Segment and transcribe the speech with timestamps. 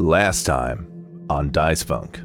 [0.00, 2.22] Last time on Dice Funk.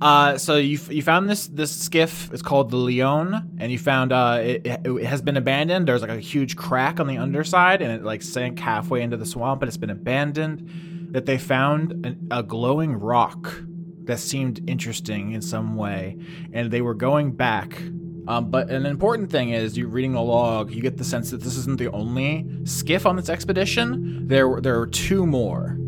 [0.00, 2.32] Uh, so you you found this this skiff.
[2.32, 5.86] It's called the Leon, and you found uh, it, it has been abandoned.
[5.86, 9.26] There's like a huge crack on the underside, and it like sank halfway into the
[9.26, 11.10] swamp, and it's been abandoned.
[11.12, 13.60] That they found an, a glowing rock
[14.04, 16.16] that seemed interesting in some way,
[16.54, 17.78] and they were going back.
[18.26, 21.42] Um, but an important thing is, you're reading the log, you get the sense that
[21.42, 24.26] this isn't the only skiff on this expedition.
[24.26, 25.78] There there are two more.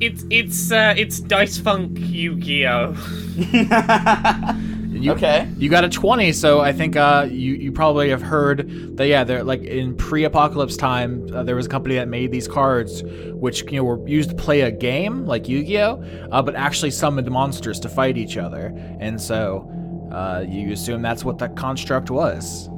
[0.00, 2.94] It's it's uh, it's Dice Funk Yu-Gi-Oh.
[4.94, 5.48] You, Okay.
[5.58, 9.24] You got a 20, so I think uh, you, you probably have heard that, yeah,
[9.24, 13.02] they're like in pre apocalypse time, uh, there was a company that made these cards,
[13.32, 16.54] which, you know, were used to play a game like Yu Gi Oh!, uh, but
[16.54, 18.72] actually summoned monsters to fight each other.
[19.00, 19.68] And so
[20.12, 22.70] uh, you assume that's what that construct was.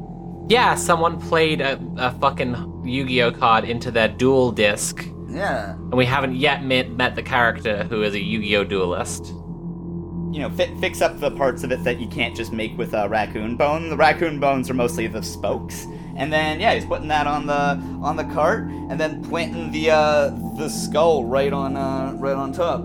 [0.48, 5.72] Yeah, someone played a, a fucking Yu-Gi-Oh card into their duel disc, Yeah.
[5.72, 9.26] and we haven't yet met, met the character who is a Yu-Gi-Oh duelist.
[10.32, 12.92] You know, fi- fix up the parts of it that you can't just make with
[12.94, 13.88] a raccoon bone.
[13.88, 15.86] The raccoon bones are mostly the spokes.
[16.16, 19.90] And then yeah, he's putting that on the on the cart and then planting the
[19.90, 22.80] uh the skull right on uh right on top.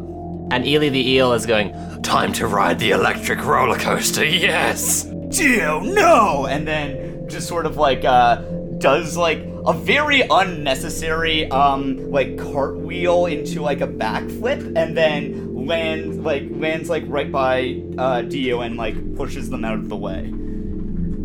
[0.52, 1.72] And Ely the eel is going,
[2.04, 5.04] "Time to ride the electric roller coaster." Yes.
[5.30, 6.46] Geo, no!
[6.46, 8.42] And then just sort of like uh
[8.82, 16.18] does like a very unnecessary um like cartwheel into like a backflip and then lands
[16.18, 20.34] like lands like right by uh Dio and like pushes them out of the way.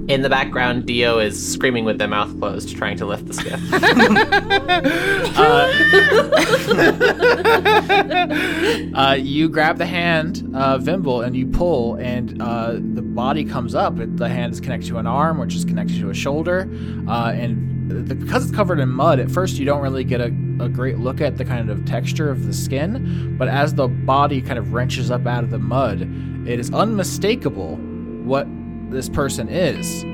[0.08, 3.60] In the background, Dio is screaming with their mouth closed, trying to lift the skiff.
[8.96, 13.74] Uh, you grab the hand, uh, Vimble, and you pull, and uh, the body comes
[13.74, 13.94] up.
[13.96, 16.68] The hand is connected to an arm, which is connected to a shoulder,
[17.06, 20.26] uh, and the, because it's covered in mud, at first you don't really get a,
[20.60, 23.36] a great look at the kind of texture of the skin.
[23.38, 26.02] But as the body kind of wrenches up out of the mud,
[26.48, 27.76] it is unmistakable
[28.24, 28.46] what
[28.90, 30.04] this person is.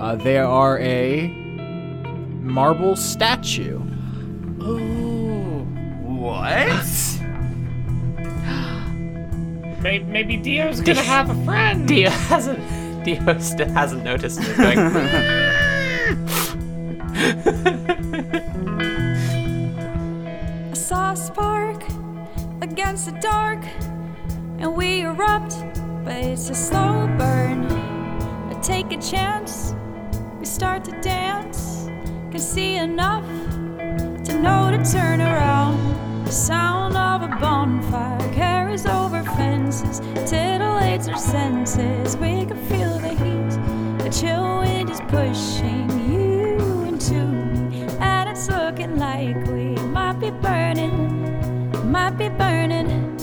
[0.00, 1.28] Uh, they are a
[2.42, 3.80] marble statue.
[4.60, 5.64] Oh,
[6.04, 6.68] What?
[9.80, 11.86] Maybe, maybe Dio's gonna have a friend.
[11.86, 12.58] Dio hasn't.
[13.04, 14.56] Dio still hasn't noticed it.
[14.56, 14.76] Going,
[19.40, 21.82] I saw a spark
[22.60, 23.64] against the dark,
[24.58, 25.56] and we erupt,
[26.04, 27.66] but it's a slow burn.
[28.68, 29.74] Take a chance,
[30.38, 31.86] we start to dance,
[32.30, 33.26] can see enough
[34.26, 36.26] to know to turn around.
[36.26, 42.18] The sound of a bonfire carries over fences, titillates our senses.
[42.18, 48.50] We can feel the heat, the chill wind is pushing you into me, and it's
[48.50, 53.16] looking like we might be burning, might be burning,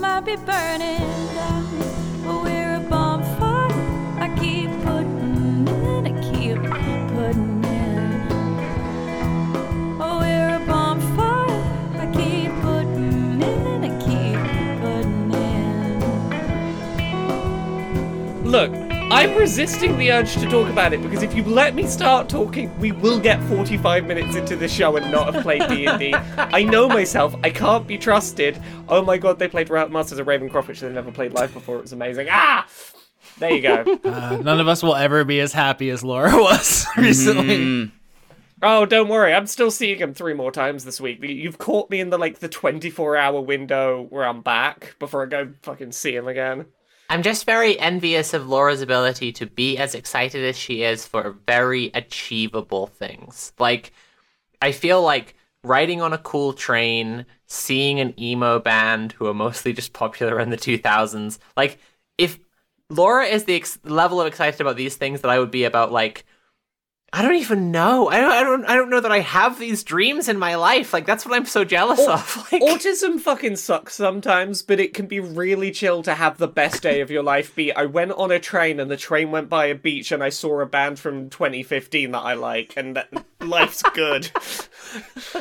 [0.00, 2.07] might be burning down.
[19.38, 22.92] Resisting the urge to talk about it because if you let me start talking, we
[22.92, 26.14] will get 45 minutes into the show and not have played D&D.
[26.36, 27.34] I know myself.
[27.44, 28.60] I can't be trusted.
[28.88, 31.76] Oh my god, they played Ra- Masters of Ravencroft, which they've never played live before.
[31.76, 32.26] It was amazing.
[32.30, 32.66] Ah!
[33.38, 33.98] There you go.
[34.04, 37.92] Uh, none of us will ever be as happy as Laura was recently.
[38.62, 39.32] oh, don't worry.
[39.32, 41.22] I'm still seeing him three more times this week.
[41.22, 45.26] You've caught me in the like the 24 hour window where I'm back before I
[45.26, 46.66] go fucking see him again.
[47.08, 51.36] I'm just very envious of Laura's ability to be as excited as she is for
[51.46, 53.52] very achievable things.
[53.58, 53.92] Like,
[54.60, 59.72] I feel like riding on a cool train, seeing an emo band who are mostly
[59.72, 61.38] just popular in the 2000s.
[61.56, 61.78] Like,
[62.18, 62.38] if
[62.90, 65.90] Laura is the ex- level of excited about these things that I would be about,
[65.90, 66.26] like,
[67.10, 68.08] I don't even know.
[68.08, 68.64] I don't, I don't.
[68.66, 70.92] I don't know that I have these dreams in my life.
[70.92, 72.46] Like that's what I'm so jealous of.
[72.52, 76.82] Like, Autism fucking sucks sometimes, but it can be really chill to have the best
[76.82, 79.66] day of your life be I went on a train and the train went by
[79.66, 83.08] a beach and I saw a band from 2015 that I like and that
[83.40, 84.30] life's good.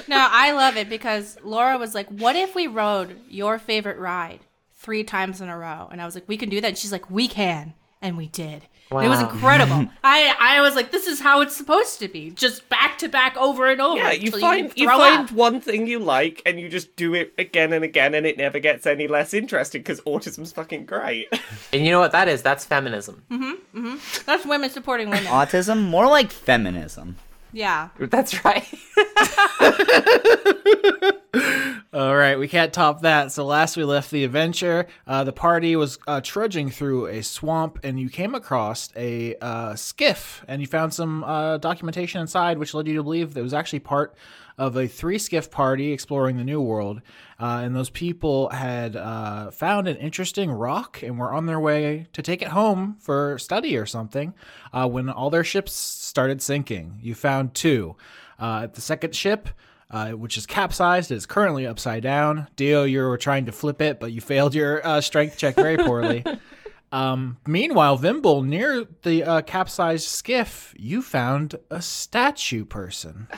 [0.08, 4.40] No, I love it because Laura was like, "What if we rode your favorite ride
[4.75, 6.92] three times in a row?" And I was like, "We can do that." And she's
[6.92, 8.68] like, "We can," and we did.
[8.89, 9.88] And It was incredible.
[10.04, 13.36] I I was like, "This is how it's supposed to be, just back to back,
[13.38, 15.31] over and over." Yeah, you find you, throw find up.
[15.31, 18.60] one thing you like and you just do it again and again and it never
[18.60, 21.28] gets any less interesting because autism's fucking great.
[21.74, 22.42] and you know what that is?
[22.42, 23.24] That's feminism.
[23.30, 23.95] Mm-hmm.
[24.25, 25.25] That's women supporting women.
[25.25, 25.84] Autism?
[25.89, 27.18] More like feminism.
[27.52, 27.90] Yeah.
[28.00, 28.68] That's right.
[31.94, 33.32] All right, we can't top that.
[33.32, 37.80] So last we left the adventure, uh, the party was uh, trudging through a swamp,
[37.84, 42.74] and you came across a uh, skiff, and you found some uh, documentation inside, which
[42.74, 44.16] led you to believe that it was actually part
[44.57, 47.01] of a three skiff party exploring the New World.
[47.39, 52.07] Uh, and those people had uh, found an interesting rock and were on their way
[52.13, 54.33] to take it home for study or something
[54.74, 57.00] uh, when all their ships started sinking.
[57.01, 57.95] You found two.
[58.39, 59.50] Uh, the second ship,
[59.92, 62.48] uh, which is capsized, is currently upside down.
[62.56, 65.77] Dio, you were trying to flip it, but you failed your uh, strength check very
[65.77, 66.24] poorly.
[66.92, 73.27] um, meanwhile, Vimble, near the uh, capsized skiff, you found a statue person.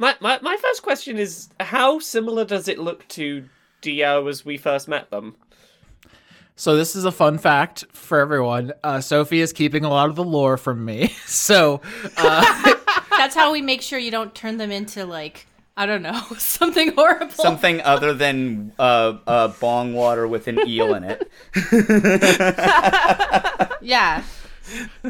[0.00, 3.44] My, my my first question is how similar does it look to
[3.82, 5.36] Dio as we first met them?
[6.56, 8.72] So this is a fun fact for everyone.
[8.82, 11.14] Uh, Sophie is keeping a lot of the lore from me.
[11.26, 11.82] So
[12.16, 16.94] That's how we make sure you don't turn them into like I don't know something
[16.94, 17.32] horrible.
[17.32, 21.30] Something other than uh, uh, bong water with an eel in it.
[23.82, 24.22] Yeah.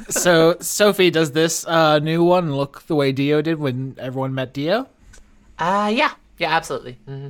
[0.08, 4.52] So Sophie, does this uh, new one look the way Dio did when everyone met
[4.52, 4.88] Dio?
[5.58, 6.14] Uh, yeah.
[6.38, 6.94] Yeah, absolutely.
[7.06, 7.28] hmm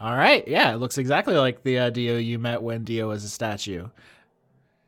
[0.00, 3.24] All right, yeah, it looks exactly like the uh, Dio you met when Dio was
[3.24, 3.88] a statue.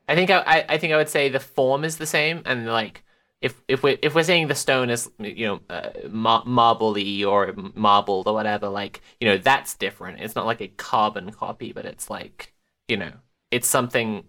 [0.08, 2.66] I think I, I, I think I would say the form is the same, and
[2.66, 3.04] like
[3.40, 7.52] if if we if we're saying the stone is you know uh, mar- marble-y or
[7.74, 10.20] marbled or whatever, like you know that's different.
[10.20, 12.52] It's not like a carbon copy, but it's like
[12.88, 13.12] you know
[13.50, 14.24] it's something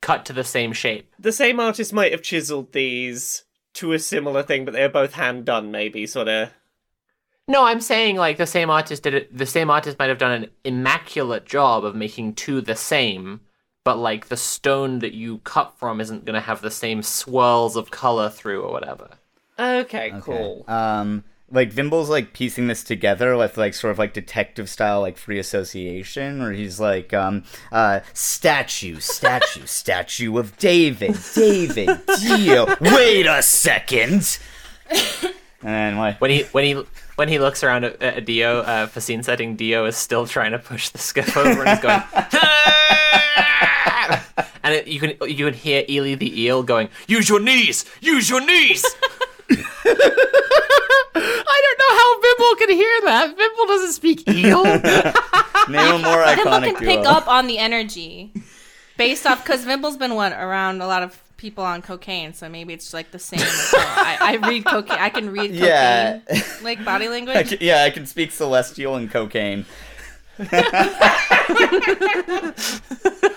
[0.00, 1.12] cut to the same shape.
[1.18, 3.44] The same artist might have chiseled these
[3.74, 6.50] to a similar thing, but they're both hand done, maybe sort of.
[7.48, 9.36] No, I'm saying like the same artist did it.
[9.36, 13.40] The same artist might have done an immaculate job of making two the same,
[13.84, 17.90] but like the stone that you cut from isn't gonna have the same swirls of
[17.90, 19.10] color through or whatever.
[19.58, 20.64] Okay, cool.
[20.66, 25.16] Um, like Vimble's like piecing this together with like sort of like detective style like
[25.16, 32.66] free association, where he's like, um, uh, statue, statue, statue of David, David, Dio.
[32.80, 34.38] Wait a second.
[35.62, 36.82] And like, When he when he
[37.16, 40.52] when he looks around at, at Dio uh, for scene setting, Dio is still trying
[40.52, 42.02] to push the skiff over and he's going.
[44.62, 48.28] and it, you can you can hear Ely the eel going, "Use your knees, use
[48.28, 48.84] your knees."
[51.14, 53.36] I don't know how Bimble can hear that.
[53.36, 54.64] Bimble doesn't speak eel.
[55.68, 57.10] name a more Vimble iconic can pick duo.
[57.10, 58.32] up on the energy
[58.96, 62.72] based off because Vimble's been one around a lot of people on cocaine, so maybe
[62.72, 63.40] it's like the same.
[63.40, 63.84] as well.
[63.86, 64.98] I, I read cocaine.
[64.98, 66.20] I can read cocaine, Yeah.
[66.62, 67.48] like body I language.
[67.50, 69.66] can- yeah, I can speak celestial and cocaine.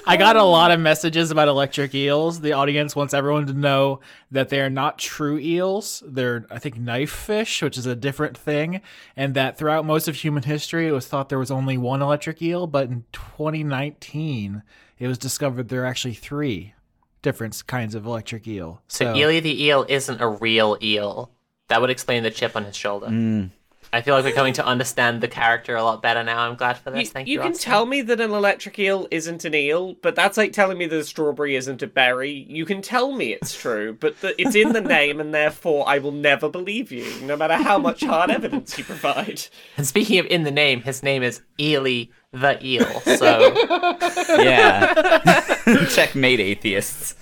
[0.05, 2.41] I got a lot of messages about electric eels.
[2.41, 3.99] The audience wants everyone to know
[4.31, 6.03] that they are not true eels.
[6.05, 8.81] They're, I think, knife fish, which is a different thing.
[9.15, 12.41] And that throughout most of human history, it was thought there was only one electric
[12.41, 12.67] eel.
[12.67, 14.63] But in 2019,
[14.97, 16.73] it was discovered there are actually three
[17.21, 18.81] different kinds of electric eel.
[18.87, 21.31] So Ely the eel isn't a real eel.
[21.67, 23.07] That would explain the chip on his shoulder.
[23.07, 23.51] Mm.
[23.91, 26.41] I feel like we're coming to understand the character a lot better now.
[26.47, 27.01] I'm glad for this.
[27.01, 27.33] You, Thank you.
[27.33, 27.71] you can Austin.
[27.71, 30.99] tell me that an electric eel isn't an eel, but that's like telling me that
[30.99, 32.45] a strawberry isn't a berry.
[32.47, 35.97] You can tell me it's true, but that it's in the name, and therefore I
[35.97, 39.47] will never believe you, no matter how much hard evidence you provide.
[39.75, 42.99] And speaking of in the name, his name is Ely the eel.
[43.01, 43.55] So
[44.39, 45.55] Yeah.
[45.89, 47.15] Checkmate atheists.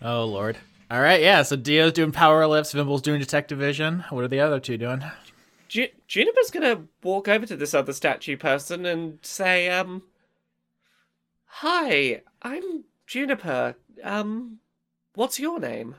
[0.00, 0.58] Oh, Lord.
[0.90, 1.42] All right, yeah.
[1.42, 4.04] So Dio's doing power lifts, Vimble's doing detective vision.
[4.10, 5.04] What are the other two doing?
[5.68, 10.02] Ju- Juniper's gonna walk over to this other statue person and say, um,
[11.46, 13.74] Hi, I'm Juniper.
[14.02, 14.60] Um,
[15.14, 15.96] what's your name?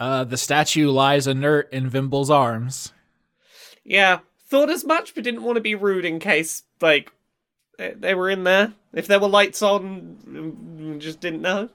[0.00, 2.92] Uh, the statue lies inert in Vimble's arms.
[3.84, 7.12] Yeah, thought as much, but didn't want to be rude in case, like,
[7.78, 8.72] they, they were in there.
[8.92, 11.68] If there were lights on, mm, just didn't know.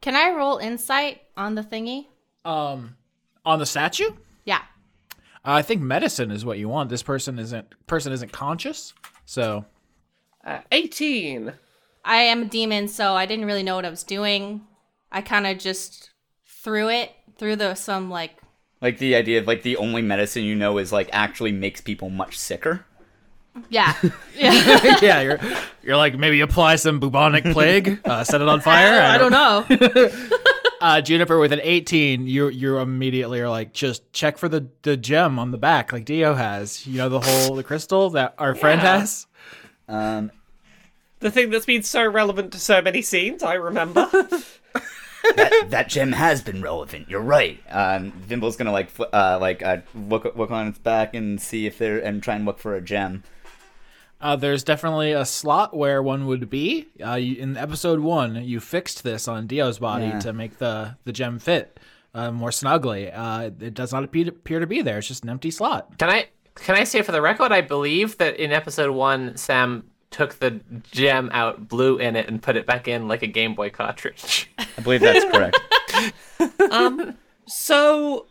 [0.00, 2.06] Can I roll insight on the thingy?
[2.44, 2.96] Um,
[3.44, 4.10] on the statue?
[4.44, 4.62] Yeah.
[5.44, 6.90] I think medicine is what you want.
[6.90, 8.92] This person isn't person isn't conscious,
[9.24, 9.64] so
[10.44, 11.52] Uh, 18.
[12.04, 14.62] I am a demon, so I didn't really know what I was doing.
[15.12, 16.10] I kind of just
[16.46, 18.36] threw it through the some like
[18.80, 22.08] Like the idea of like the only medicine you know is like actually makes people
[22.10, 22.86] much sicker.
[23.68, 23.94] Yeah
[24.36, 24.98] yeah.
[25.02, 25.40] yeah, you're
[25.82, 29.00] you're like maybe apply some bubonic plague, uh, set it on fire.
[29.02, 30.10] I don't know.
[30.82, 34.96] Uh, Juniper with an 18, you you immediately are like just check for the the
[34.96, 36.86] gem on the back like Dio has.
[36.86, 39.00] You know the whole the crystal that our friend Yeah.
[39.00, 39.26] has.
[39.88, 40.30] Um,
[41.18, 44.08] The thing that's been so relevant to so many scenes, I remember.
[45.36, 47.10] that, that gem has been relevant.
[47.10, 47.60] You're right.
[47.68, 51.66] Um, Vimble's gonna like fl- uh, like uh, look look on its back and see
[51.66, 53.22] if there and try and look for a gem.
[54.20, 56.88] Uh, there's definitely a slot where one would be.
[57.04, 60.18] Uh, you, in episode one, you fixed this on Dio's body Yeah.
[60.20, 61.80] to make the, the gem fit
[62.14, 63.10] uh, more snugly.
[63.10, 64.98] Uh, it does not appear, appear to be there.
[64.98, 65.96] It's just an empty slot.
[65.98, 69.84] Can I can I say for the record, I believe that in episode one, Sam
[70.10, 70.60] took the
[70.90, 74.50] gem out, blew in it, and put it back in like a Game Boy cartridge.
[74.58, 75.58] I believe that's correct.
[77.46, 78.26] So,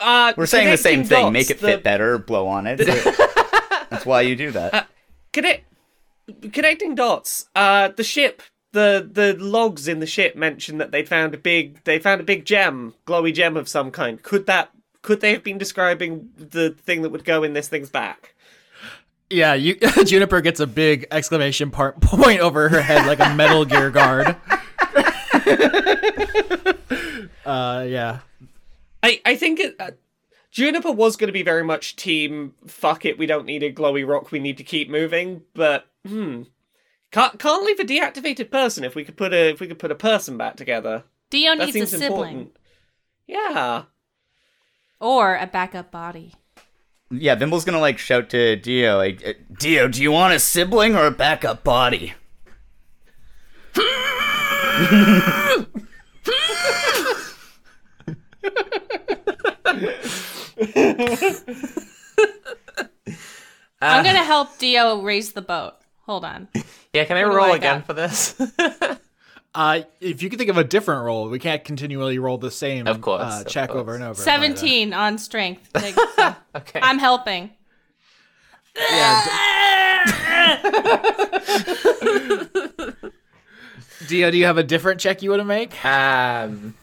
[0.00, 1.32] uh, We're saying the same connecting thing.
[1.32, 2.18] Make dots, it fit the- better.
[2.18, 2.78] Blow on it.
[3.90, 4.88] that's why you do that.
[5.32, 5.64] Connect,
[6.52, 7.48] connecting dots.
[7.54, 8.42] Uh, the ship,
[8.72, 12.24] the the logs in the ship mentioned that they found a big, they found a
[12.24, 14.22] big gem, glowy gem of some kind.
[14.22, 14.70] Could that,
[15.02, 18.34] could they have been describing the thing that would go in this thing's back?
[19.30, 23.64] Yeah, you, Juniper gets a big exclamation part point over her head like a Metal
[23.64, 24.28] Gear guard.
[27.44, 28.20] uh, yeah.
[29.02, 29.76] I I think it.
[29.78, 29.90] Uh,
[30.58, 32.52] Juniper was going to be very much team.
[32.66, 34.32] Fuck it, we don't need a glowy rock.
[34.32, 35.42] We need to keep moving.
[35.54, 36.42] But hmm,
[37.12, 39.92] can't can't leave a deactivated person if we could put a if we could put
[39.92, 41.04] a person back together.
[41.30, 42.56] Dio That needs a sibling important.
[43.28, 43.84] Yeah.
[45.00, 46.34] or a backup body.
[47.08, 50.96] Yeah, Vimble's gonna like shout to Dio, like, uh, Dio, do you want a sibling
[50.96, 52.14] or a backup body?
[63.80, 65.74] I'm gonna help Dio raise the boat.
[66.06, 66.48] Hold on.
[66.92, 67.86] yeah, can I What roll I again got?
[67.86, 68.34] for this?
[69.54, 72.86] Uh, if you can think of a different roll, we can't continually roll the same
[72.86, 73.80] Of course, uh, of check course.
[73.80, 74.12] over and over.
[74.12, 75.68] but, uh, Seventeen on strength.
[75.74, 76.80] Like, so okay.
[76.82, 77.50] I'm helping.
[84.06, 85.84] Dio, do you have a different check you want to make?
[85.84, 86.74] um,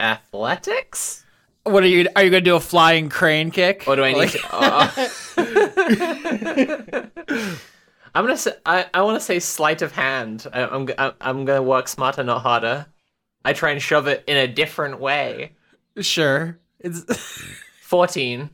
[0.00, 1.21] athletics.
[1.64, 2.08] What are you?
[2.16, 3.84] Are you going to do a flying crane kick?
[3.84, 4.18] What do I need?
[4.18, 5.08] Like- to, oh.
[8.14, 10.46] I'm gonna say I, I want to say sleight of hand.
[10.52, 12.84] I, I'm g- I, I'm gonna work smarter, not harder.
[13.44, 15.52] I try and shove it in a different way.
[16.00, 16.58] Sure.
[16.78, 17.04] It's
[17.92, 18.48] Fourteen.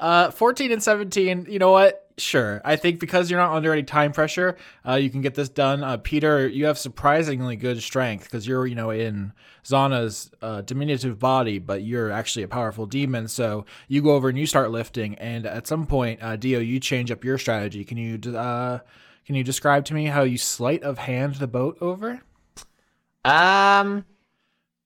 [0.00, 1.46] uh 14 and 17.
[1.48, 2.10] You know what?
[2.18, 2.60] Sure.
[2.64, 5.84] I think because you're not under any time pressure, uh, you can get this done.
[5.84, 9.34] Uh, Peter, you have surprisingly good strength because you're, you know, in
[9.64, 13.28] Zana's uh, diminutive body, but you're actually a powerful demon.
[13.28, 16.80] So you go over and you start lifting, and at some point, uh, Dio, you
[16.80, 17.84] change up your strategy.
[17.84, 18.80] Can you, uh,
[19.24, 22.20] can you describe to me how you sleight of hand the boat over?
[23.24, 24.04] Um.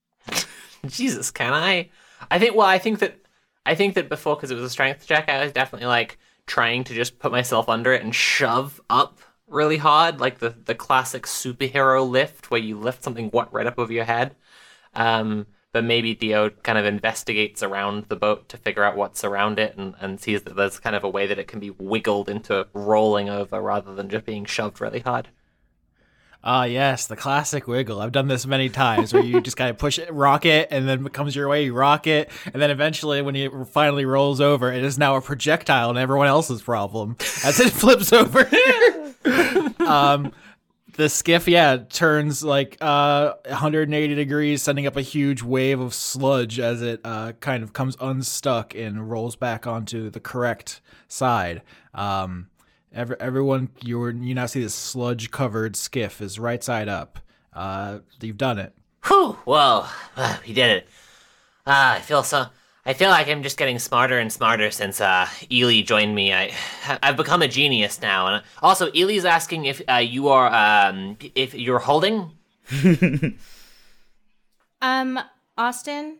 [0.87, 1.89] Jesus, can I?
[2.31, 2.55] I think.
[2.55, 3.21] Well, I think that.
[3.67, 6.85] I think that before, because it was a strength check, I was definitely like trying
[6.85, 9.19] to just put myself under it and shove up
[9.49, 13.79] really hard, like the the classic superhero lift, where you lift something what right up
[13.79, 14.37] over your head.
[14.95, 15.47] Um.
[15.73, 19.77] But maybe Dio kind of investigates around the boat to figure out what's around it
[19.77, 22.67] and, and sees that there's kind of a way that it can be wiggled into
[22.73, 25.29] rolling over rather than just being shoved really hard.
[26.45, 28.01] Ah, yes, the classic wiggle.
[28.01, 30.89] I've done this many times where you just kind of push it, rock it, and
[30.89, 34.41] then it comes your way, you rock it, and then eventually, when it finally rolls
[34.41, 38.49] over, it is now a projectile and everyone else's problem as it flips over.
[39.81, 40.33] um,
[40.97, 46.59] the skiff, yeah, turns like uh 180 degrees, sending up a huge wave of sludge
[46.59, 51.63] as it uh kind of comes unstuck and rolls back onto the correct side.
[51.95, 52.49] Um,
[52.97, 57.19] every, everyone, you you now see this sludge covered skiff is right side up.
[57.53, 58.73] Uh, you've done it.
[59.07, 59.33] Whew!
[59.45, 59.87] Whoa!
[60.17, 60.89] Ah, we did it.
[61.67, 62.47] Ah, I feel so.
[62.85, 66.33] I feel like I'm just getting smarter and smarter since uh, Ely joined me.
[66.33, 66.53] I,
[67.03, 68.29] I've become a genius now.
[68.29, 72.31] And also, Ely's asking if uh, you are, um, if you're holding.
[74.83, 75.19] Um,
[75.57, 76.19] Austin,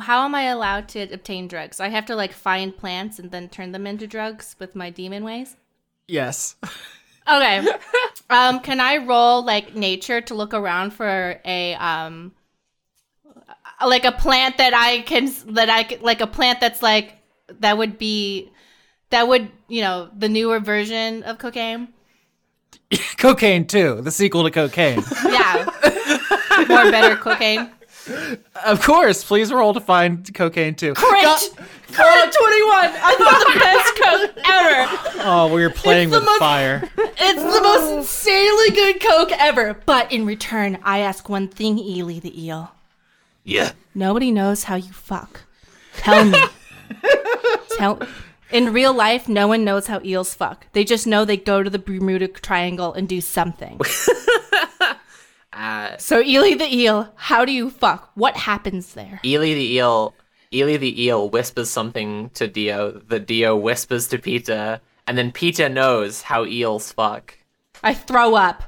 [0.00, 1.80] how am I allowed to obtain drugs?
[1.80, 5.24] I have to like find plants and then turn them into drugs with my demon
[5.24, 5.56] ways.
[6.08, 6.56] Yes.
[7.30, 7.66] Okay.
[8.30, 12.32] um, can I roll like nature to look around for a um,
[13.86, 17.18] like a plant that I can that I like a plant that's like
[17.60, 18.50] that would be
[19.10, 21.88] that would you know the newer version of cocaine.
[23.18, 24.00] cocaine too.
[24.00, 25.02] The sequel to cocaine.
[25.24, 25.64] Yeah,
[26.68, 27.70] more better cocaine.
[28.64, 29.24] Of course.
[29.24, 30.94] Please roll to find cocaine too.
[30.94, 31.50] Crit,
[31.92, 32.90] crit twenty one.
[32.94, 35.22] I thought the best coke ever.
[35.28, 36.88] Oh, we were playing It's with most- fire.
[36.96, 39.74] It's the most insanely good coke ever.
[39.86, 42.70] But in return, I ask one thing, Ely the eel.
[43.44, 43.72] Yeah.
[43.94, 45.40] Nobody knows how you fuck.
[45.96, 46.38] Tell me.
[47.76, 48.00] Tell.
[48.50, 50.66] In real life, no one knows how eels fuck.
[50.72, 53.78] They just know they go to the Bermuda Triangle and do something.
[55.58, 58.12] Uh, So Ely the eel, how do you fuck?
[58.14, 59.20] What happens there?
[59.24, 60.14] Ely the eel,
[60.54, 62.92] Ely the eel whispers something to Dio.
[62.92, 67.36] The Dio whispers to Peter, and then Peter knows how eels fuck.
[67.82, 68.62] I throw up.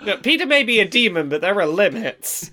[0.00, 2.50] Look, Peter may be a demon, but there are limits.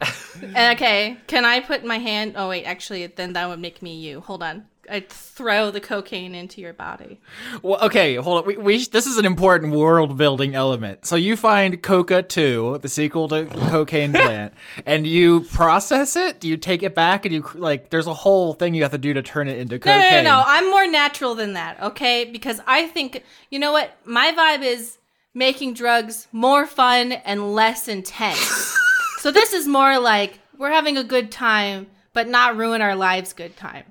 [0.42, 2.34] Okay, can I put my hand?
[2.36, 4.20] Oh wait, actually, then that would make me you.
[4.20, 4.66] Hold on.
[4.90, 7.18] I throw the cocaine into your body.
[7.62, 8.46] Well, okay, hold on.
[8.46, 11.06] We, we this is an important world building element.
[11.06, 16.40] So you find Coca 2, the sequel to Cocaine Plant, and you process it.
[16.40, 17.90] Do you take it back and you like?
[17.90, 20.24] There's a whole thing you have to do to turn it into No, cocaine.
[20.24, 20.42] no, no, no.
[20.46, 22.24] I'm more natural than that, okay?
[22.24, 23.90] Because I think, you know what?
[24.04, 24.98] My vibe is
[25.34, 28.76] making drugs more fun and less intense.
[29.18, 33.32] so this is more like we're having a good time, but not ruin our lives
[33.34, 33.84] good time.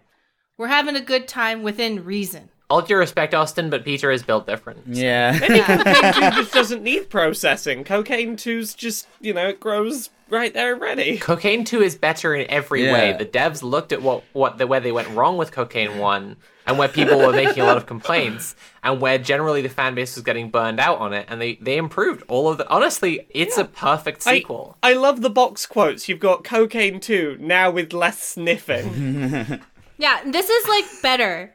[0.57, 2.50] We're having a good time within reason.
[2.69, 4.88] All due respect, Austin, but Peter is built different.
[4.88, 5.38] Yeah.
[5.39, 7.83] Maybe cocaine 2 just doesn't need processing.
[7.83, 11.17] Cocaine 2's just, you know, it grows right there ready.
[11.19, 12.93] Cocaine 2 is better in every Yeah.
[12.93, 13.13] way.
[13.17, 16.77] The devs looked at what, what the where they went wrong with Cocaine 1 and
[16.79, 20.24] where people were making a lot of complaints and where generally the fan base was
[20.24, 23.65] getting burned out on it and they, they improved all of the honestly, it's a
[23.65, 24.75] perfect I- sequel.
[24.81, 26.09] I, love the box quotes.
[26.09, 29.62] You've got Cocaine 2, now with less sniffing.
[29.97, 31.53] Yeah, this is like better.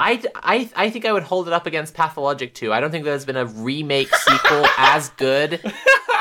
[0.00, 2.72] I, I, I think I would hold it up against Pathologic 2.
[2.72, 5.60] I don't think there's been a remake sequel as good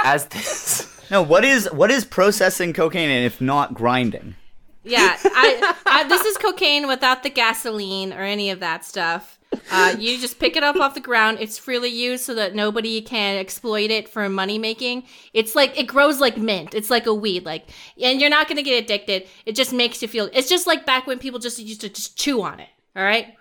[0.03, 0.93] as this.
[1.11, 4.35] No, what is what is processing cocaine and if not grinding?
[4.83, 9.36] Yeah, I, I this is cocaine without the gasoline or any of that stuff.
[9.71, 11.37] Uh, you just pick it up off the ground.
[11.39, 15.03] It's freely used so that nobody can exploit it for money making.
[15.33, 16.73] It's like it grows like mint.
[16.73, 17.45] It's like a weed.
[17.45, 17.69] Like,
[18.01, 19.27] and you're not gonna get addicted.
[19.45, 20.29] It just makes you feel.
[20.33, 22.69] It's just like back when people just used to just chew on it.
[22.95, 23.35] All right,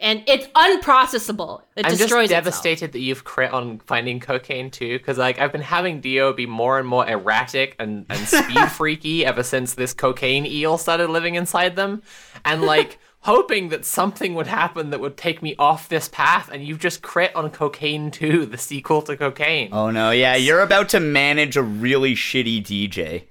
[0.00, 1.62] and it's unprocessable.
[1.76, 2.44] It I'm just destroys itself.
[2.44, 6.46] devastated that you've crit on finding cocaine too, because like I've been having Dio be
[6.46, 11.36] more and more erratic and, and speed freaky ever since this cocaine eel started living
[11.36, 12.02] inside them,
[12.44, 16.64] and like hoping that something would happen that would take me off this path, and
[16.64, 19.70] you've just crit on Cocaine 2, the sequel to Cocaine.
[19.72, 23.24] Oh no, yeah, you're about to manage a really shitty DJ.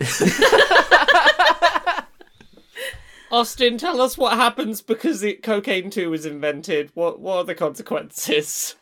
[3.32, 6.90] Austin, tell us what happens because it, Cocaine 2 was invented.
[6.94, 8.74] What, what are the consequences?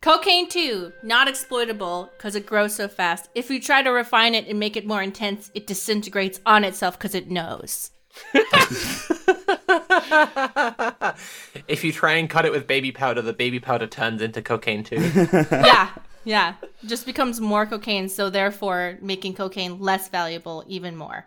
[0.00, 3.28] Cocaine 2, not exploitable because it grows so fast.
[3.34, 6.98] If you try to refine it and make it more intense, it disintegrates on itself
[6.98, 7.90] because it knows.
[11.68, 14.84] If you try and cut it with baby powder, the baby powder turns into Cocaine
[14.84, 14.96] too.
[15.50, 15.90] yeah,
[16.24, 16.54] yeah.
[16.84, 21.24] Just becomes more cocaine, so therefore making cocaine less valuable even more.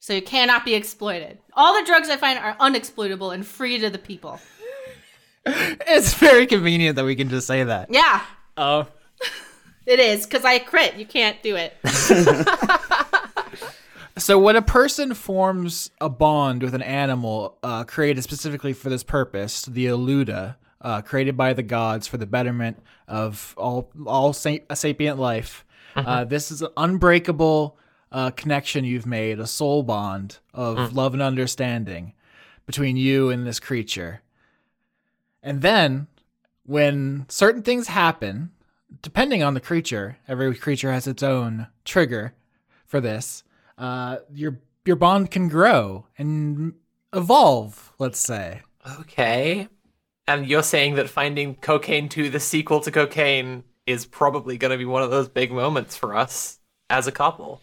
[0.00, 1.38] So you cannot be exploited.
[1.54, 4.38] All the drugs I find are unexploitable and free to the people.
[5.44, 7.88] It's very convenient that we can just say that.
[7.90, 8.22] Yeah,
[8.56, 8.86] Oh.
[9.86, 10.94] it is because I crit.
[10.96, 11.76] You can't do it.
[14.18, 19.02] So when a person forms a bond with an animal uh, created specifically for this
[19.02, 24.56] purpose, the Eluda, uh, created by the gods for the betterment of all all sa-
[24.74, 25.64] sapient life,
[25.96, 27.78] uh, this is an unbreakable
[28.10, 32.12] uh, connection you've made, a soul bond of love and understanding
[32.66, 34.20] between you and this creature.
[35.42, 36.06] And then,
[36.64, 38.50] when certain things happen,
[39.00, 42.34] depending on the creature, every creature has its own trigger
[42.84, 43.42] for this.
[43.78, 46.74] Uh, your your bond can grow and
[47.12, 47.92] evolve.
[47.98, 48.62] Let's say.
[49.00, 49.68] Okay.
[50.26, 54.78] And you're saying that finding Cocaine 2, the sequel to Cocaine, is probably going to
[54.78, 57.60] be one of those big moments for us as a couple.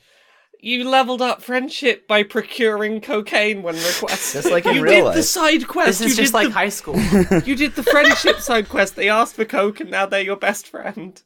[0.62, 4.42] You leveled up friendship by procuring cocaine when requested.
[4.42, 6.00] Just like in you real did the side quest.
[6.00, 7.00] This is you just did like the, high school.
[7.46, 8.98] You did the friendship side quest.
[8.98, 11.22] They asked for coke, and now they're your best friend.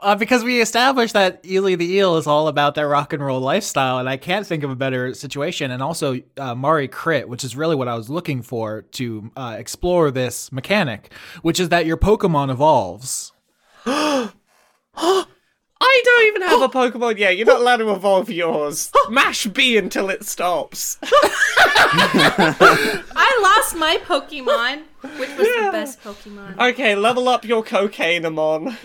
[0.00, 3.40] Uh, because we established that Ely the Eel is all about that rock and roll
[3.40, 5.72] lifestyle, and I can't think of a better situation.
[5.72, 9.56] And also, uh, Mari Crit, which is really what I was looking for to uh,
[9.58, 13.32] explore this mechanic, which is that your Pokemon evolves.
[15.82, 17.36] I don't even have a Pokemon yet.
[17.36, 18.92] You're not allowed to evolve yours.
[19.10, 20.98] Mash B until it stops.
[21.02, 22.18] I
[23.42, 24.82] lost my Pokemon,
[25.18, 26.56] which was the best Pokemon.
[26.70, 28.76] Okay, level up your cocaine, Amon.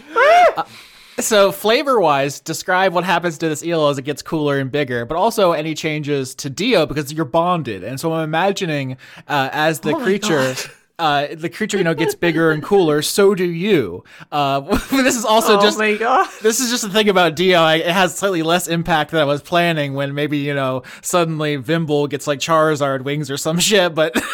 [1.20, 5.04] So, flavor wise, describe what happens to this eel as it gets cooler and bigger,
[5.04, 7.84] but also any changes to Dio because you're bonded.
[7.84, 10.54] And so, I'm imagining uh, as the creature.
[11.00, 13.04] Uh, the creature, you know, gets bigger and cooler.
[13.04, 14.04] So do you.
[14.32, 16.28] Uh, this is also oh just my god.
[16.42, 17.60] this is just the thing about Dio.
[17.60, 19.94] I, it has slightly less impact than I was planning.
[19.94, 23.94] When maybe you know suddenly Vimble gets like Charizard wings or some shit.
[23.94, 24.16] But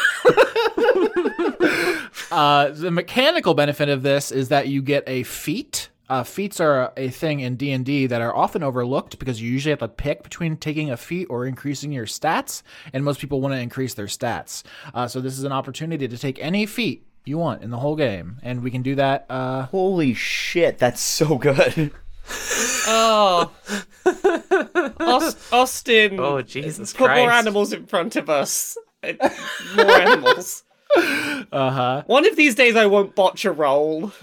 [2.34, 5.90] Uh, the mechanical benefit of this is that you get a feat.
[6.10, 9.50] Uh, feats are a thing in D and D that are often overlooked because you
[9.50, 12.62] usually have to pick between taking a feat or increasing your stats,
[12.92, 14.64] and most people want to increase their stats.
[14.94, 17.96] Uh, so this is an opportunity to take any feat you want in the whole
[17.96, 19.26] game, and we can do that.
[19.30, 21.92] Uh, Holy shit, that's so good.
[22.86, 23.52] Oh,
[25.00, 26.20] Aus- Austin.
[26.20, 28.78] Oh, Jesus Put more animals in front of us.
[29.76, 30.64] More animals.
[30.96, 32.04] uh huh.
[32.08, 34.14] One of these days, I won't botch a roll.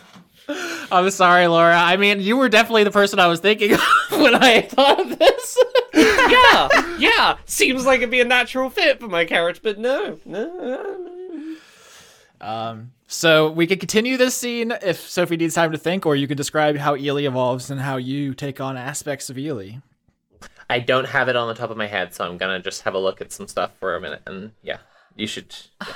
[0.92, 1.76] I'm sorry, Laura.
[1.76, 5.18] I mean, you were definitely the person I was thinking of when I thought of
[5.18, 5.58] this.
[5.92, 7.36] Yeah, yeah.
[7.44, 10.46] Seems like it'd be a natural fit for my character, but no, no.
[10.46, 11.56] no.
[12.40, 16.28] Um, so we could continue this scene if Sophie needs time to think, or you
[16.28, 19.78] could describe how Ely evolves and how you take on aspects of Ely.
[20.70, 22.94] I don't have it on the top of my head, so I'm gonna just have
[22.94, 24.22] a look at some stuff for a minute.
[24.26, 24.78] And yeah,
[25.16, 25.54] you should.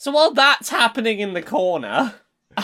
[0.00, 2.14] So while that's happening in the corner,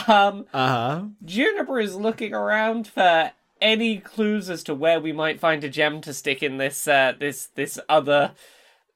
[0.08, 1.02] um, Uh huh.
[1.24, 3.30] Juniper is looking around for
[3.60, 7.12] any clues as to where we might find a gem to stick in this uh,
[7.18, 8.32] this this other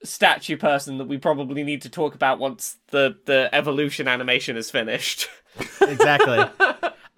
[0.02, 4.70] statue person that we probably need to talk about once the the evolution animation is
[4.70, 5.28] finished.
[5.80, 6.38] Exactly.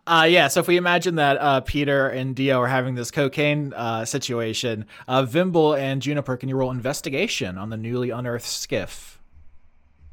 [0.07, 3.75] Uh, yeah, so if we imagine that uh, Peter and Dio are having this cocaine
[3.75, 9.21] uh, situation, uh, Vimble and Juniper, can you roll investigation on the newly unearthed skiff?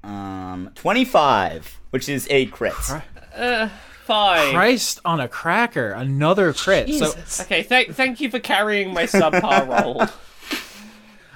[0.03, 2.73] Um, 25, which is a crit.
[4.05, 4.53] Fine.
[4.53, 6.89] Christ on a cracker, another crit.
[6.93, 10.03] So, Okay, thank thank you for carrying my subpar roll.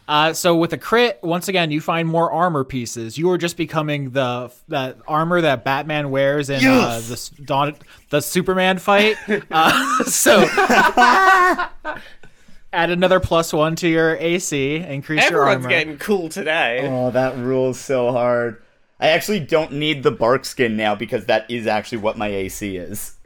[0.07, 3.17] uh, so with a crit, once again, you find more armor pieces.
[3.17, 7.75] You are just becoming the that armor that Batman wears in uh, the s- Dawn,
[8.09, 9.17] the Superman fight.
[9.51, 10.45] Uh, so
[12.73, 15.51] add another plus one to your AC, increase your armor.
[15.51, 15.69] Everyone's armor.
[15.77, 16.87] getting cool today.
[16.89, 18.61] Oh, that rules so hard.
[19.01, 22.77] I actually don't need the bark skin now because that is actually what my AC
[22.77, 23.17] is.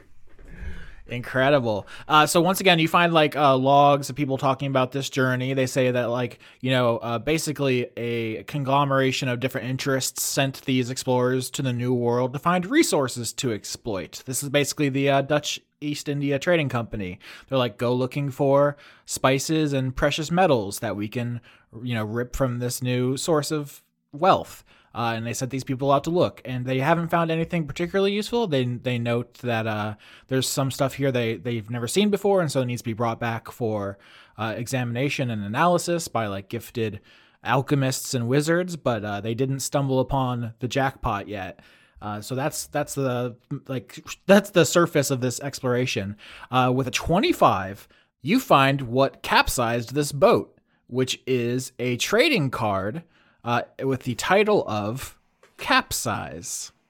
[1.08, 1.86] Incredible.
[2.08, 5.54] Uh, so once again, you find like uh, logs of people talking about this journey.
[5.54, 10.90] They say that like you know, uh, basically a conglomeration of different interests sent these
[10.90, 14.24] explorers to the New World to find resources to exploit.
[14.26, 17.20] This is basically the uh, Dutch East India Trading Company.
[17.50, 21.40] They're like go looking for spices and precious metals that we can
[21.84, 24.64] you know rip from this new source of wealth.
[24.96, 28.14] Uh, and they sent these people out to look, and they haven't found anything particularly
[28.14, 28.48] useful.
[28.48, 29.96] They they note that uh,
[30.28, 32.94] there's some stuff here they they've never seen before, and so it needs to be
[32.94, 33.98] brought back for
[34.38, 37.02] uh, examination and analysis by like gifted
[37.44, 38.78] alchemists and wizards.
[38.78, 41.60] But uh, they didn't stumble upon the jackpot yet.
[42.02, 43.36] Uh, so that's that's the
[43.68, 46.16] like that's the surface of this exploration.
[46.50, 47.90] Uh, with a 25,
[48.22, 53.04] you find what capsized this boat, which is a trading card
[53.46, 55.18] uh, with the title of
[55.58, 56.72] Capsize.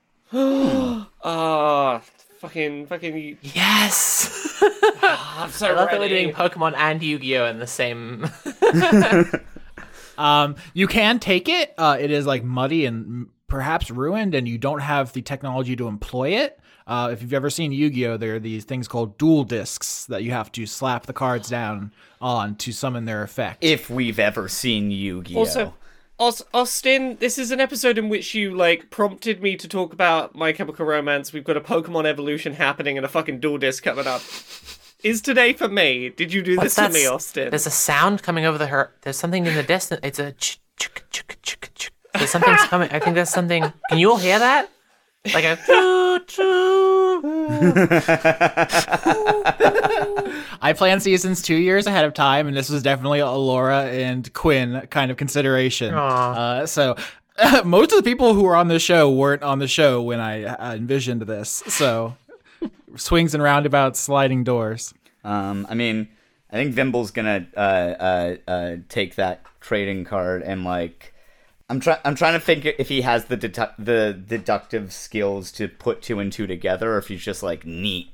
[1.28, 2.02] Ah,
[2.39, 3.38] fucking, fucking.
[3.41, 4.60] Yes.
[5.02, 6.24] I'm so I love that we're ready.
[6.24, 8.28] doing Pokemon and Yu-Gi-Oh in the same.
[10.18, 11.74] Um, you can take it.
[11.78, 15.88] Uh, it is like muddy and perhaps ruined, and you don't have the technology to
[15.89, 16.58] employ it.
[16.88, 20.32] Uh, if you've ever seen Yu-Gi-Oh, there are these things called duel discs that you
[20.32, 21.91] have to slap the cards down
[22.22, 23.62] on to summon their effect.
[23.62, 25.38] If we've ever seen Yu-Gi-Oh.
[25.39, 25.74] Also, Aus-
[26.19, 30.54] Austin, this is an episode in which you like prompted me to talk about My
[30.54, 31.34] Chemical Romance.
[31.34, 34.21] We've got a Pokemon evolution happening and a fucking duel disc coming up.
[35.04, 36.10] Is today for me?
[36.10, 37.49] Did you do this What's to me, s- Austin?
[37.49, 38.91] There's a sound coming over the her.
[39.01, 39.99] There's something in the distance.
[40.04, 40.32] It's a.
[40.32, 42.89] Ch- ch- ch- ch- ch- there's something's coming.
[42.91, 43.71] I think there's something.
[43.89, 44.69] Can you all hear that?
[45.33, 45.57] Like a.
[45.65, 47.21] choo, choo.
[50.61, 54.31] I planned seasons two years ahead of time, and this was definitely a Laura and
[54.33, 55.93] Quinn kind of consideration.
[55.93, 56.95] Uh, so
[57.65, 60.43] most of the people who were on the show weren't on the show when I
[60.43, 61.63] uh, envisioned this.
[61.67, 62.15] So
[62.95, 64.93] swings and roundabouts, sliding doors.
[65.23, 66.07] Um, I mean,
[66.51, 71.13] I think Vimble's gonna uh, uh, uh, take that trading card and like,
[71.69, 71.99] I'm trying.
[72.06, 76.19] I'm trying to think if he has the dedu- the deductive skills to put two
[76.19, 78.10] and two together, or if he's just like neat.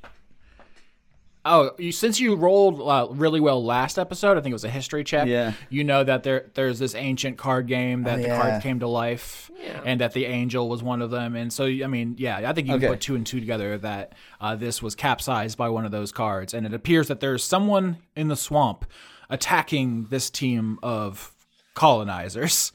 [1.44, 4.70] Oh, you, since you rolled uh, really well last episode, I think it was a
[4.70, 5.26] history check.
[5.26, 5.54] Yeah.
[5.70, 8.40] You know that there there's this ancient card game that Oh, the yeah.
[8.40, 9.50] card came to life,
[9.84, 11.34] and that the angel was one of them.
[11.34, 12.86] And so, I mean, yeah, I think you Okay.
[12.86, 16.12] can put two and two together that uh, this was capsized by one of those
[16.12, 18.86] cards, and it appears that there's someone in the swamp
[19.28, 21.32] attacking this team of
[21.74, 22.72] colonizers.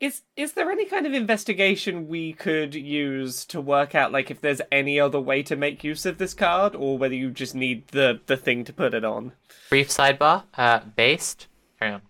[0.00, 4.40] Is is there any kind of investigation we could use to work out like if
[4.40, 7.88] there's any other way to make use of this card, or whether you just need
[7.88, 9.32] the the thing to put it on?
[9.70, 10.44] Brief sidebar.
[10.54, 11.48] Uh, based.
[11.80, 12.02] Carry on.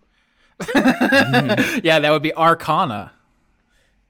[1.83, 3.13] yeah, that would be Arcana.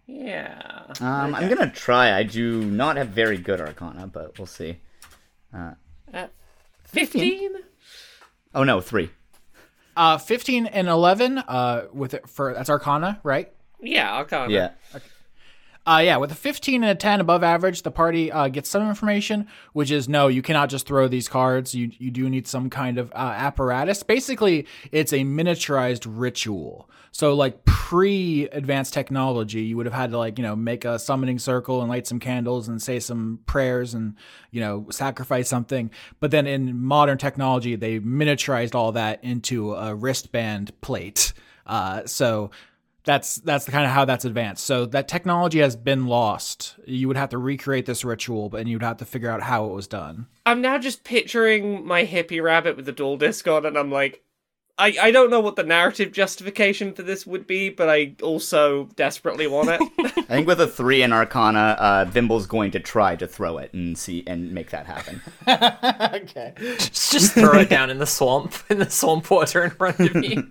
[0.07, 0.61] Yeah.
[0.99, 2.17] Um, I'm gonna try.
[2.17, 4.79] I do not have very good Arcana, but we'll see.
[5.53, 5.73] Uh,
[6.85, 7.51] 15?
[8.55, 9.11] Oh no, three.
[9.95, 13.51] Uh, 15 and 11 uh, with it for that's Arcana, right?
[13.81, 14.51] Yeah, Arcana.
[14.51, 14.71] Yeah.
[15.87, 18.87] Uh, yeah, with a 15 and a 10 above average, the party uh, gets some
[18.87, 21.73] information, which is no, you cannot just throw these cards.
[21.73, 24.03] You you do need some kind of uh, apparatus.
[24.03, 26.89] Basically, it's a miniaturized ritual.
[27.11, 30.99] So, like pre advanced technology, you would have had to like you know make a
[30.99, 34.15] summoning circle and light some candles and say some prayers and
[34.51, 35.89] you know sacrifice something.
[36.19, 41.33] But then in modern technology, they miniaturized all that into a wristband plate.
[41.65, 42.51] Uh, so
[43.03, 44.65] that's that's the kind of how that's advanced.
[44.65, 46.75] So that technology has been lost.
[46.85, 49.73] You would have to recreate this ritual, but you'd have to figure out how it
[49.73, 50.27] was done.
[50.45, 54.23] I'm now just picturing my hippie rabbit with the duel disc on, and I'm like,
[54.79, 58.85] I, I don't know what the narrative justification for this would be, but I also
[58.95, 59.81] desperately want it.
[60.17, 63.73] I think with a three in Arcana, uh, Vimble's going to try to throw it
[63.73, 65.21] and see and make that happen.
[66.23, 66.53] okay.
[66.77, 70.15] Just, just throw it down in the swamp, in the swamp water in front of
[70.15, 70.45] me.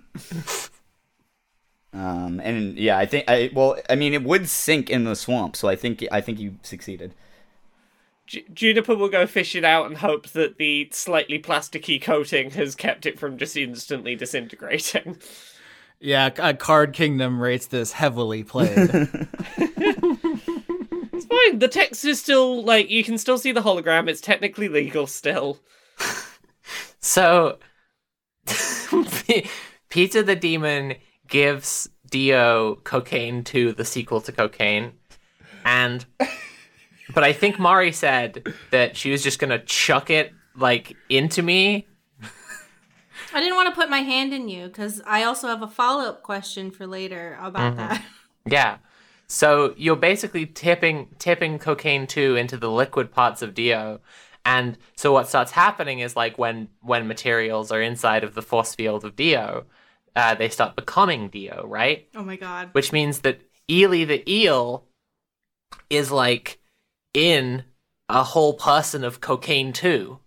[1.91, 5.55] Um, and yeah, I think I well, I mean, it would sink in the swamp,
[5.55, 7.15] so I think I think you succeeded.
[8.27, 12.75] Ju- Juniper will go fish it out and hope that the slightly plasticky coating has
[12.75, 15.17] kept it from just instantly disintegrating.
[15.99, 19.09] Yeah, uh, Card Kingdom rates this heavily played.
[21.11, 21.59] It's fine.
[21.59, 24.07] The text is still like you can still see the hologram.
[24.07, 25.59] It's technically legal still.
[27.01, 27.59] So,
[28.45, 29.49] P-
[29.89, 30.95] Peter the Demon
[31.29, 34.93] gives Dio cocaine to the sequel to Cocaine,
[35.63, 36.05] and
[37.13, 41.87] but I think Mari said that she was just gonna chuck it like into me.
[43.33, 46.09] I didn't want to put my hand in you because I also have a follow
[46.09, 47.77] up question for later about mm-hmm.
[47.77, 48.03] that.
[48.45, 48.77] Yeah.
[49.27, 53.99] So you're basically tipping tipping cocaine two into the liquid parts of Dio.
[54.45, 58.73] And so what starts happening is like when when materials are inside of the force
[58.73, 59.65] field of Dio,
[60.19, 62.07] uh, they stop becoming Dio, right?
[62.15, 62.69] Oh my god.
[62.73, 64.85] Which means that Ely the eel
[65.89, 66.59] is like
[67.13, 67.63] in
[68.07, 70.19] a whole person of cocaine too.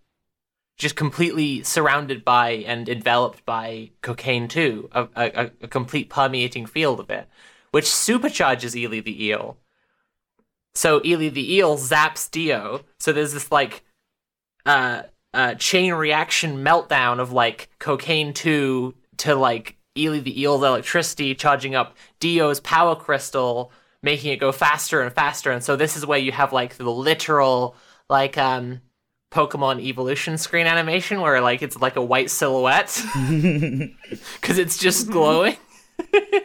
[0.79, 6.99] Just completely surrounded by and enveloped by cocaine too, a, a, a complete permeating field
[6.99, 7.29] of it
[7.73, 9.57] which supercharges Ely the eel.
[10.75, 12.83] So Ely the eel zaps Dio.
[13.01, 13.83] So there's this like
[14.65, 15.03] uh
[15.35, 21.75] uh chain reaction meltdown of like cocaine 2 to like Ely the eel's electricity charging
[21.75, 25.51] up Dio's power crystal, making it go faster and faster.
[25.51, 27.77] And so this is where you have like the literal
[28.09, 28.81] like um
[29.31, 35.57] Pokemon evolution screen animation where like it's like a white silhouette because it's just glowing.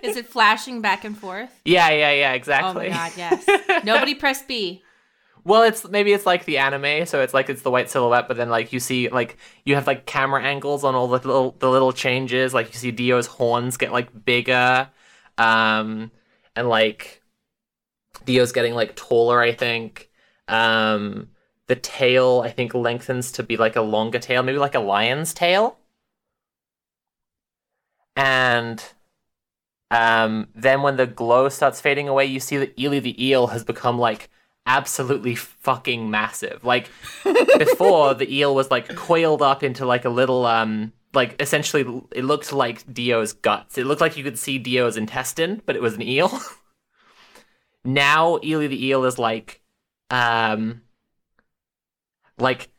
[0.03, 1.49] Is it flashing back and forth?
[1.65, 2.85] Yeah, yeah, yeah, exactly.
[2.85, 3.23] Oh exactly.
[3.23, 3.83] my god, yes.
[3.85, 4.83] Nobody press B.
[5.47, 8.35] Well, it's maybe it's like the anime, so it's like it's the white silhouette, but
[8.35, 11.69] then like you see like you have like camera angles on all the little the
[11.69, 12.53] little changes.
[12.53, 14.89] Like you see Dio's horns get like bigger,
[15.37, 16.11] um,
[16.53, 17.21] and like
[18.25, 19.39] Dio's getting like taller.
[19.41, 20.09] I think
[20.49, 21.29] um,
[21.67, 25.33] the tail I think lengthens to be like a longer tail, maybe like a lion's
[25.33, 25.77] tail,
[28.17, 28.83] and
[29.91, 33.63] um, then when the glow starts fading away, you see that Ely the eel has
[33.63, 34.29] become like
[34.67, 36.63] absolutely fucking massive.
[36.63, 36.91] Like
[37.23, 42.25] before, the eel was like coiled up into like a little um like essentially it
[42.25, 43.77] looked like Dio's guts.
[43.77, 46.39] It looked like you could see Dio's intestine, but it was an eel.
[47.83, 49.61] now Ely the eel is like
[50.11, 50.81] um
[52.37, 52.69] like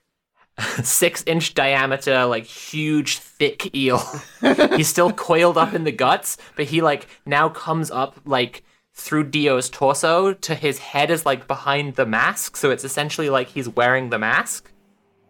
[0.83, 4.03] six inch diameter, like huge, thick eel.
[4.77, 8.63] He's still coiled up in the guts, but he like now comes up like
[8.99, 13.47] through Dio's torso to his head is like behind the mask, so it's essentially like
[13.49, 14.71] he's wearing the mask.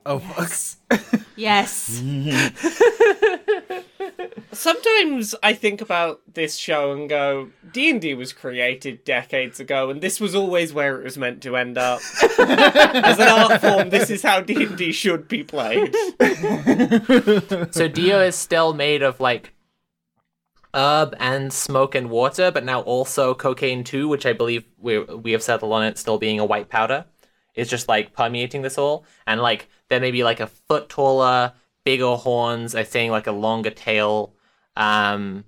[0.07, 1.01] oh, fuck.
[1.37, 2.03] Yes.
[4.51, 9.89] Sometimes I think about this show and go, D and D was created decades ago,
[9.91, 12.01] and this was always where it was meant to end up.
[12.41, 15.95] As an art form, this is how D and D should be played.
[17.71, 19.53] So Dio is still made of like
[20.79, 25.33] herb and smoke and water, but now also cocaine too, which I believe we we
[25.33, 27.05] have settled on it still being a white powder.
[27.55, 31.53] Is just like permeating this all, and like there may be like a foot taller,
[31.85, 32.77] bigger horns.
[32.77, 34.35] I think like a longer tail.
[34.77, 35.45] Um,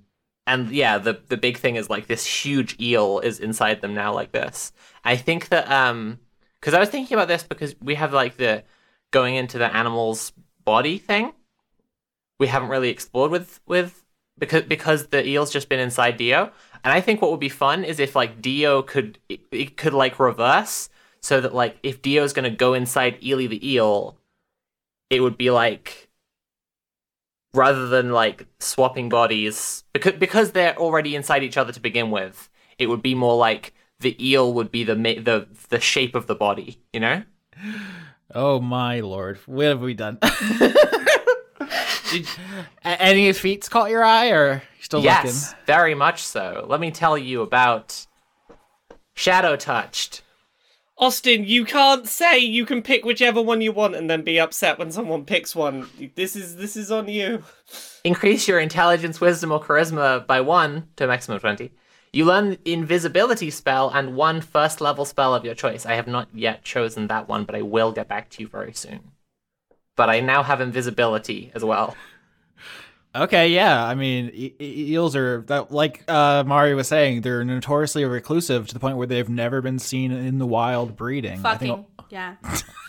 [0.47, 4.13] and yeah, the the big thing is like this huge eel is inside them now,
[4.13, 4.73] like this.
[5.05, 6.19] I think that um,
[6.61, 8.65] because I was thinking about this because we have like the
[9.13, 10.33] going into the animal's
[10.65, 11.33] body thing.
[12.41, 14.05] We haven't really explored with with
[14.41, 16.51] because because the eel's just been inside Dio.
[16.83, 20.19] And I think what would be fun is if like Dio could it, could like
[20.19, 20.89] reverse
[21.21, 24.17] so that like if Dio's gonna go inside Ely the eel,
[25.11, 26.09] it would be like
[27.53, 32.49] rather than like swapping bodies because because they're already inside each other to begin with,
[32.79, 36.35] it would be more like the eel would be the the the shape of the
[36.35, 37.23] body, you know?
[38.35, 40.19] Oh my lord, what have we done?
[42.11, 42.27] Did,
[42.85, 45.65] a- any feats caught your eye, or you still yes, looking?
[45.67, 46.67] very much so.
[46.69, 48.07] Let me tell you about
[49.15, 50.23] Shadow Touched.
[50.99, 54.79] Austin, you can't say you can pick whichever one you want and then be upset
[54.79, 55.89] when someone picks one.
[56.15, 57.43] This is this is on you.
[58.05, 61.73] Increase your intelligence, wisdom, or charisma by one to a maximum of 20.
[62.13, 65.87] You learn invisibility spell and one first level spell of your choice.
[65.87, 68.75] I have not yet chosen that one, but I will get back to you very
[68.75, 69.13] soon.
[70.01, 71.95] But I now have invisibility as well.
[73.15, 73.85] Okay, yeah.
[73.85, 78.67] I mean, e- e- eels are that, like uh, Mario was saying, they're notoriously reclusive
[78.69, 81.45] to the point where they've never been seen in the wild breeding.
[81.45, 82.37] I think- Fucking yeah.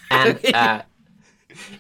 [0.10, 0.82] And uh,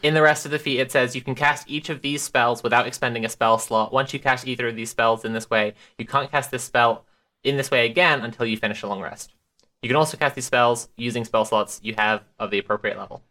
[0.04, 2.62] in the rest of the feat, it says you can cast each of these spells
[2.62, 3.94] without expending a spell slot.
[3.94, 7.06] Once you cast either of these spells in this way, you can't cast this spell
[7.46, 9.34] in this way again until you finish a long rest.
[9.82, 13.24] You can also cast these spells using spell slots you have of the appropriate level.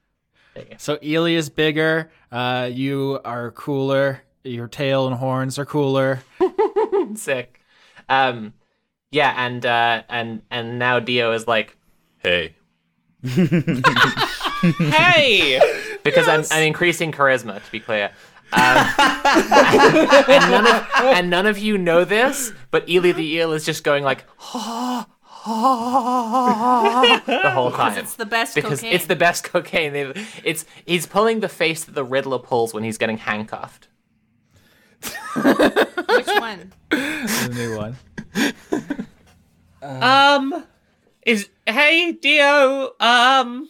[0.55, 0.77] There you go.
[0.79, 2.11] So Ely is bigger.
[2.31, 4.23] Uh, you are cooler.
[4.45, 6.23] Your tail and horns are cooler.
[7.15, 7.61] Sick.
[8.09, 8.55] Um,
[9.11, 11.77] yeah, and uh, and and now Dio is like,
[12.19, 12.55] Hey,
[14.79, 15.61] Hey!
[16.05, 18.11] because I'm, I'm increasing charisma to be clear.
[18.53, 18.61] Um,
[18.99, 23.85] and, none of, and none of you know this, but Ely the eel is just
[23.85, 24.25] going like
[27.27, 28.95] the whole time It's the best because cocaine.
[28.95, 29.93] it's the best cocaine.
[29.93, 33.89] They've, it's he's pulling the face that the Riddler pulls when he's getting handcuffed.
[35.35, 36.73] Which one?
[36.91, 37.97] the new one.
[39.83, 40.67] Um
[41.25, 43.67] is hey Dio, um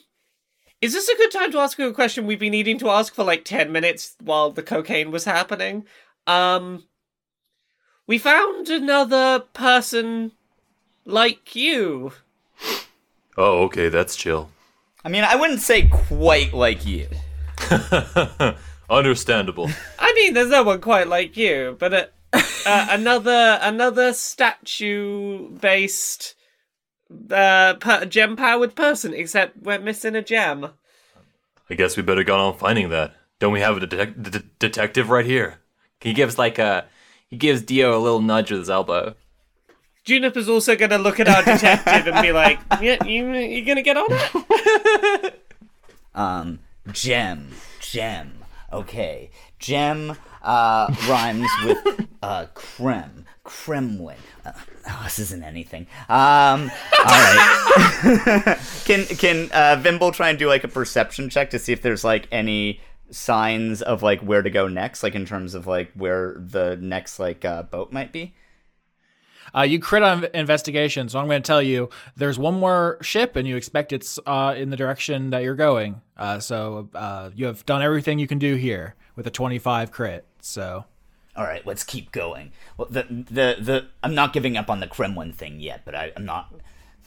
[0.80, 3.14] is this a good time to ask you a question we've been needing to ask
[3.14, 5.85] for like 10 minutes while the cocaine was happening?
[6.26, 6.83] Um
[8.09, 10.33] we found another person
[11.04, 12.12] like you.
[13.36, 14.50] oh, okay, that's chill.
[15.04, 17.08] I mean, I wouldn't say quite like you.
[18.90, 19.70] Understandable.
[19.98, 22.06] I mean, there's no one quite like you, but uh,
[22.66, 26.34] uh, another another statue-based
[27.30, 29.14] uh, per- gem-powered person.
[29.14, 30.70] Except we're missing a gem.
[31.70, 33.14] I guess we better go on finding that.
[33.38, 35.60] Don't we have a detec- de- detective right here?
[36.00, 36.86] He gives like a
[37.28, 39.14] he gives Dio a little nudge with his elbow.
[40.04, 43.96] Juniper's also gonna look at our detective and be like, "Yeah, you you gonna get
[43.96, 45.46] on it?"
[46.14, 46.60] Um,
[46.92, 48.32] gem, gem.
[48.72, 54.16] Okay, gem uh, rhymes with uh, creme, Kremlin.
[54.44, 54.52] Uh,
[54.88, 55.86] oh, this isn't anything.
[56.08, 58.58] Um, all right.
[58.84, 62.04] can can uh, Vimble try and do like a perception check to see if there's
[62.04, 66.36] like any signs of like where to go next, like in terms of like where
[66.38, 68.34] the next like uh, boat might be?
[69.56, 73.36] Uh, you crit on investigation, so I'm going to tell you there's one more ship,
[73.36, 76.00] and you expect it's uh, in the direction that you're going.
[76.16, 80.26] Uh, so uh, you have done everything you can do here with a 25 crit.
[80.40, 80.84] So
[81.36, 82.52] All right, let's keep going.
[82.76, 86.12] Well, the the the I'm not giving up on the Kremlin thing yet, but I,
[86.16, 86.52] I'm not.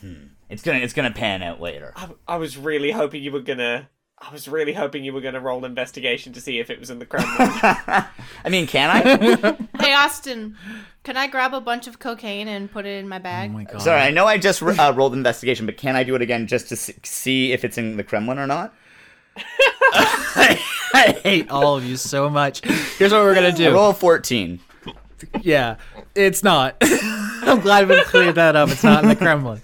[0.02, 0.28] Hmm.
[0.50, 1.94] It's gonna it's gonna pan out later.
[1.96, 3.90] I, I was really hoping you were gonna.
[4.20, 7.00] I was really hoping you were gonna roll investigation to see if it was in
[7.00, 7.36] the Kremlin.
[7.40, 9.58] I mean, can I?
[9.80, 10.56] Hey Austin,
[11.04, 13.50] can I grab a bunch of cocaine and put it in my bag?
[13.50, 16.16] oh my god, Sorry, I know I just uh, rolled investigation, but can I do
[16.16, 18.74] it again just to see if it's in the Kremlin or not?
[20.96, 22.66] I hate all of you so much.
[22.98, 23.74] Here's what we're gonna do.
[23.74, 24.60] Roll 14.
[25.42, 25.78] Yeah,
[26.16, 26.76] it's not.
[26.82, 28.70] I'm glad we cleared that up.
[28.70, 29.62] It's not in the Kremlin.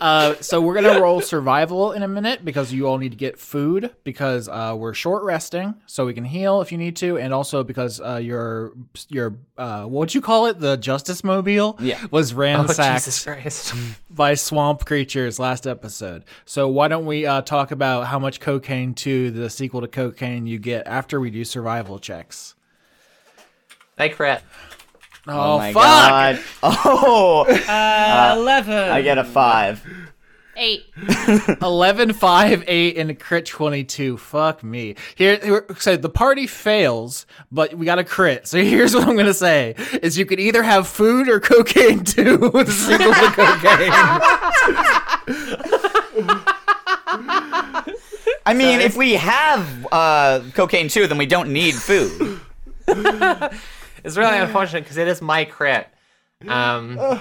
[0.00, 3.38] Uh, so we're gonna roll survival in a minute because you all need to get
[3.38, 7.34] food because uh, we're short resting, so we can heal if you need to, and
[7.34, 8.72] also because uh, your
[9.08, 10.58] your uh, what'd you call it?
[10.60, 11.98] The Justice Mobile Yeah.
[12.10, 13.74] was Oh ransacked Christ!
[14.10, 16.24] by swamp creatures last episode.
[16.44, 20.46] So why don't we uh, talk about how much cocaine to the sequel to cocaine
[20.46, 22.54] you get after we do survival checks?
[23.98, 24.42] I crit.
[25.28, 25.82] Oh, Oh my fuck!
[25.82, 26.40] god.
[26.62, 28.90] Oh, Uh, Eleven.
[28.90, 29.86] I get a 5.
[30.60, 30.86] Eight.
[31.62, 37.26] 11 5 8 and a crit 22 fuck me here here- so the party fails
[37.52, 40.64] but we got a crit so here's what i'm gonna say is you could either
[40.64, 43.92] have food or cocaine too with a single to cocaine
[48.44, 52.40] I mean, if we have uh, cocaine too, then we don't need food.
[54.08, 55.86] It's really unfortunate because it is my crit.
[56.46, 56.98] Um,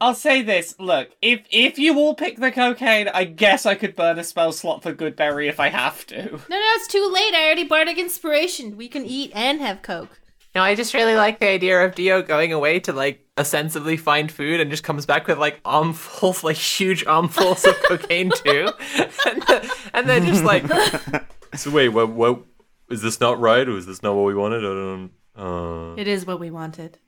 [0.00, 0.74] I'll say this.
[0.78, 4.52] Look, if if you all pick the cocaine, I guess I could burn a spell
[4.52, 6.16] slot for Goodberry if I have to.
[6.16, 7.34] No, no, it's too late.
[7.34, 8.76] I already bardic inspiration.
[8.76, 10.20] We can eat and have coke.
[10.54, 14.30] No, I just really like the idea of Dio going away to like ostensibly find
[14.30, 18.68] food and just comes back with like armfuls, like huge armfuls of cocaine too,
[19.26, 20.64] and, and then just like
[21.54, 22.10] So wait, what?
[22.10, 22.42] What
[22.90, 24.58] is this not right, or is this not what we wanted?
[24.58, 25.10] I don't.
[25.36, 26.98] Uh, It is what we wanted.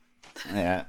[0.53, 0.85] Yeah.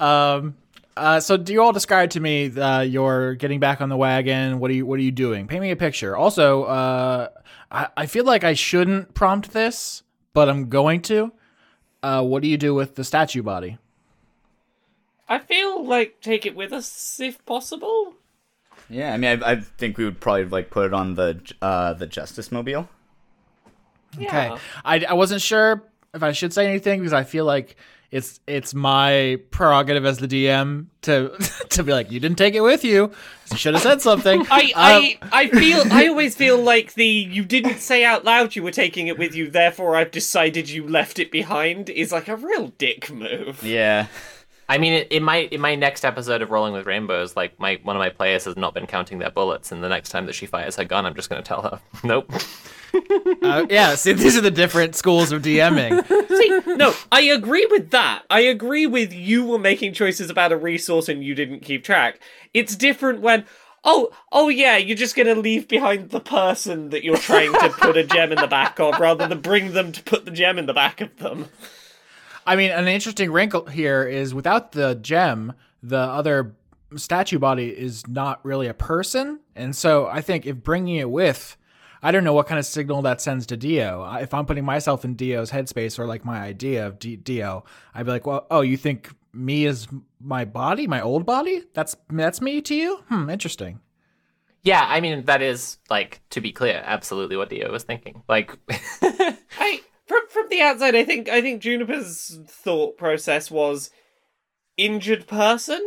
[0.00, 0.56] Um.
[0.96, 4.58] Uh, so do you all describe to me uh, you're getting back on the wagon?
[4.58, 5.46] What are you What are you doing?
[5.46, 6.16] Paint me a picture.
[6.16, 7.28] Also, uh,
[7.70, 10.02] I, I feel like I shouldn't prompt this,
[10.32, 11.32] but I'm going to.
[12.02, 13.78] Uh, what do you do with the statue body?
[15.28, 18.14] I feel like take it with us if possible.
[18.88, 21.92] Yeah, I mean, I, I think we would probably like put it on the uh
[21.94, 22.88] the Justice Mobile.
[24.14, 24.24] Okay.
[24.24, 24.58] Yeah.
[24.84, 25.84] I, I wasn't sure
[26.14, 27.76] if I should say anything because I feel like
[28.10, 31.28] it's it's my prerogative as the DM to
[31.68, 33.12] to be like you didn't take it with you.
[33.50, 34.46] You should have said something.
[34.50, 38.56] I, Um, I, I feel, I always feel like the you didn't say out loud
[38.56, 42.28] you were taking it with you, therefore I've decided you left it behind is like
[42.28, 43.62] a real dick move.
[43.62, 44.06] Yeah.
[44.68, 47.80] I mean, it, in my in my next episode of Rolling with Rainbows, like my
[47.82, 50.34] one of my players has not been counting their bullets, and the next time that
[50.34, 52.30] she fires her gun, I'm just going to tell her, nope.
[53.42, 53.94] uh, yeah.
[53.94, 56.06] See, these are the different schools of DMing.
[56.28, 58.24] See, no, I agree with that.
[58.28, 62.20] I agree with you were making choices about a resource and you didn't keep track.
[62.52, 63.44] It's different when,
[63.84, 67.96] oh, oh yeah, you're just gonna leave behind the person that you're trying to put
[67.96, 70.66] a gem in the back of, rather than bring them to put the gem in
[70.66, 71.46] the back of them.
[72.48, 76.56] I mean, an interesting wrinkle here is without the gem, the other
[76.96, 81.58] statue body is not really a person, and so I think if bringing it with,
[82.02, 84.02] I don't know what kind of signal that sends to Dio.
[84.14, 88.06] If I'm putting myself in Dio's headspace or like my idea of D- Dio, I'd
[88.06, 89.86] be like, well, oh, you think me is
[90.18, 91.64] my body, my old body?
[91.74, 92.96] That's that's me to you?
[93.10, 93.80] Hmm, interesting.
[94.62, 98.22] Yeah, I mean that is like to be clear, absolutely what Dio was thinking.
[98.26, 99.82] Like, I
[100.50, 103.90] the outside, I think I think Juniper's thought process was
[104.76, 105.86] injured person.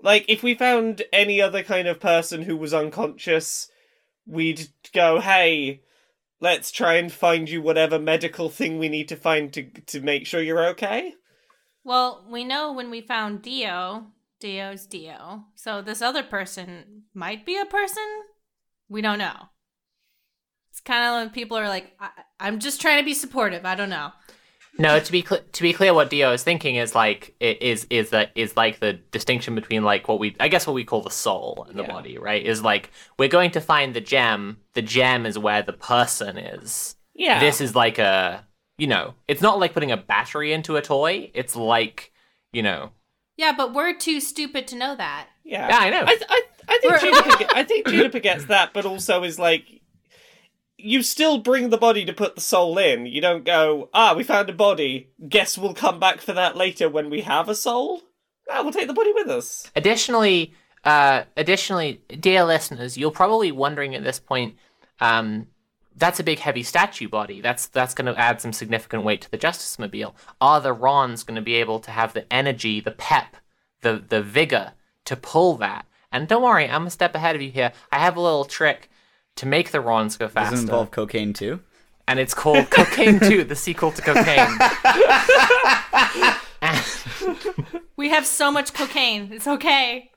[0.00, 3.68] Like if we found any other kind of person who was unconscious,
[4.26, 5.82] we'd go, "Hey,
[6.40, 10.26] let's try and find you whatever medical thing we need to find to to make
[10.26, 11.14] sure you're okay."
[11.84, 14.08] Well, we know when we found Dio,
[14.40, 15.44] Dio's Dio.
[15.54, 18.24] So this other person might be a person.
[18.88, 19.50] We don't know.
[20.76, 23.74] It's kind of when people are like, I- "I'm just trying to be supportive." I
[23.74, 24.12] don't know.
[24.78, 27.86] no, to be cl- to be clear, what Dio is thinking is like it is
[27.88, 31.00] is that is like the distinction between like what we I guess what we call
[31.00, 31.92] the soul and the Yeah.
[31.92, 32.44] body, right?
[32.44, 34.58] Is like we're going to find the gem.
[34.74, 36.94] The gem is where the person is.
[37.14, 37.40] Yeah.
[37.40, 38.46] This is like a
[38.76, 41.30] you know, it's not like putting a battery into a toy.
[41.32, 42.12] It's like
[42.52, 42.90] you know,
[43.38, 45.28] Yeah, but we're too stupid to know that.
[45.42, 46.02] Yeah, Yeah, I know.
[46.06, 49.38] I, I, I think We're- Juniper, get- I think Juniper gets that, but also is
[49.38, 49.80] like,
[50.78, 53.06] you still bring the body to put the soul in.
[53.06, 55.10] You don't go, ah, we found a body.
[55.28, 58.02] Guess we'll come back for that later when we have a soul.
[58.50, 59.70] Ah, we'll take the body with us.
[59.74, 60.52] Additionally,
[60.84, 64.54] uh, additionally, dear listeners, you're probably wondering at this point,
[65.00, 65.48] um,
[65.96, 67.40] that's a big heavy statue body.
[67.40, 70.14] That's that's going to add some significant weight to the Justice Mobile.
[70.40, 73.36] Are the Rons going to be able to have the energy, the pep,
[73.80, 74.72] the the vigor
[75.06, 75.86] to pull that?
[76.12, 77.72] And don't worry, I'm a step ahead of you here.
[77.90, 78.90] I have a little trick
[79.36, 81.60] to make the Rons go Does faster, it involve cocaine too?
[82.08, 84.56] and it's called Cocaine 2, the sequel to Cocaine.
[87.96, 89.32] We have so much cocaine.
[89.32, 90.10] It's okay.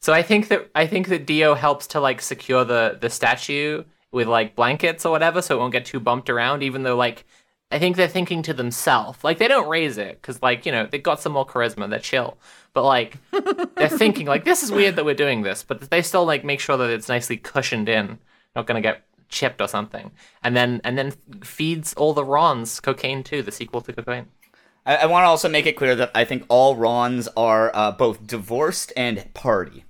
[0.00, 3.84] So I think that I think that Dio helps to like secure the the statue
[4.10, 6.62] with like blankets or whatever, so it won't get too bumped around.
[6.62, 7.26] Even though like
[7.70, 10.88] I think they're thinking to themselves, like they don't raise it because like you know
[10.90, 12.36] they've got some more charisma, they're chill,
[12.72, 13.16] but like
[13.76, 16.58] they're thinking like this is weird that we're doing this, but they still like make
[16.58, 18.18] sure that it's nicely cushioned in,
[18.56, 20.10] not gonna get chipped or something,
[20.42, 21.12] and then and then
[21.42, 24.26] feeds all the Rons cocaine too, the sequel to cocaine.
[24.84, 27.92] I, I want to also make it clear that I think all Rons are uh,
[27.92, 29.84] both divorced and party.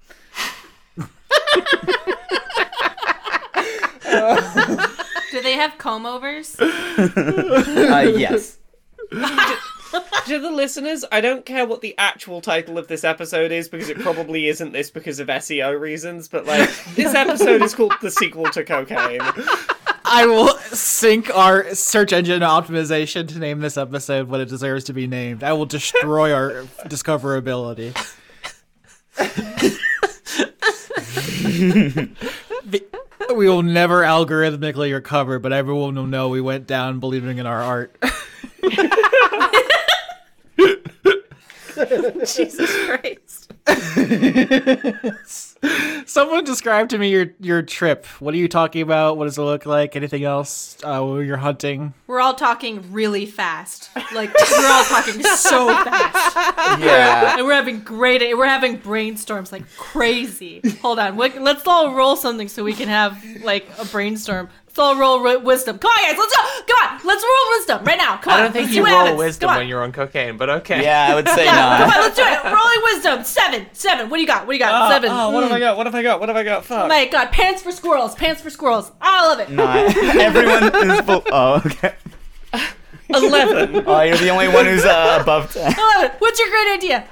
[5.31, 6.57] Do they have comb overs?
[6.99, 8.59] Uh, yes.
[10.27, 13.89] To the listeners, I don't care what the actual title of this episode is because
[13.89, 18.13] it probably isn't this because of SEO reasons, but like, this episode is called The
[18.13, 19.21] Sequel to Cocaine.
[20.05, 24.93] I will sync our search engine optimization to name this episode what it deserves to
[24.93, 25.43] be named.
[25.43, 27.97] I will destroy our discoverability.
[32.65, 32.85] The-
[33.35, 37.61] we will never algorithmically recover, but everyone will know we went down believing in our
[37.63, 37.95] art.
[42.27, 43.53] Jesus Christ.
[46.07, 48.07] Someone describe to me your your trip.
[48.19, 49.17] What are you talking about?
[49.19, 49.95] What does it look like?
[49.95, 50.77] Anything else?
[50.85, 51.93] Uh, you're hunting.
[52.07, 53.91] We're all talking really fast.
[54.15, 56.37] Like we're all talking so fast.
[56.81, 57.37] Yeah.
[57.37, 60.63] And we're having great we're having brainstorms like crazy.
[60.83, 61.17] Hold on.
[61.17, 64.49] we- Let's all roll something so we can have like a brainstorm.
[64.71, 65.81] Let's all roll ri- wisdom.
[65.81, 66.73] Come on guys, let's go.
[66.73, 67.01] Come on.
[67.05, 68.19] Let's roll wisdom right now.
[68.19, 68.39] Come on.
[68.39, 68.45] I on.
[68.47, 69.19] don't think let's you what roll happens.
[69.19, 69.61] wisdom Come on.
[69.63, 70.81] when you're on cocaine, but okay.
[70.85, 71.97] Yeah, I would say Yeah, come not.
[71.97, 72.45] on, let's do it.
[72.45, 73.25] Rolling wisdom.
[73.25, 73.67] Seven.
[73.73, 74.09] Seven.
[74.11, 74.47] What do you got?
[74.47, 74.73] What do you got?
[74.73, 75.11] Ah, seven.
[75.11, 75.51] Oh, what have.
[75.51, 75.61] I hmm.
[75.61, 75.77] got?
[75.77, 76.21] What have I got?
[76.21, 76.65] What have I got?
[76.65, 76.85] Fuck.
[76.85, 78.15] Oh my god, pants for squirrels.
[78.15, 78.93] Pants for squirrels.
[79.01, 79.51] I love it.
[79.51, 79.77] Not.
[79.97, 81.01] Everyone is.
[81.01, 81.95] Full- oh, okay.
[83.15, 83.85] Eleven.
[83.91, 85.75] Oh, you're the only one who's uh, above 10.
[85.77, 86.13] I love it.
[86.21, 87.09] What's your great idea?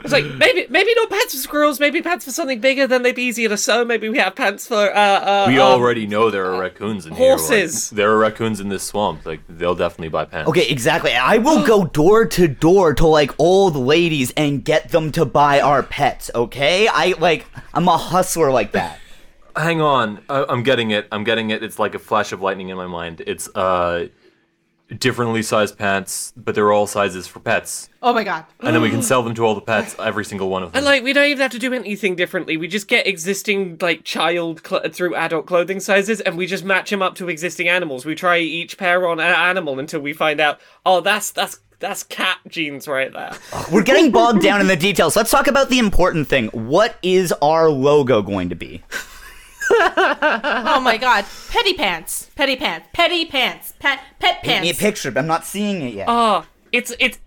[0.00, 3.14] It's like maybe maybe not pants for squirrels, maybe pants for something bigger, then they'd
[3.14, 3.84] be easier to sew.
[3.84, 7.14] Maybe we have pants for uh uh We um, already know there are raccoons in
[7.14, 7.30] here.
[7.30, 7.90] like, horses.
[7.90, 9.24] there are raccoons in this swamp.
[9.26, 10.48] Like they'll definitely buy pants.
[10.50, 11.12] Okay, exactly.
[11.14, 15.60] I will go door to door to like old ladies and get them to buy
[15.60, 16.88] our pets, okay?
[16.88, 18.98] I like, I'm a hustler like that.
[19.56, 21.06] Hang on, I- I'm getting it.
[21.12, 21.62] I'm getting it.
[21.62, 23.22] It's like a flash of lightning in my mind.
[23.26, 24.08] It's uh,
[24.98, 28.44] differently sized pants, but they're all sizes for pets, Oh my god.
[28.60, 30.78] and then we can sell them to all the pets, every single one of them.
[30.78, 32.56] And like we don't even have to do anything differently.
[32.56, 36.90] We just get existing like child cl- through adult clothing sizes, and we just match
[36.90, 38.04] them up to existing animals.
[38.04, 40.60] We try each pair on an animal until we find out.
[40.86, 43.32] Oh, that's that's that's cat jeans right there.
[43.72, 45.16] We're getting bogged down in the details.
[45.16, 46.48] Let's talk about the important thing.
[46.48, 48.82] What is our logo going to be?
[49.70, 51.24] Oh my god.
[51.50, 52.30] Petty pants.
[52.34, 52.88] Petty pants.
[52.92, 53.74] Petty pants.
[53.78, 54.80] Pet pet Paint me a pants.
[54.80, 56.06] picture, but I'm not seeing it yet.
[56.08, 57.18] Oh, it's it's.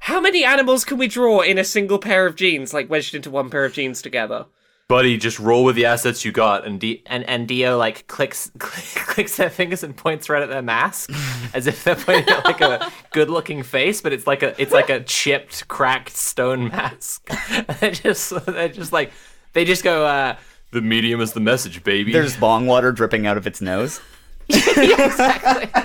[0.00, 3.30] How many animals can we draw in a single pair of jeans, like wedged into
[3.30, 4.46] one pair of jeans together?
[4.88, 8.50] Buddy, just roll with the assets you got, and D- And and Dio like clicks
[8.58, 11.10] clicks their fingers and points right at their mask,
[11.52, 14.72] as if they're pointing at like a good looking face, but it's like a it's
[14.72, 17.28] like a chipped, cracked stone mask.
[17.80, 19.12] They're just they're just like
[19.52, 20.36] they just go uh
[20.70, 22.12] the medium is the message, baby.
[22.12, 24.00] There's bong water dripping out of its nose.
[24.48, 25.68] exactly.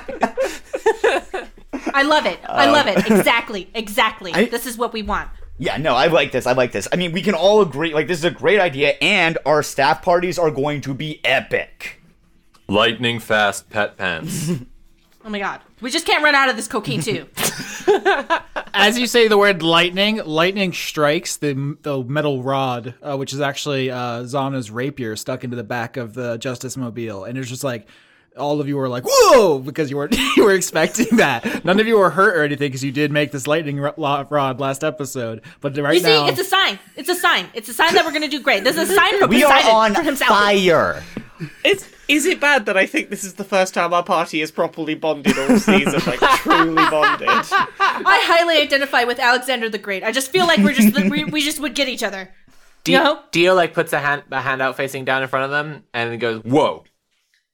[1.96, 2.40] I love it.
[2.46, 2.98] I love it.
[3.10, 3.70] Um, exactly.
[3.74, 4.34] Exactly.
[4.34, 5.30] I- this is what we want.
[5.60, 6.48] Yeah, no, I like this.
[6.48, 6.88] I like this.
[6.92, 10.02] I mean, we can all agree, like, this is a great idea, and our staff
[10.02, 12.02] parties are going to be epic.
[12.68, 14.52] lightning fast pet pants.
[15.26, 15.62] Oh my god.
[15.80, 17.28] We just can't run out of this cocaine too.
[18.74, 23.40] As you say the word lightning, lightning strikes the the metal rod, uh, which is
[23.40, 27.64] actually uh, Zana's rapier stuck into the back of the Justice Mobile, and it's just
[27.64, 27.88] like
[28.38, 31.64] all of you were like whoa because you weren't you were expecting that.
[31.66, 34.84] None of you were hurt or anything because you did make this lightning rod last
[34.84, 36.80] episode, but right You see, now it's a sign.
[36.96, 37.48] It's a sign.
[37.54, 38.64] It's a sign that we're gonna do great.
[38.64, 40.30] This is a sign from We are Poseidon on for himself.
[40.30, 41.04] fire.
[41.66, 44.52] Is is it bad that I think this is the first time our party is
[44.52, 47.28] properly bonded all season, like truly bonded?
[47.30, 50.04] I highly identify with Alexander the Great.
[50.04, 52.30] I just feel like we're just we, we just would get each other.
[52.84, 53.20] Dio, You know?
[53.32, 56.20] Dio like puts a hand a hand out facing down in front of them and
[56.20, 56.84] goes Whoa,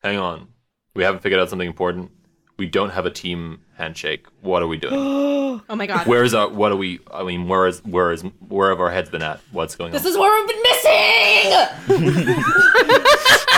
[0.04, 0.48] hang on.
[0.96, 2.12] We haven't figured out something important.
[2.58, 4.26] We don't have a team handshake.
[4.42, 5.28] What are we doing?
[5.72, 6.08] Oh my god.
[6.08, 6.48] Where is our?
[6.48, 7.00] What are we?
[7.14, 9.42] I mean, where is where is where have our heads been at?
[9.52, 9.92] What's going on?
[9.92, 12.44] this is where we've been missing.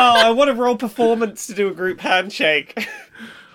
[0.03, 2.73] Oh, I want to roll performance to do a group handshake.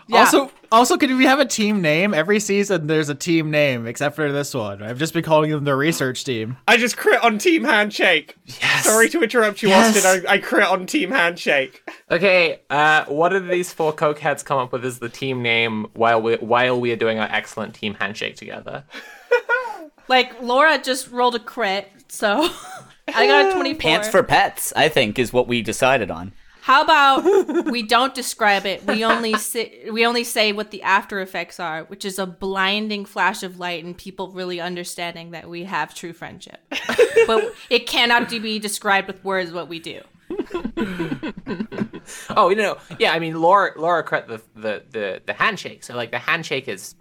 [0.09, 0.19] Yeah.
[0.21, 2.15] Also, also, could we have a team name?
[2.15, 4.83] Every season, there's a team name, except for this one.
[4.83, 6.57] I've just been calling them the research team.
[6.69, 8.37] I just crit on team handshake.
[8.45, 8.85] Yes.
[8.85, 9.97] Sorry to interrupt you, Yes.
[9.97, 10.27] Austin.
[10.29, 11.83] I, I crit on team handshake.
[12.11, 16.23] Okay, uh, what did these four cokeheads come up with as the team name while
[16.23, 18.85] we while we are doing our excellent team handshake together?
[20.09, 22.49] like Laura just rolled a crit, so
[23.09, 23.81] I got a twenty-four.
[23.81, 26.33] Pants for pets, I think, is what we decided on.
[26.67, 28.85] How about we don't describe it?
[28.89, 33.05] We only say, we only say what the after effects are, which is a blinding
[33.05, 36.59] flash of light and people really understanding that we have true friendship.
[37.29, 40.01] but it cannot be described with words what we do.
[42.31, 43.13] Oh, you know, yeah.
[43.13, 45.83] I mean, Laura Laura crit the the the, the handshake.
[45.83, 46.95] So like the handshake is,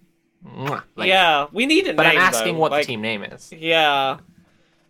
[0.95, 2.17] like, yeah, we need a But name.
[2.17, 2.61] I'm asking though.
[2.61, 3.51] what like, the team name is.
[3.51, 4.17] Yeah.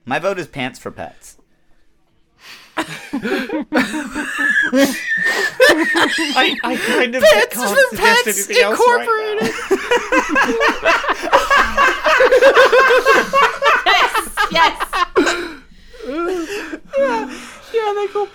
[0.06, 1.38] My vote is pants for pets.
[6.38, 9.52] I, I kind of can't suggest anything else right.
[13.86, 14.76] Yes, yes.
[17.74, 18.28] Yeah, they go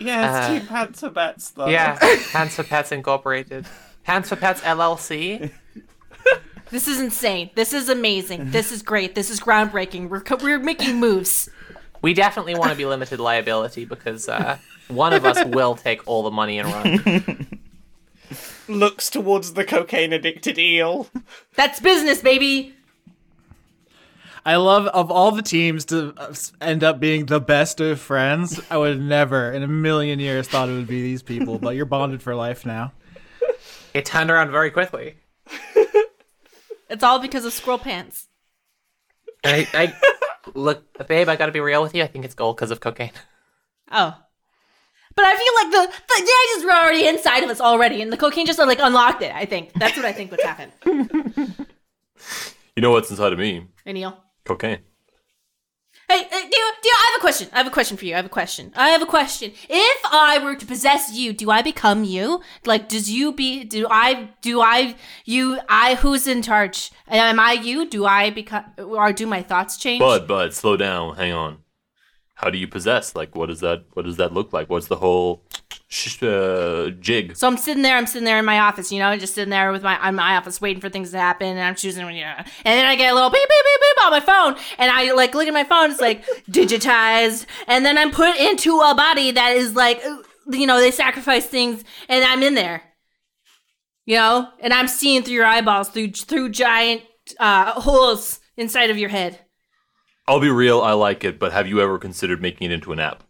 [0.00, 1.68] Yeah, it's Uh, Team Pants for Bets, though.
[1.68, 1.98] Yeah,
[2.32, 3.66] Pants for Pets Incorporated.
[4.04, 5.50] Pants for Pets LLC.
[6.72, 7.50] This is insane.
[7.54, 8.50] This is amazing.
[8.50, 9.14] This is great.
[9.14, 10.08] This is groundbreaking.
[10.08, 11.50] We're co- we're making moves.
[12.00, 14.56] We definitely want to be limited liability because uh,
[14.88, 17.60] one of us will take all the money and run.
[18.68, 21.08] looks towards the cocaine addicted eel.
[21.56, 22.74] That's business, baby.
[24.46, 28.62] I love of all the teams to uh, end up being the best of friends.
[28.70, 31.84] I would never in a million years thought it would be these people, but you're
[31.84, 32.92] bonded for life now.
[33.92, 35.16] It turned around very quickly.
[36.92, 38.28] It's all because of squirrel pants.
[39.44, 39.94] I, I
[40.54, 41.28] look, babe.
[41.28, 42.02] I gotta be real with you.
[42.02, 43.12] I think it's gold because of cocaine.
[43.90, 44.16] Oh.
[45.14, 48.16] But I feel like the the daggers were already inside of us already, and the
[48.16, 49.34] cocaine just like unlocked it.
[49.34, 50.72] I think that's what I think would happen.
[52.74, 53.66] You know what's inside of me?
[53.84, 54.16] Hey Neil.
[54.44, 54.78] Cocaine.
[56.12, 57.48] Hey, hey, Dio, Dio, I have a question.
[57.54, 58.12] I have a question for you.
[58.12, 58.70] I have a question.
[58.76, 59.52] I have a question.
[59.66, 62.42] If I were to possess you, do I become you?
[62.66, 63.64] Like, does you be?
[63.64, 64.28] Do I?
[64.42, 64.96] Do I?
[65.24, 65.60] You?
[65.70, 65.94] I?
[65.94, 66.90] Who's in charge?
[67.08, 67.88] Am I you?
[67.88, 68.66] Do I become?
[68.76, 70.00] Or do my thoughts change?
[70.00, 71.16] Bud, bud, slow down.
[71.16, 71.60] Hang on.
[72.34, 73.16] How do you possess?
[73.16, 73.86] Like, what does that?
[73.94, 74.68] What does that look like?
[74.68, 75.46] What's the whole
[75.92, 77.36] sh- uh, jig?
[77.36, 77.96] So I'm sitting there.
[77.96, 78.90] I'm sitting there in my office.
[78.90, 81.48] You know, just sitting there with my in my office, waiting for things to happen,
[81.48, 82.04] and I'm choosing.
[82.08, 84.56] You know, and then I get a little beep beep beep beep on my phone,
[84.78, 85.90] and I like look at my phone.
[85.90, 90.02] It's like digitized, and then I'm put into a body that is like,
[90.50, 92.82] you know, they sacrifice things, and I'm in there.
[94.04, 97.02] You know, and I'm seeing through your eyeballs, through through giant
[97.38, 99.38] uh, holes inside of your head.
[100.26, 100.80] I'll be real.
[100.80, 103.24] I like it, but have you ever considered making it into an app?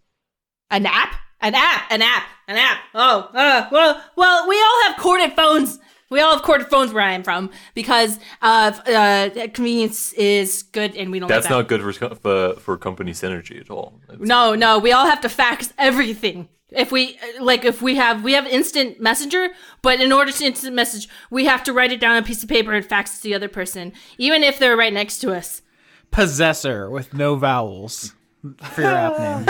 [0.70, 1.14] An app?
[1.43, 1.90] An app?
[1.90, 2.22] An app?
[2.49, 2.78] An app?
[2.95, 5.78] Oh, uh, well, well, we all have corded phones.
[6.09, 10.95] We all have corded phones where I am from because uh, uh, convenience is good,
[10.95, 11.28] and we don't.
[11.28, 11.57] That's like that.
[11.57, 14.01] not good for for, for company synergy at all.
[14.09, 16.49] It's- No, no, we all have to fax everything.
[16.68, 19.49] If we like, if we have we have instant messenger,
[19.82, 22.43] but in order to instant message, we have to write it down on a piece
[22.43, 25.34] of paper and fax it to the other person, even if they're right next to
[25.34, 25.62] us.
[26.11, 29.45] Possessor with no vowels for your app name.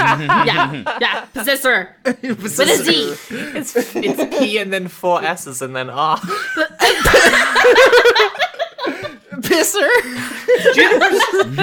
[0.47, 3.15] Yeah, yeah, possessor with a Z.
[3.31, 6.19] It's it's P and then four S's and then R.
[9.41, 9.89] Pisser.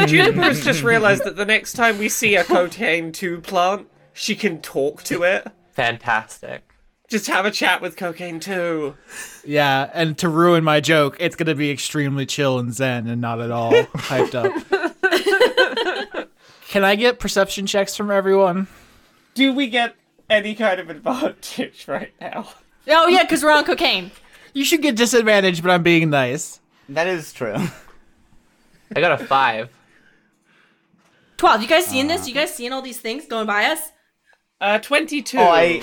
[0.08, 4.36] Juniper's, has just realized that the next time we see a cocaine 2 plant, she
[4.36, 5.48] can talk to it.
[5.74, 6.64] Fantastic.
[7.10, 8.96] Just have a chat with cocaine 2.
[9.46, 13.40] Yeah, and to ruin my joke, it's gonna be extremely chill and zen and not
[13.40, 14.96] at all hyped up.
[16.70, 18.68] Can I get perception checks from everyone?
[19.34, 19.96] Do we get
[20.30, 22.48] any kind of advantage right now?
[22.88, 24.12] Oh yeah, because we're on cocaine.
[24.54, 26.60] You should get disadvantage, but I'm being nice.
[26.88, 27.56] That is true.
[28.96, 29.70] I got a five.
[31.38, 31.60] Twelve.
[31.64, 32.28] You guys seeing this?
[32.28, 33.92] You guys seeing all these things going by us?
[34.62, 35.40] Uh, 22.
[35.40, 35.82] Oh, I,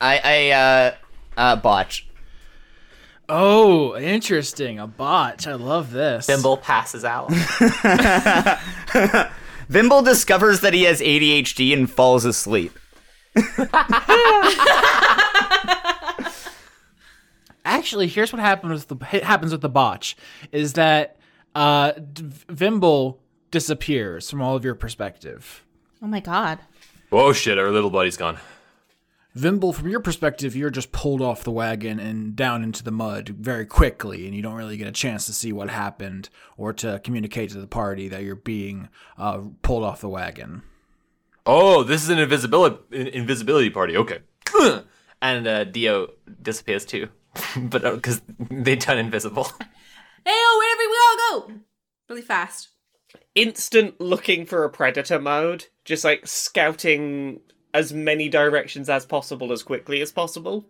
[0.00, 0.94] I, I, uh,
[1.36, 2.08] uh, botch.
[3.28, 4.78] Oh, interesting.
[4.78, 5.46] A botch.
[5.46, 6.26] I love this.
[6.26, 7.32] Vimble passes out.
[9.68, 12.72] Vimble discovers that he has ADHD and falls asleep.
[17.64, 20.16] Actually, here's what happens with the happens with the botch
[20.52, 21.16] is that
[21.54, 25.64] uh, Vimble disappears from all of your perspective.
[26.00, 26.60] Oh my god.
[27.10, 27.58] Whoa, shit!
[27.58, 28.38] Our little buddy's gone.
[29.36, 33.28] Vimble, from your perspective, you're just pulled off the wagon and down into the mud
[33.28, 37.02] very quickly, and you don't really get a chance to see what happened or to
[37.04, 40.62] communicate to the party that you're being uh, pulled off the wagon.
[41.44, 42.78] Oh, this is an invisibility
[43.14, 43.98] invisibility party.
[43.98, 44.20] Okay.
[45.20, 47.10] and uh, Dio disappears too,
[47.58, 49.50] but because they turn invisible.
[50.24, 51.60] Hey, oh, wherever we all go,
[52.08, 52.70] really fast.
[53.36, 55.66] Instant looking for a predator mode.
[55.84, 57.42] Just like scouting
[57.76, 60.64] as many directions as possible as quickly as possible.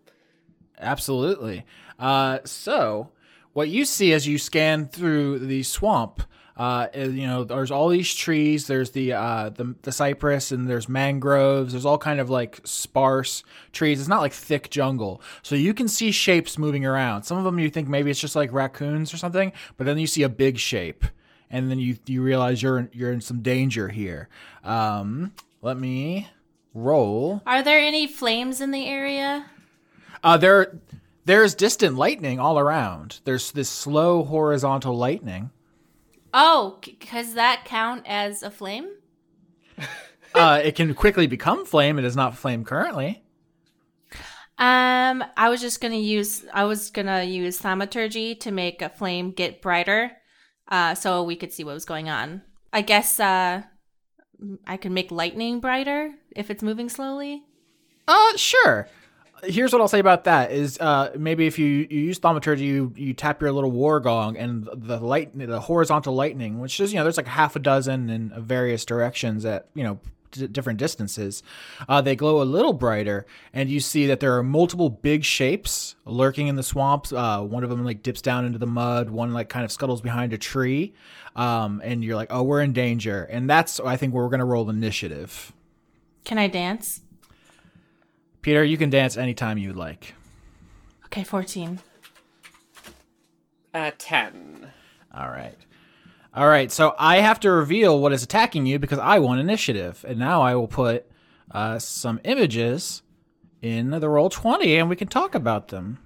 [0.81, 1.65] Absolutely.
[2.01, 3.11] Uh, so,
[3.53, 6.21] what you see as you scan through the swamp,
[6.57, 8.67] uh, you know, there's all these trees.
[8.67, 11.73] There's the, uh, the the cypress, and there's mangroves.
[11.73, 14.01] There's all kind of like sparse trees.
[14.01, 17.23] It's not like thick jungle, so you can see shapes moving around.
[17.23, 20.09] Some of them you think maybe it's just like raccoons or something, but then you
[20.09, 21.05] see a big shape,
[21.51, 24.29] and then you you realize you're in, you're in some danger here.
[24.65, 26.29] Um, let me
[26.77, 27.43] roll.
[27.47, 29.47] Are there any flames in the area?
[30.23, 30.79] Uh, there,
[31.25, 33.21] there's distant lightning all around.
[33.25, 35.51] There's this slow horizontal lightning.
[36.35, 38.89] Oh, c- does that count as a flame?
[40.35, 41.99] Uh, it can quickly become flame.
[41.99, 43.23] It is not flame currently.
[44.59, 49.31] Um, I was just gonna use I was gonna use thaumaturgy to make a flame
[49.31, 50.13] get brighter,
[50.69, 52.43] uh, so we could see what was going on.
[52.71, 53.63] I guess uh,
[54.67, 57.45] I can make lightning brighter if it's moving slowly.
[58.07, 58.89] Uh, sure.
[59.45, 62.93] Here's what I'll say about that: is uh, maybe if you, you use thaumaturgy, you
[62.97, 66.99] you tap your little war gong, and the light, the horizontal lightning, which is you
[66.99, 70.01] know there's like half a dozen in various directions that you know
[70.31, 71.43] d- different distances,
[71.89, 75.97] uh, they glow a little brighter, and you see that there are multiple big shapes
[76.05, 77.13] lurking in the swamps.
[77.13, 79.11] Uh, one of them like dips down into the mud.
[79.11, 80.95] One like kind of scuttles behind a tree,
[81.35, 84.45] um, and you're like, "Oh, we're in danger." And that's I think where we're gonna
[84.45, 85.53] roll initiative.
[86.25, 87.03] Can I dance?
[88.43, 90.15] Peter, you can dance anytime you'd like.
[91.07, 91.81] Okay, 14.
[93.75, 94.73] Uh, 10.
[95.13, 95.57] All right.
[96.37, 96.71] All right.
[96.71, 100.05] So I have to reveal what is attacking you because I won initiative.
[100.07, 101.07] And now I will put
[101.51, 103.03] uh, some images
[103.63, 105.99] in the roll 20 and we can talk about them.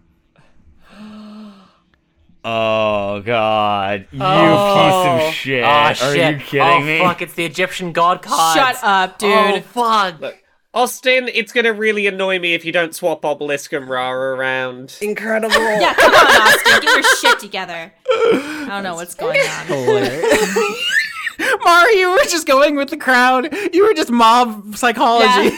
[2.43, 5.19] Oh god, you Oh.
[5.19, 5.63] piece of shit!
[5.63, 6.35] Ah, Are shit.
[6.35, 6.99] you kidding oh, me?
[6.99, 8.59] fuck, it's the Egyptian god cards.
[8.59, 9.31] Shut up, dude.
[9.31, 10.35] Oh, fuck.
[10.73, 14.97] Austin, it's gonna really annoy me if you don't swap Obelisk and Rara around.
[15.01, 15.55] Incredible.
[15.81, 16.81] Yeah, come on, Austin.
[16.81, 17.93] Get your shit together.
[18.07, 19.67] I don't know what's going on.
[19.67, 20.87] Hilarious.
[21.65, 23.53] Mari, you were just going with the crowd.
[23.73, 25.27] You were just mob psychology.
[25.27, 25.57] Yeah.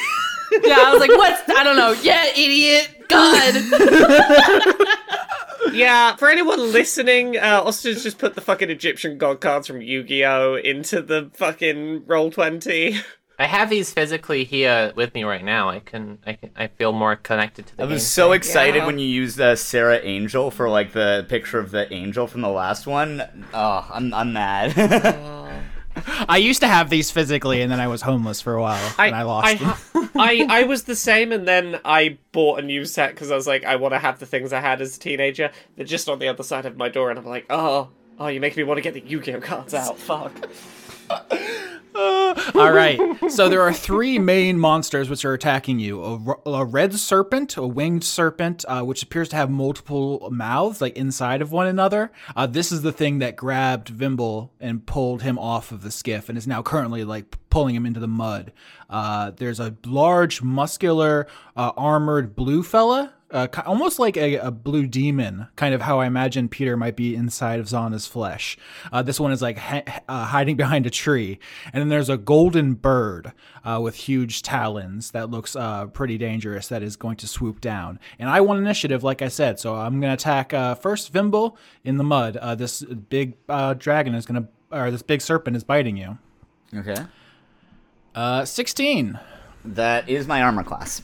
[0.64, 1.92] Yeah, I was like, what's, I don't know.
[2.02, 3.08] Yeah, idiot.
[3.08, 3.54] God.
[5.72, 10.56] Yeah, for anyone listening, uh, Austin's just put the fucking Egyptian god cards from Yu-Gi-Oh
[10.56, 12.96] into the fucking roll twenty.
[13.42, 15.68] I have these physically here with me right now.
[15.68, 17.94] I can, I can, I feel more connected to the I game.
[17.94, 18.86] was so excited Yeah.
[18.86, 22.48] when you used uh, Sarah Angel for like the picture of the angel from the
[22.48, 23.20] last one.
[23.52, 24.74] Oh, I'm I'm mad.
[26.28, 29.14] I used to have these physically and then I was homeless for a while and
[29.14, 30.10] I lost I, them.
[30.14, 33.46] I, I was the same, and then I bought a new set because I was
[33.48, 35.50] like, I want to have the things I had as a teenager.
[35.74, 37.88] They're just on the other side of my door, and I'm like, oh,
[38.18, 39.98] oh, you make me want to get the Yu-Gi-Oh cards out.
[39.98, 40.32] Fuck.
[42.54, 42.98] All right.
[43.28, 46.02] So there are three main monsters which are attacking you:
[46.46, 51.42] a red serpent, a winged serpent, uh, which appears to have multiple mouths, like inside
[51.42, 52.10] of one another.
[52.34, 56.28] Uh, this is the thing that grabbed Vimble and pulled him off of the skiff,
[56.28, 58.52] and is now currently like pulling him into the mud.
[58.88, 61.26] Uh, there's a large, muscular,
[61.56, 66.06] uh, armored blue fella uh, almost like a, a blue demon, kind of how I
[66.06, 68.56] imagine Peter might be inside of Zana's flesh.
[68.92, 71.38] Uh, this one is like ha- uh, hiding behind a tree,
[71.72, 73.32] and then there's a golden bird
[73.64, 76.68] uh, with huge talons that looks uh, pretty dangerous.
[76.68, 77.98] That is going to swoop down.
[78.18, 81.56] And I want initiative, like I said, so I'm going to attack uh, first Vimble
[81.84, 82.36] in the mud.
[82.36, 86.18] Uh, this big uh, dragon is going to, or this big serpent is biting you.
[86.76, 87.04] okay,
[88.14, 89.18] Uh, 16.
[89.64, 91.02] that is my armor class.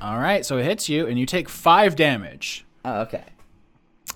[0.00, 2.64] All right, so it hits you, and you take five damage.
[2.84, 3.24] Oh, okay.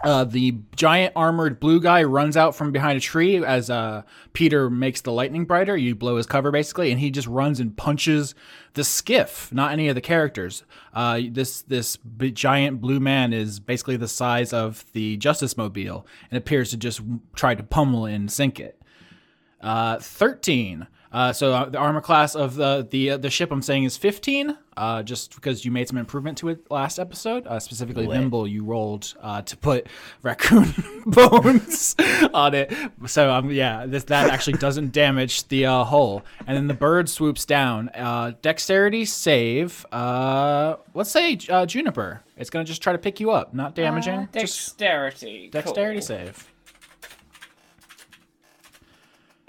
[0.02, 4.02] Uh, the giant armored blue guy runs out from behind a tree as uh,
[4.32, 5.76] Peter makes the lightning brighter.
[5.76, 8.34] You blow his cover basically, and he just runs and punches
[8.74, 10.64] the skiff, not any of the characters.
[10.92, 11.98] Uh, this this
[12.32, 17.00] giant blue man is basically the size of the Justice Mobile and appears to just
[17.36, 18.82] try to pummel and sink it.
[19.60, 20.88] Uh, 13.
[21.12, 23.96] Uh, so uh, the armor class of the the uh, the ship I'm saying is
[23.96, 24.56] 15.
[24.74, 28.64] Uh, just because you made some improvement to it last episode, uh, specifically Vimble, you
[28.64, 29.86] rolled uh, to put
[30.22, 30.72] raccoon
[31.06, 31.94] bones
[32.32, 32.72] on it.
[33.06, 36.22] So um, yeah, this that actually doesn't damage the uh, hull.
[36.46, 37.90] And then the bird swoops down.
[37.90, 39.84] Uh, dexterity save.
[39.92, 42.22] Uh, let's say uh, Juniper.
[42.38, 44.28] It's gonna just try to pick you up, not damaging.
[44.32, 45.50] just Dexterity.
[45.52, 46.06] dexterity Cool.
[46.06, 46.51] save.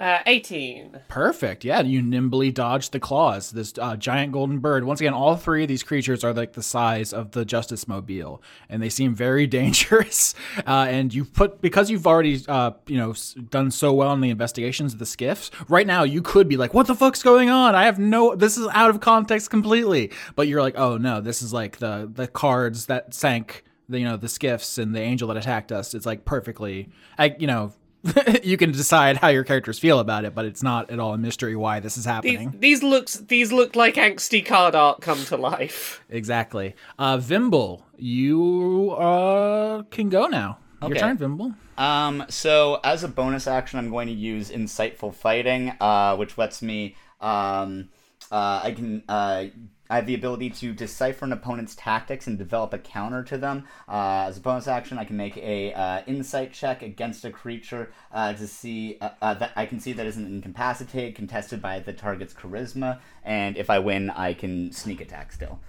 [0.04, 1.00] Uh, 18.
[1.08, 1.64] Perfect.
[1.64, 3.52] Yeah, you nimbly dodge the claws.
[3.52, 4.84] This uh, giant golden bird.
[4.84, 8.44] Once again, all three of these creatures are like the size of the Justice Mobile,
[8.68, 10.36] and they seem very dangerous.
[10.68, 13.14] Uh, and you put because you've already uh, you know
[13.50, 15.50] done so well in the investigations of the skiffs.
[15.70, 17.74] Right now, you could be like, "What the fuck's going on?
[17.74, 18.36] I have no.
[18.36, 22.12] This is out of context completely." But you're like, "Oh no, this is like the
[22.14, 25.94] the cards that sank." The, you know the skiffs and the angel that attacked us.
[25.94, 27.74] It's like perfectly, I, you know,
[28.44, 31.18] you can decide how your characters feel about it, but it's not at all a
[31.18, 32.54] mystery why this is These, happening.
[32.60, 36.02] these looks these look like angsty card art come to life.
[36.10, 36.76] Exactly.
[37.00, 40.58] Uh, Vimble, you uh, can go now.
[40.82, 41.00] Your Okay.
[41.00, 41.54] turn, Vimble.
[41.78, 46.62] Um, so as a bonus action, I'm going to use insightful fighting, uh, which lets
[46.62, 47.90] me um,
[48.32, 49.46] uh, I can uh,
[49.90, 53.66] I have the ability to decipher an opponent's tactics and develop a counter to them.
[53.88, 57.92] Uh, as a bonus action, I can make a uh, insight check against a creature
[58.12, 61.94] uh, to see uh, uh, that I can see that isn't incapacitated, contested by the
[61.94, 65.60] target's charisma, and if I win, I can sneak attack still.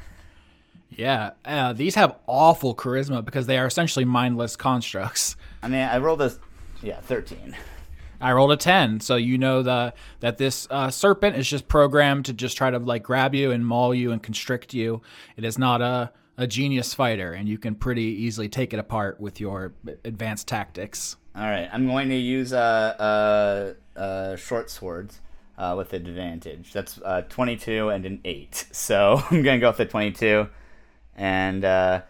[0.90, 5.34] Yeah, uh, these have awful charisma because they are essentially mindless constructs.
[5.60, 6.32] I mean, I rolled a
[6.82, 7.56] yeah thirteen.
[8.24, 12.24] I rolled a ten, so you know the that this uh, serpent is just programmed
[12.24, 15.02] to just try to like grab you and maul you and constrict you.
[15.36, 19.20] It is not a a genius fighter, and you can pretty easily take it apart
[19.20, 21.16] with your advanced tactics.
[21.36, 25.20] All right, I'm going to use uh, uh, uh, short swords.
[25.58, 26.72] uh, with advantage.
[26.72, 28.66] That's uh, 22 and an 8.
[28.72, 30.48] So I'm going to go with the 22.
[31.16, 32.02] And uh,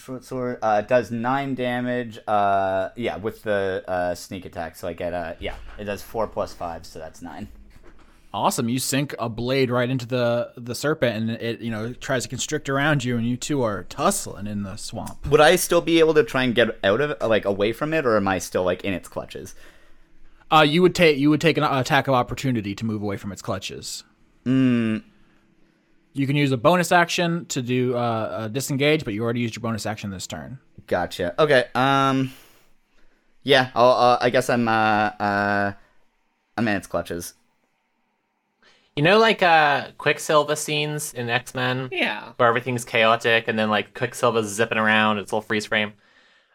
[0.00, 2.18] short sword uh, does 9 damage.
[2.26, 4.76] Uh, yeah, with the uh, sneak attack.
[4.76, 7.48] So I get, uh, yeah, it does 4 plus 5, so that's 9.
[8.32, 8.68] Awesome.
[8.68, 12.28] You sink a blade right into the the serpent, and it you know tries to
[12.28, 15.26] constrict around you, and you two are tussling in the swamp.
[15.26, 17.92] Would I still be able to try and get out of it, like away from
[17.92, 19.56] it, or am I still like in its clutches?
[20.48, 23.32] Uh, you would take you would take an attack of opportunity to move away from
[23.32, 24.04] its clutches.
[24.46, 25.02] Mm,
[26.12, 29.54] You can use a bonus action to do uh, a disengage, but you already used
[29.54, 30.58] your bonus action this turn.
[30.86, 31.34] gotcha.
[31.40, 31.64] Okay.
[31.74, 32.32] Um.
[33.42, 33.70] Yeah.
[33.74, 34.66] I'll, uh, I guess I'm.
[34.66, 34.72] Uh.
[34.72, 35.72] Uh.
[36.56, 37.34] I'm in its clutches.
[38.96, 42.32] You know, like uh, Quicksilver scenes in X Men, Yeah.
[42.36, 45.92] where everything's chaotic, and then like Quicksilver's zipping around, it's all freeze frame.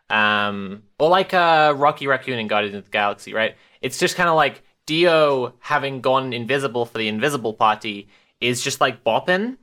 [0.10, 3.56] Um, or like uh, Rocky Raccoon in Guardians of the Galaxy, right?
[3.82, 8.10] It's just kind of like Dio having gone invisible for the Invisible Party
[8.42, 9.58] is just like bopping.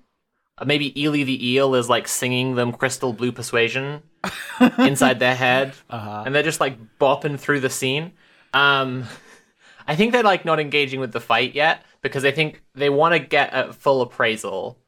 [0.59, 4.03] Uh, maybe Ely the Eel is like singing them Crystal Blue Persuasion
[4.79, 5.73] inside their head,
[6.27, 8.13] and they're just like bopping through the scene.
[8.53, 9.05] Um,
[9.87, 13.15] I think they're like not engaging with the fight yet because I think they want
[13.15, 14.79] to get a full appraisal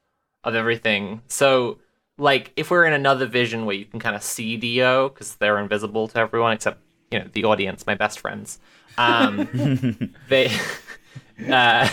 [0.43, 1.22] of everything.
[1.28, 1.78] So,
[2.18, 5.59] like, if we're in another vision where you can kind of see Dio because they're
[5.59, 6.80] invisible to everyone except
[7.11, 8.59] you know the audience, my best friends,
[8.99, 10.51] um, they
[11.51, 11.89] uh,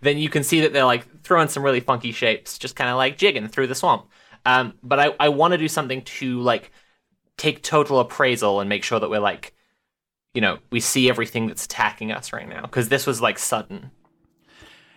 [0.00, 2.96] then you can see that they're like throwing some really funky shapes, just kind of
[2.96, 4.06] like jigging through the swamp.
[4.46, 6.72] Um, but I I want to do something to like
[7.36, 9.54] take total appraisal and make sure that we're like
[10.34, 13.90] you know, we see everything that's attacking us right now because this was like sudden.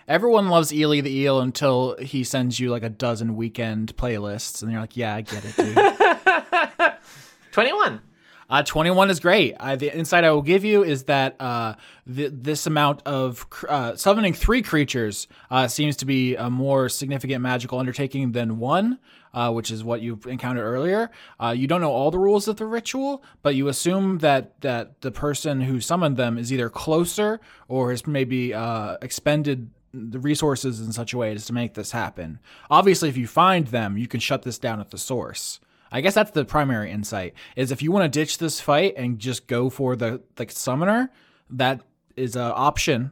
[0.07, 4.71] Everyone loves Ely the Eel until he sends you like a dozen weekend playlists, and
[4.71, 6.93] you're like, "Yeah, I get it, dude."
[7.51, 8.01] 21.
[8.49, 9.55] Uh, 21 is great.
[9.59, 11.75] Uh, the insight I will give you is that uh,
[12.13, 17.41] th- this amount of uh, summoning three creatures uh, seems to be a more significant
[17.41, 18.99] magical undertaking than one,
[19.33, 21.09] uh, which is what you encountered earlier.
[21.53, 25.11] You don't know all the rules of the ritual, but you assume that that the
[25.11, 28.53] person who summoned them is either closer or has maybe
[29.01, 32.39] expended the resources in such a way as to make this happen.
[32.69, 35.59] Obviously, if you find them, you can shut this down at the source.
[35.93, 37.35] I guess that's the primary insight.
[37.55, 41.11] Is if you want to ditch this fight and just go for the the summoner,
[41.51, 41.81] that
[42.17, 43.11] is an option.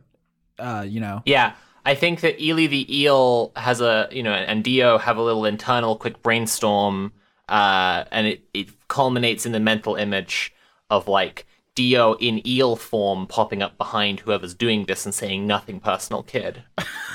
[0.58, 1.22] Uh, you know.
[1.26, 1.54] Yeah.
[1.86, 5.46] I think that Ely the Eel has a, you know, and Dio have a little
[5.46, 7.12] internal quick brainstorm,
[7.50, 10.54] uh, and it, it culminates in the mental image
[10.92, 15.80] of like Dio in eel form popping up behind whoever's doing this and saying nothing
[15.80, 16.64] personal, kid,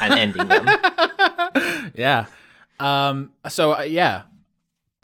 [0.01, 0.67] and ending them.
[1.95, 2.27] Yeah.
[2.81, 3.31] Um.
[3.49, 4.23] So uh, yeah.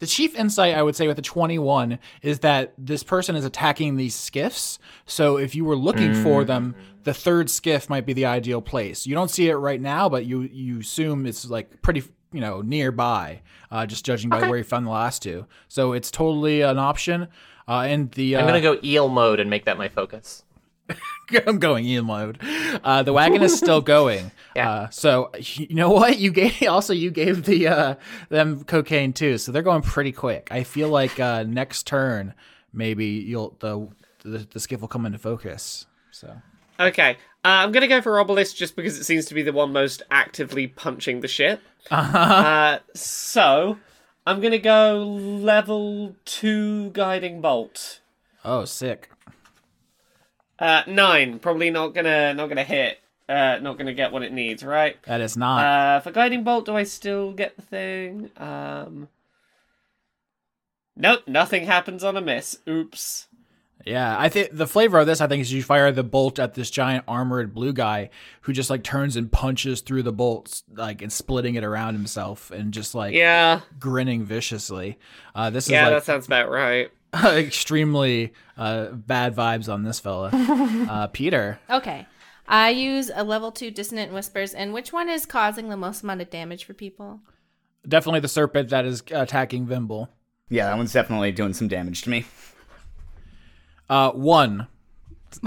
[0.02, 3.94] The chief insight I would say with the 21 is that this person is attacking
[3.94, 4.80] these skiffs.
[5.06, 6.74] So if you were looking for them,
[7.04, 9.06] the third skiff might be the ideal place.
[9.06, 12.62] You don't see it right now, but you you assume it's like pretty you know
[12.62, 15.46] nearby, uh, just judging by where you found the last two.
[15.68, 17.28] So it's totally an option.
[17.68, 20.42] Uh, and the uh, I'm gonna go eel mode and make that my focus.
[21.46, 22.38] I'm going in mode.
[22.84, 24.30] Uh, the wagon is still going.
[24.54, 24.70] Yeah.
[24.70, 26.18] Uh, so you know what?
[26.18, 27.94] You gave also you gave the uh,
[28.28, 29.38] them cocaine too.
[29.38, 30.48] So they're going pretty quick.
[30.50, 32.34] I feel like uh, next turn
[32.70, 33.88] maybe you'll the,
[34.24, 35.86] the the skiff will come into focus.
[36.10, 36.36] So
[36.78, 37.12] Okay.
[37.44, 40.02] Uh, I'm gonna go for Obelisk just because it seems to be the one most
[40.10, 41.62] actively punching the ship.
[41.90, 43.78] Uh, so
[44.26, 48.00] I'm gonna go level two guiding bolt.
[48.44, 49.08] oh sick.
[50.62, 51.40] Uh, nine.
[51.40, 52.98] Probably not gonna not gonna hit.
[53.28, 54.62] Uh, not gonna get what it needs.
[54.62, 54.96] Right.
[55.04, 55.64] That is not.
[55.64, 58.30] Uh, for guiding bolt, do I still get the thing?
[58.36, 59.08] Um.
[60.96, 62.58] Nope, nothing happens on a miss.
[62.68, 63.26] Oops.
[63.84, 66.54] Yeah, I think the flavor of this, I think, is you fire the bolt at
[66.54, 68.10] this giant armored blue guy
[68.42, 72.52] who just like turns and punches through the bolts, like and splitting it around himself
[72.52, 74.98] and just like Yeah, grinning viciously.
[75.34, 76.92] Uh, this is yeah, is that sounds about right.
[77.24, 80.30] extremely uh, bad vibes on this fella.
[80.90, 82.06] Uh, Peter, Okay.
[82.48, 86.20] I use a level two dissonant whispers, and which one is causing the most amount
[86.22, 87.20] of damage for people?
[87.88, 90.08] definitely the serpent that is attacking Vimble.
[90.48, 92.24] Yeah, that one's definitely doing some damage to me.
[93.88, 94.66] Uh, one.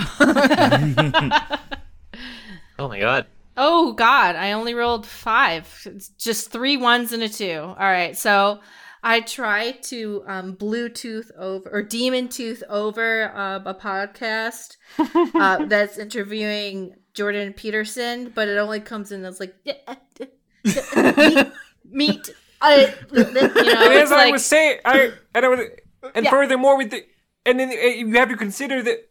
[2.78, 3.26] Oh my god.
[3.58, 5.82] Oh God, I only rolled five.
[5.86, 7.58] It's just three ones and a two.
[7.62, 8.60] All right, so
[9.06, 16.00] I try to um, Bluetooth over or demon tooth over um, a podcast uh, that's
[16.00, 21.48] interviewing Jordan Peterson, but it only comes in as like meat.
[21.86, 22.30] meat.
[22.60, 25.68] I, you know, it's as I was saying, I and I
[26.16, 26.32] and Yeah.
[26.32, 27.06] furthermore, with the,
[27.46, 29.08] and then uh, you have to consider that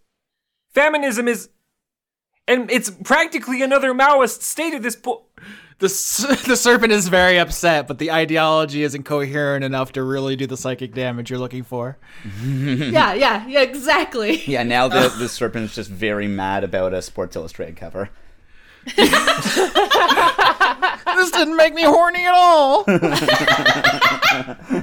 [0.75, 1.51] feminism is
[2.47, 5.21] and it's practically another Maoist state at this point.
[5.79, 5.89] The,
[6.47, 10.57] the serpent is very upset, but the ideology isn't coherent enough to really do the
[10.57, 11.97] psychic damage you're looking for.
[12.45, 14.43] yeah, yeah, yeah, exactly.
[14.45, 18.11] Yeah, now the, the serpent is just very mad about a Sports Illustrated cover.
[21.17, 22.83] This didn't make me horny at all.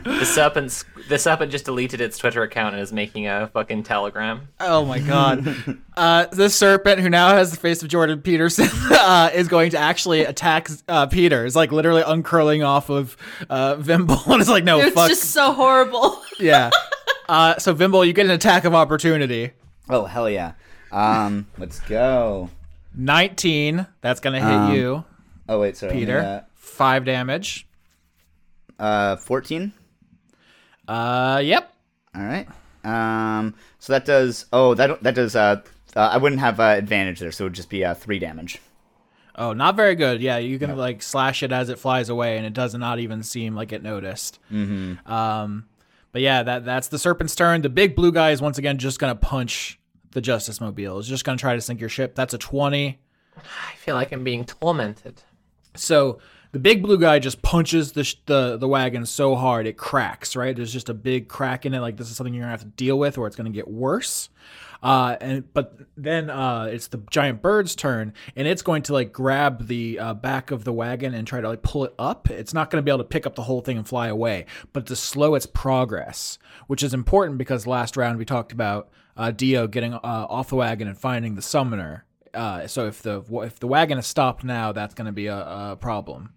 [0.02, 4.48] The serpent's the serpent just deleted its Twitter account and is making a fucking telegram.
[4.60, 5.46] Oh my god.
[5.98, 9.78] Uh, this serpent, who now has the face of Jordan Peterson, uh, is going to
[9.78, 11.46] actually attack uh, Peter.
[11.46, 13.16] It's like literally uncurling off of
[13.50, 15.10] uh, Vimble, and it's like, no, It's fuck.
[15.10, 16.20] just so horrible.
[16.40, 16.72] Yeah.
[17.30, 19.52] Uh, so Vimble, you get an attack of opportunity.
[19.90, 20.54] Oh hell yeah!
[20.92, 22.50] Um, let's go.
[22.96, 23.88] 19.
[24.02, 25.06] That's gonna hit Um, you,
[25.48, 25.94] Oh wait, sorry.
[25.94, 26.46] Peter.
[26.56, 27.68] Five damage.
[28.80, 29.74] Uh, fourteen.
[30.88, 31.74] Uh, yep.
[32.16, 32.48] All right.
[32.84, 34.46] Um, so that does.
[34.54, 35.36] Oh, that that does.
[35.36, 35.62] Uh,
[35.96, 38.60] uh I wouldn't have uh, advantage there, so it would just be uh, three damage.
[39.36, 40.22] Oh, not very good.
[40.22, 43.24] Yeah, you can like slash it as it flies away, and it does not even
[43.24, 44.40] seem like it noticed.
[44.52, 45.12] Mm-hmm.
[45.12, 45.66] Um,
[46.12, 47.62] but yeah, that that's the serpent's turn.
[47.62, 49.80] The big blue guy is once again just gonna punch
[50.12, 51.00] the Justice Mobile.
[51.00, 52.16] It's just gonna try to sink your ship.
[52.16, 53.00] That's a twenty.
[53.38, 55.22] I feel like I'm being tormented.
[55.76, 56.20] So
[56.52, 60.36] the big blue guy just punches the sh- the the wagon so hard it cracks.
[60.36, 61.80] Right, there's just a big crack in it.
[61.80, 64.30] Like this is something you're gonna have to deal with, or it's gonna get worse.
[64.84, 69.14] Uh, and but then uh, it's the giant bird's turn, and it's going to like
[69.14, 72.30] grab the uh, back of the wagon and try to like pull it up.
[72.32, 74.48] It's not going to be able to pick up the whole thing and fly away,
[74.74, 79.32] but to slow its progress, which is important because last round we talked about uh,
[79.32, 82.06] Dio getting uh, off the wagon and finding the summoner.
[82.34, 85.38] Uh, so if the if the wagon is stopped now, that's going to be a,
[85.38, 86.34] a problem.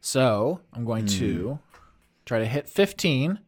[0.00, 1.58] So I'm going to
[2.24, 3.40] try to hit 15.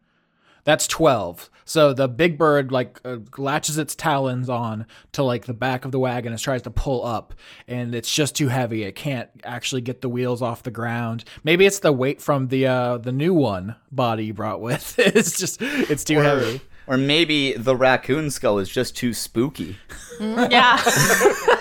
[0.65, 1.49] That's 12.
[1.65, 5.91] So the big bird like uh, latches its talons on to like the back of
[5.91, 7.33] the wagon and tries to pull up
[7.67, 8.83] and it's just too heavy.
[8.83, 11.23] It can't actually get the wheels off the ground.
[11.43, 14.95] Maybe it's the weight from the uh the new one body you brought with.
[14.99, 16.59] it's just it's too heavy.
[16.89, 19.77] Or maybe the raccoon skull is just too spooky.
[20.19, 20.83] yeah.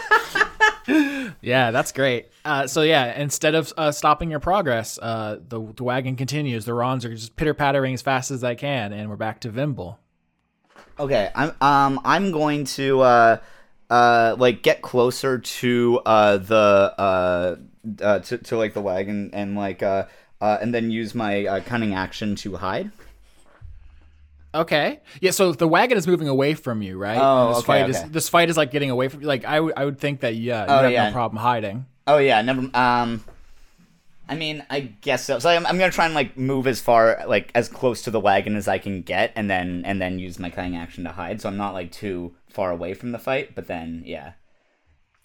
[1.40, 2.30] Yeah, that's great.
[2.44, 6.64] Uh, so yeah, instead of uh, stopping your progress, uh, the, the wagon continues.
[6.64, 9.50] The Rons are just pitter pattering as fast as they can, and we're back to
[9.50, 9.98] Vimble.
[10.98, 13.36] Okay, I'm um I'm going to uh
[13.88, 17.56] uh like get closer to uh the uh,
[18.02, 20.06] uh to, to like the wagon and like uh
[20.40, 22.90] uh and then use my uh, cunning action to hide.
[24.58, 25.00] Okay.
[25.20, 25.30] Yeah.
[25.30, 27.18] So the wagon is moving away from you, right?
[27.18, 27.90] Oh, And this okay, Fight okay.
[28.06, 29.26] is, this fight is like getting away from you.
[29.26, 31.06] Like I would, I would think that yeah, you Oh, have yeah.
[31.08, 31.86] no problem hiding.
[32.06, 32.68] Oh yeah, never.
[32.74, 33.24] Um,
[34.28, 35.38] I mean, I guess so.
[35.38, 38.20] So I'm, I'm gonna try and like move as far like as close to the
[38.20, 41.40] wagon as I can get, and then and then use my cunning action to hide.
[41.40, 43.54] So I'm not like too far away from the fight.
[43.54, 44.32] But then yeah,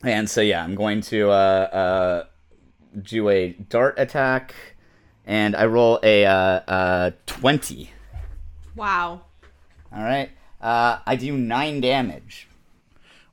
[0.03, 2.23] and so yeah, I'm going to uh uh
[3.01, 4.53] do a dart attack,
[5.25, 7.91] and I roll a uh uh twenty.
[8.75, 9.21] Wow.
[9.95, 10.29] All right.
[10.61, 12.47] Uh, I do nine damage.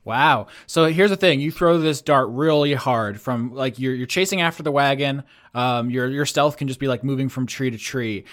[0.03, 0.47] Wow.
[0.65, 4.41] So here's the thing: you throw this dart really hard from like you're you're chasing
[4.41, 5.23] after the wagon.
[5.53, 8.23] Um, your your stealth can just be like moving from tree to tree,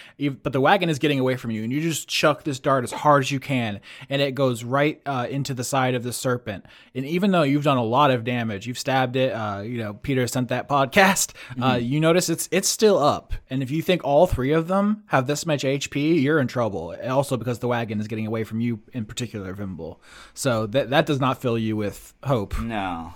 [0.42, 2.92] but the wagon is getting away from you, and you just chuck this dart as
[2.92, 6.64] hard as you can, and it goes right uh, into the side of the serpent.
[6.94, 9.32] And even though you've done a lot of damage, you've stabbed it.
[9.32, 11.32] Uh, you know, Peter sent that podcast.
[11.60, 15.02] Uh, you notice it's it's still up, and if you think all three of them
[15.06, 16.94] have this much HP, you're in trouble.
[17.08, 20.00] Also because the wagon is getting away from you in particular, Vimble.
[20.34, 22.60] So that that does not fill you with hope.
[22.60, 23.14] No.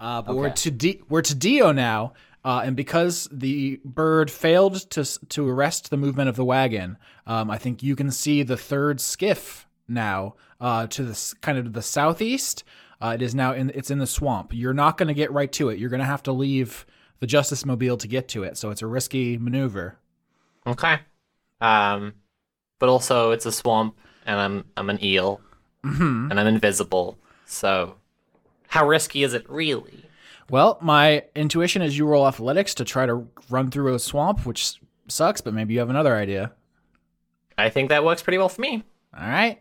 [0.00, 2.12] Uh, but we're to D- we're to Dio now,
[2.44, 7.50] uh, and because the bird failed to to arrest the movement of the wagon, um,
[7.50, 11.82] I think you can see the third skiff now uh, to the kind of the
[11.82, 12.64] southeast.
[13.00, 14.52] Uh, it is now in it's in the swamp.
[14.52, 15.78] You're not going to get right to it.
[15.78, 16.84] You're going to have to leave
[17.20, 18.56] the Justice Mobile to get to it.
[18.56, 19.98] So it's a risky maneuver.
[20.66, 20.98] Okay.
[21.60, 22.14] Um,
[22.78, 25.40] but also it's a swamp, and I'm I'm an eel,
[25.84, 26.30] Mm-hmm.
[26.30, 27.18] and I'm invisible.
[27.46, 27.94] So,
[28.66, 30.04] how risky is it really?
[30.50, 34.80] Well, my intuition is you roll athletics to try to run through a swamp, which
[35.08, 35.40] sucks.
[35.40, 36.52] But maybe you have another idea.
[37.56, 38.84] I think that works pretty well for me.
[39.18, 39.58] All right.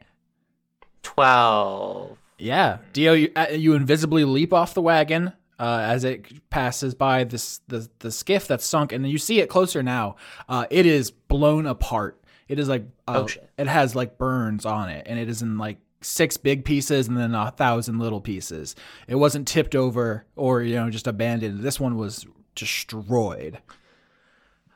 [1.03, 2.17] Twelve.
[2.37, 7.23] Yeah, Dio, you, uh, you invisibly leap off the wagon uh, as it passes by
[7.23, 10.17] this the the skiff that's sunk, and you see it closer now.
[10.47, 12.21] Uh, it is blown apart.
[12.47, 15.57] It is like uh, Oh, it has like burns on it, and it is in
[15.57, 18.75] like six big pieces and then a thousand little pieces.
[19.07, 21.61] It wasn't tipped over or you know just abandoned.
[21.61, 22.25] This one was
[22.55, 23.59] destroyed.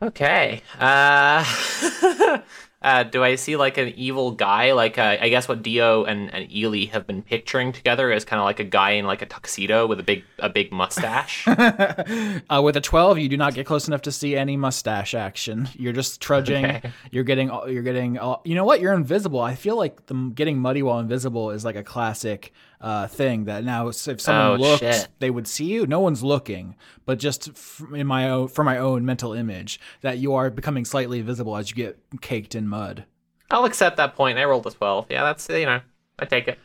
[0.01, 0.61] Okay.
[0.79, 1.43] Uh,
[2.81, 4.73] Uh, do I see like an evil guy?
[4.73, 8.39] Like uh, I guess what Dio and, and Ely have been picturing together is kind
[8.39, 11.47] of like a guy in like a tuxedo with a big a big mustache.
[12.49, 15.69] Uh, with a 12, you do not get close enough to see any mustache action.
[15.73, 16.65] You're just trudging.
[16.65, 16.91] Okay.
[17.11, 17.49] You're getting.
[17.67, 18.17] You're getting.
[18.17, 18.81] uh, You know what?
[18.81, 19.39] You're invisible.
[19.39, 22.51] I feel like the getting muddy while invisible is like a classic
[22.81, 25.07] uh, thing that now if someone Oh, looked, shit.
[25.19, 25.85] they would see you.
[25.85, 26.75] No one's looking,
[27.05, 30.83] but just f- in my own for my own mental image that you are becoming
[30.83, 33.05] slightly visible as you get caked in mud.
[33.51, 34.37] I'll accept that point.
[34.39, 35.05] I rolled a twelve.
[35.09, 35.81] Yeah, that's you know
[36.19, 36.57] I take it.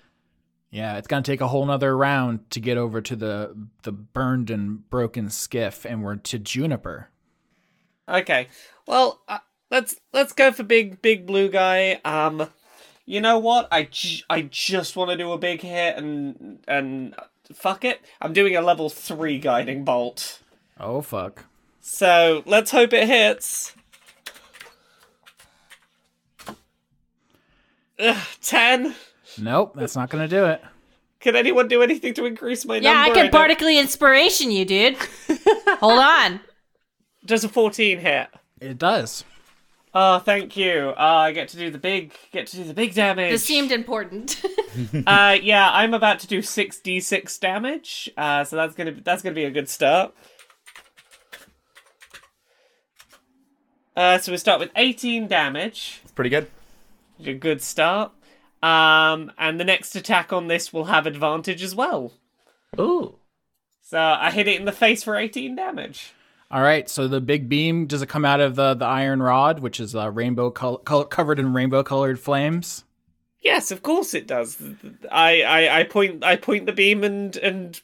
[0.71, 4.51] Yeah, it's gonna take a whole nother round to get over to the the burned
[4.51, 7.11] and broken skiff, and we're to Juniper.
[8.09, 8.49] Okay.
[8.87, 9.39] Well, uh,
[9.71, 12.01] let's let's go for big big blue guy.
[12.05, 12.49] Um,
[13.07, 13.69] you know what?
[13.73, 17.15] I j- I just want to do a big hit and and
[17.55, 18.01] fuck it.
[18.21, 20.41] I'm doing a level three guiding bolt.
[20.79, 21.45] Oh fuck.
[21.81, 23.75] So let's hope it hits.
[27.99, 28.95] Ugh, Ten.
[29.39, 30.63] Nope, that's not gonna do it.
[31.21, 33.15] Can anyone do anything to increase my Yeah, I number?
[33.15, 34.97] can don't- bardically inspiration you, dude.
[35.81, 36.41] Hold on.
[37.25, 38.29] Does a fourteen hit?
[38.61, 39.25] It does.
[39.99, 40.93] Oh, thank you.
[40.95, 43.31] Uh, I get to do the big, get to do the big damage.
[43.31, 44.43] This seemed important.
[45.07, 48.11] uh, yeah, I'm about to do six d six damage.
[48.15, 50.15] Uh, so that's gonna that's gonna be a good start.
[53.97, 56.03] Uh, so we start with 18 damage.
[56.03, 56.49] It's pretty good.
[57.25, 58.13] A good start.
[58.63, 62.13] Um, and the next attack on this will have advantage as well.
[62.79, 63.15] Ooh.
[63.81, 66.13] So I hit it in the face for 18 damage.
[66.51, 69.59] All right, so the big beam does it come out of the the iron rod,
[69.61, 72.85] which is uh, rainbow col- col- covered in rainbow colored flames?
[73.41, 74.61] Yes, of course it does.
[75.11, 77.81] I, I, I point I point the beam and and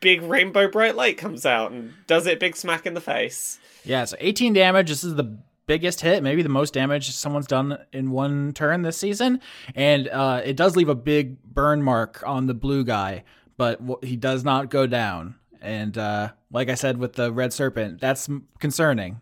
[0.00, 3.58] big rainbow bright light comes out and does it big smack in the face.
[3.84, 4.88] Yeah, so 18 damage.
[4.88, 8.96] This is the biggest hit, maybe the most damage someone's done in one turn this
[8.96, 9.40] season,
[9.74, 13.24] and uh, it does leave a big burn mark on the blue guy,
[13.56, 15.36] but w- he does not go down.
[15.60, 19.20] And uh, like I said with the red serpent, that's concerning.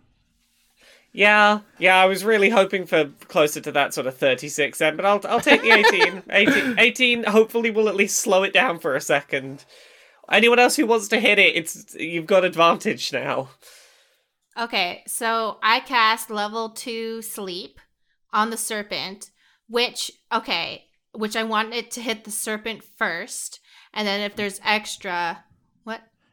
[1.13, 5.05] Yeah, yeah, I was really hoping for closer to that sort of 36 then, but
[5.05, 6.23] I'll I'll take the 18.
[6.31, 9.65] 18, 18 hopefully will at least slow it down for a second.
[10.31, 13.49] Anyone else who wants to hit it, it's you've got advantage now.
[14.61, 17.81] okay, so I cast level two sleep
[18.33, 19.31] on the serpent,
[19.67, 23.61] which okay, which I want it to hit the serpent first,
[23.95, 25.48] and then if there's extra, what?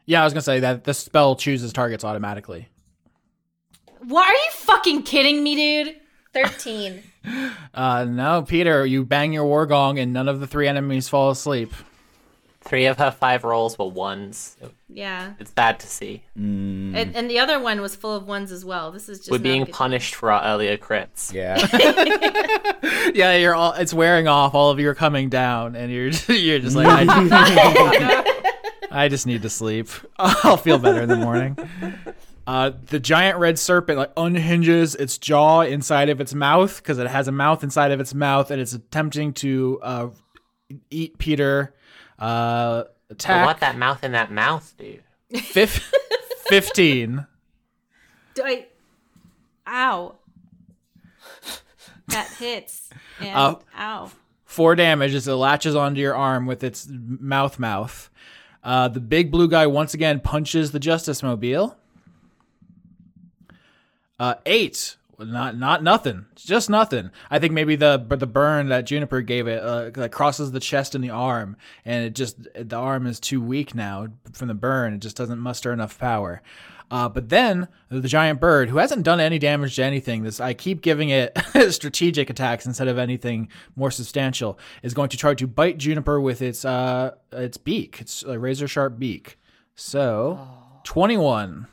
[0.05, 2.67] Yeah, I was gonna say that the spell chooses targets automatically.
[4.01, 5.95] What are you fucking kidding me, dude?
[6.33, 7.03] 13.
[7.73, 11.31] Uh, no, Peter, you bang your war gong and none of the three enemies fall
[11.31, 11.73] asleep.
[12.61, 14.55] Three of her five rolls were ones.
[14.87, 16.21] Yeah, It's bad to see.
[16.35, 18.91] and, and the other one was full of ones as well.
[18.91, 19.73] This is just We're being good.
[19.73, 21.33] punished for our earlier crits.
[21.33, 21.57] Yeah.
[23.15, 23.73] Yeah, you're all.
[23.73, 24.53] It's wearing off.
[24.53, 27.07] All of you are coming down, and you're you're just like,
[28.95, 29.89] I, I just need to sleep.
[30.17, 31.57] I'll feel better in the morning.
[32.47, 37.07] Uh, the giant red serpent like unhinges its jaw inside of its mouth because it
[37.07, 40.09] has a mouth inside of its mouth, and it's attempting to uh,
[40.91, 41.73] eat Peter.
[42.19, 45.01] Uh, But what that mouth in that mouth, dude?
[45.41, 45.91] fif-
[46.47, 47.25] fifteen.
[48.35, 48.67] Do I?
[49.67, 50.15] Ow.
[52.09, 52.91] That hits.
[53.19, 53.59] And Oh.
[53.75, 54.11] ow.
[54.45, 58.11] four damage as it latches onto your arm with its mouth mouth.
[58.65, 61.77] Uh, the big blue guy once again punches the Justice Mobile.
[64.19, 67.11] Uh, eight, not not nothing, It's just nothing.
[67.29, 70.95] I think maybe the the burn that Juniper gave it uh, like crosses the chest
[70.95, 74.93] and the arm, and it just the arm is too weak now from the burn.
[74.93, 76.41] It just doesn't muster enough power.
[76.91, 80.53] Uh, but then the giant bird, who hasn't done any damage to anything, this I
[80.53, 81.35] keep giving it
[81.71, 86.41] strategic attacks instead of anything more substantial, is going to try to bite Juniper with
[86.41, 89.39] its uh its beak, its uh, razor sharp beak.
[89.75, 90.47] So,
[90.83, 91.67] twenty one.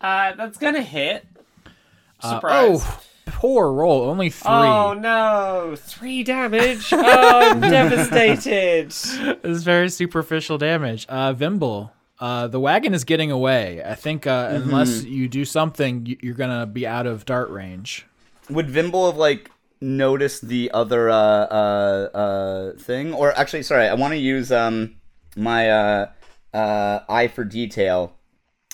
[0.00, 1.26] Uh, that's gonna hit.
[2.20, 2.80] Uh, Surprise.
[2.84, 4.50] oh, poor roll, only three.
[4.50, 6.92] Oh no, three damage.
[6.92, 8.90] Oh, I'm devastated.
[8.90, 11.06] This is very superficial damage.
[11.08, 11.90] Uh, Vimble,
[12.20, 13.82] uh, the wagon is getting away.
[13.84, 18.06] I think uh, unless you do something, you- you're gonna be out of dart range.
[18.50, 19.50] Would Vimble have like
[19.80, 23.12] noticed the other uh uh uh thing?
[23.14, 24.96] Or actually, sorry, I want to use um
[25.36, 26.10] my uh
[26.52, 28.14] uh eye for detail.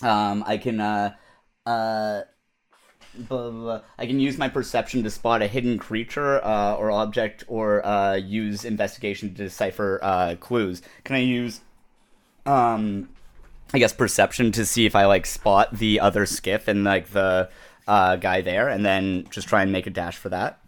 [0.03, 1.15] Um, I can uh
[1.67, 2.23] uh.
[3.12, 3.81] Blah, blah, blah.
[3.99, 8.15] I can use my perception to spot a hidden creature uh, or object, or uh,
[8.15, 10.81] use investigation to decipher uh, clues.
[11.03, 11.61] Can I use,
[12.47, 13.09] um,
[13.72, 17.48] I guess perception to see if I like spot the other skiff and like the
[17.86, 20.59] uh, guy there, and then just try and make a dash for that.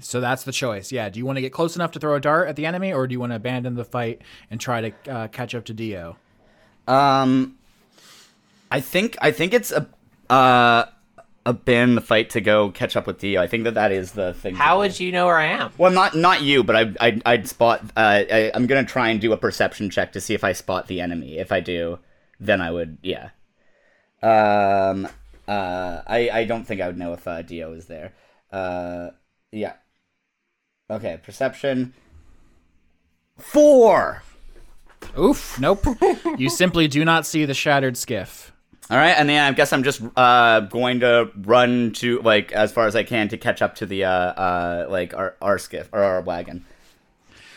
[0.00, 0.92] So that's the choice.
[0.92, 1.08] Yeah.
[1.10, 3.06] Do you want to get close enough to throw a dart at the enemy, or
[3.06, 6.16] do you want to abandon the fight and try to uh, catch up to Dio?
[6.88, 7.58] Um,
[8.70, 9.86] I think I think it's a
[10.30, 10.86] uh
[11.50, 13.42] abandon the fight to go catch up with Dio.
[13.42, 14.54] I think that that is the thing.
[14.54, 15.72] How would you know where I am?
[15.76, 17.82] Well, not not you, but I I I'd spot.
[17.96, 20.86] Uh, I, I'm gonna try and do a perception check to see if I spot
[20.86, 21.38] the enemy.
[21.38, 21.98] If I do,
[22.38, 22.98] then I would.
[23.02, 23.30] Yeah.
[24.22, 25.06] Um.
[25.46, 26.02] Uh.
[26.06, 28.12] I I don't think I would know if uh, Dio is there.
[28.50, 29.10] Uh.
[29.52, 29.74] Yeah.
[30.88, 31.18] Okay.
[31.22, 31.92] Perception.
[33.36, 34.22] Four.
[35.18, 35.58] Oof.
[35.58, 35.84] Nope.
[36.38, 38.52] you simply do not see the shattered skiff.
[38.90, 42.72] All right, and then I guess I'm just uh going to run to like as
[42.72, 45.88] far as I can to catch up to the uh uh like our our skiff
[45.92, 46.64] or our wagon.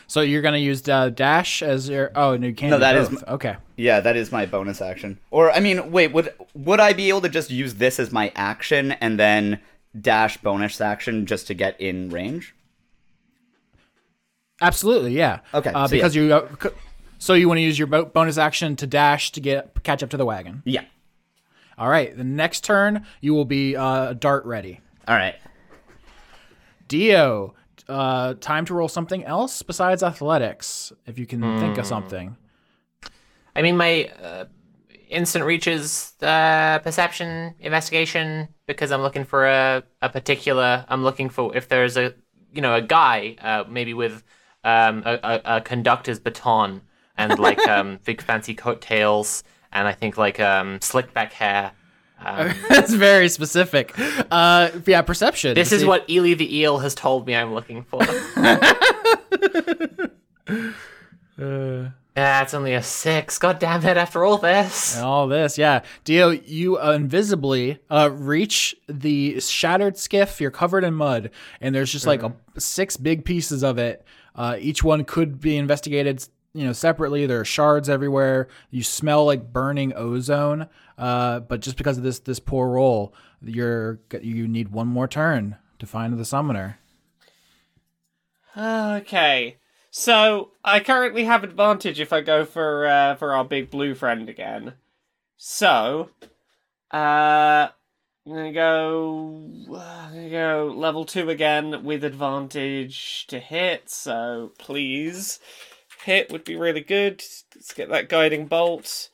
[0.06, 2.12] So you're gonna use uh, dash as your.
[2.14, 2.70] Oh no, you can't.
[2.70, 3.24] No, that is both.
[3.28, 3.56] m- okay.
[3.78, 5.18] Yeah, that is my bonus action.
[5.32, 8.32] Or I mean, wait, would would I be able to just use this as my
[8.36, 9.60] action and then
[10.00, 12.54] dash bonus action just to get in range?
[14.62, 15.40] Absolutely, yeah.
[15.54, 16.00] Okay, Uh, so yeah.
[16.00, 16.34] because you.
[16.34, 16.48] Uh,
[17.18, 20.18] so you want to use your bonus action to dash to get catch up to
[20.18, 20.62] the wagon.
[20.66, 20.84] Yeah.
[21.78, 22.16] All right.
[22.16, 24.80] The next turn, you will be uh, dart ready.
[25.08, 25.36] All right.
[26.88, 27.54] Dio,
[27.88, 31.80] uh, time to roll something else besides athletics, if you can think Hmm.
[31.82, 32.38] of something.
[33.56, 34.46] I mean, my uh,
[35.10, 40.86] instant reaches uh, perception investigation because I'm looking for a, a particular.
[40.90, 42.14] I'm looking for if there's a
[42.54, 44.24] you know a guy uh, maybe with
[44.64, 46.82] um, a, a, a conductor's baton
[47.18, 49.44] and like um, big fancy coattails
[49.74, 51.72] and I think like um, slick back hair.
[52.24, 53.94] Um, That's very specific.
[54.32, 55.56] Uh, yeah, perception.
[55.56, 58.02] this is see- what Ely the eel has told me I'm looking for.
[62.16, 63.40] Yeah, it's only a six.
[63.40, 63.98] God damn it!
[63.98, 65.00] After all this.
[65.00, 65.82] All this, yeah.
[66.04, 70.40] Dio, you uh, invisibly uh, reach the shattered skiff.
[70.40, 74.06] You're covered in mud, and there's just like a, six big pieces of it.
[74.36, 76.24] Uh, each one could be investigated,
[76.54, 77.26] you know, separately.
[77.26, 78.48] There are shards everywhere.
[78.70, 80.68] You smell like burning ozone.
[80.98, 85.58] Uh, but just because of this this poor roll, you're you need one more turn
[85.80, 86.80] to find the summoner.
[88.56, 89.58] Okay.
[89.90, 94.30] So I currently have advantage if I go for uh, for our big blue friend
[94.30, 94.74] again.
[95.38, 96.10] So,
[96.92, 97.68] uh,
[98.26, 99.52] I'm gonna go.
[99.76, 103.90] I'm gonna go level two again with advantage to hit.
[103.90, 105.40] So please,
[106.04, 107.24] hit would be really good.
[107.56, 109.10] Let's get that guiding bolt.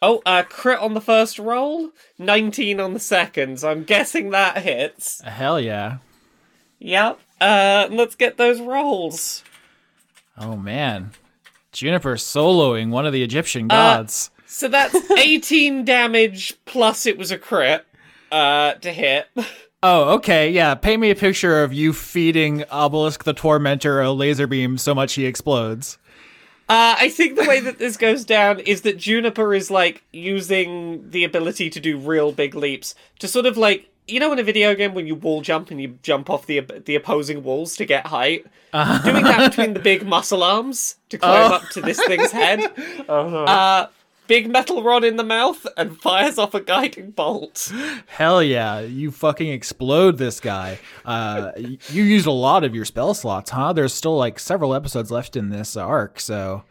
[0.00, 3.60] Oh, uh, crit on the first roll, nineteen on the second.
[3.60, 5.20] So I'm guessing that hits.
[5.22, 5.98] Hell yeah!
[6.80, 7.20] Yep.
[7.40, 9.44] Uh, let's get those rolls.
[10.38, 11.12] Oh man,
[11.72, 14.30] Juniper soloing one of the Egyptian gods.
[14.46, 17.86] So that's 18 damage plus it was a crit
[18.30, 19.28] uh, to hit.
[19.84, 20.76] Oh, okay, yeah.
[20.76, 25.14] Paint me a picture of you feeding Obelisk the Tormentor a laser beam so much
[25.14, 25.98] he explodes.
[26.72, 31.10] Uh, I think the way that this goes down is that Juniper is like using
[31.10, 34.42] the ability to do real big leaps to sort of like you know in a
[34.42, 37.84] video game when you wall jump and you jump off the the opposing walls to
[37.84, 38.46] get height.
[39.04, 42.60] Doing that between the big muscle arms to climb up to this thing's head.
[43.08, 43.88] Uh,
[44.32, 47.70] big metal rod in the mouth and fires off a guiding bolt.
[48.06, 50.78] Hell yeah, you fucking explode this guy.
[51.04, 53.74] Uh, you used a lot of your spell slots, huh?
[53.74, 56.64] There's still like several episodes left in this arc, so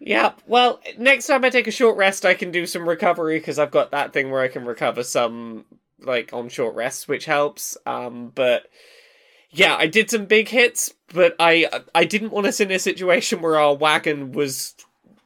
[0.00, 3.60] Yeah, well, next time I take a short rest, I can do some recovery because
[3.60, 5.66] I've got that thing where I can recover some,
[6.00, 7.76] like, on short rests, which helps.
[7.86, 8.66] Um, but
[9.50, 13.40] yeah, I did some big hits, but I I didn't want us in a situation
[13.40, 14.73] where our wagon was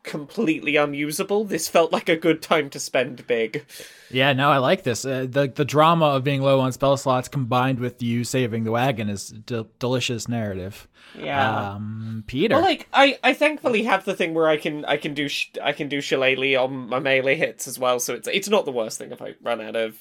[0.08, 1.44] completely unusable.
[1.44, 3.64] This felt like a good time to spend big.
[4.10, 4.32] yeah.
[4.32, 5.04] No, I like this.
[5.04, 8.72] Uh, the the drama of being low on spell slots combined with you saving the
[8.72, 10.88] wagon is de- delicious narrative.
[11.16, 11.72] Yeah.
[11.72, 12.54] Um, Peter.
[12.56, 15.50] Well, like I, I thankfully have the thing where I can I can do sh-
[15.62, 18.72] I can do shillelagh on my melee hits as well, so it's it's not the
[18.72, 19.98] worst thing if I run out of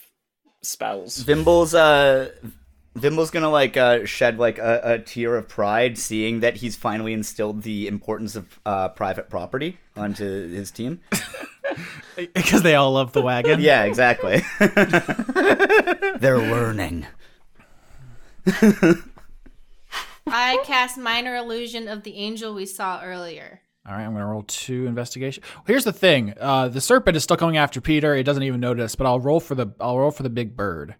[0.63, 1.17] spells.
[1.19, 2.31] Vimble's uh
[2.99, 7.13] Vimble's gonna like uh shed like a, a tear of pride seeing that he's finally
[7.13, 10.99] instilled the importance of uh private property onto his team.
[12.15, 13.61] because they all love the wagon.
[13.61, 14.43] Yeah, exactly.
[16.19, 17.07] They're learning.
[20.27, 23.61] I cast minor illusion of the angel we saw earlier.
[23.87, 25.43] All right, I'm gonna roll two investigation.
[25.65, 28.13] Here's the thing: uh, the serpent is still coming after Peter.
[28.15, 30.95] It doesn't even notice, but I'll roll for the I'll roll for the big bird.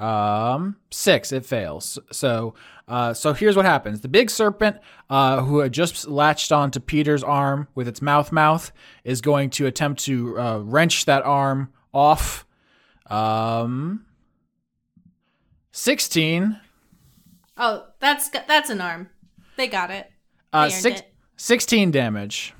[0.00, 1.30] Um, six.
[1.32, 1.98] It fails.
[2.10, 2.54] So,
[2.88, 4.78] uh, so here's what happens: the big serpent,
[5.08, 8.72] uh, who had just latched onto Peter's arm with its mouth mouth,
[9.04, 12.46] is going to attempt to uh, wrench that arm off.
[13.06, 14.06] Um,
[15.72, 16.58] 16.
[17.56, 19.10] Oh, that's that's an arm.
[19.56, 20.10] They got it.
[20.52, 21.12] Uh, They earned six, it.
[21.36, 22.54] 16 damage.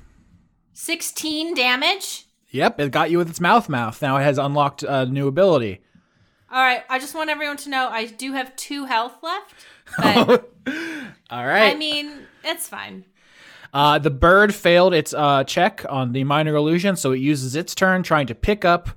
[0.73, 2.25] 16 damage.
[2.49, 4.01] Yep, it got you with its mouth mouth.
[4.01, 5.81] Now it has unlocked a new ability.
[6.51, 9.53] All right, I just want everyone to know I do have two health left.
[9.97, 10.51] But
[11.29, 11.73] All right.
[11.73, 12.11] I mean,
[12.43, 13.05] it's fine.
[13.73, 17.73] Uh, the bird failed its uh, check on the minor illusion, so it uses its
[17.73, 18.89] turn trying to pick up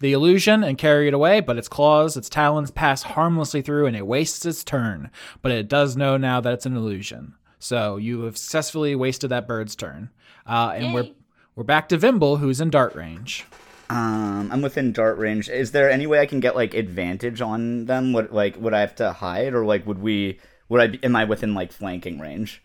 [0.00, 3.96] the illusion and carry it away, but its claws, its talons pass harmlessly through and
[3.96, 5.10] it wastes its turn.
[5.42, 7.34] But it does know now that it's an illusion.
[7.58, 10.10] So you have successfully wasted that bird's turn.
[10.44, 11.08] Uh, and we're
[11.54, 13.46] we're back to Vimble, who's in dart range.
[13.88, 15.48] Um, I'm within dart range.
[15.48, 18.12] Is there any way I can get like advantage on them?
[18.12, 21.14] Would like would I have to hide or like would we would I be, am
[21.14, 22.62] I within like flanking range?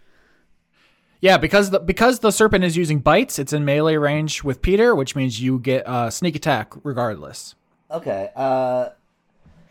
[1.20, 4.96] Yeah, because the because the serpent is using bites, it's in melee range with Peter,
[4.96, 7.54] which means you get uh, sneak attack regardless.
[7.92, 8.32] Okay.
[8.36, 8.90] Uh,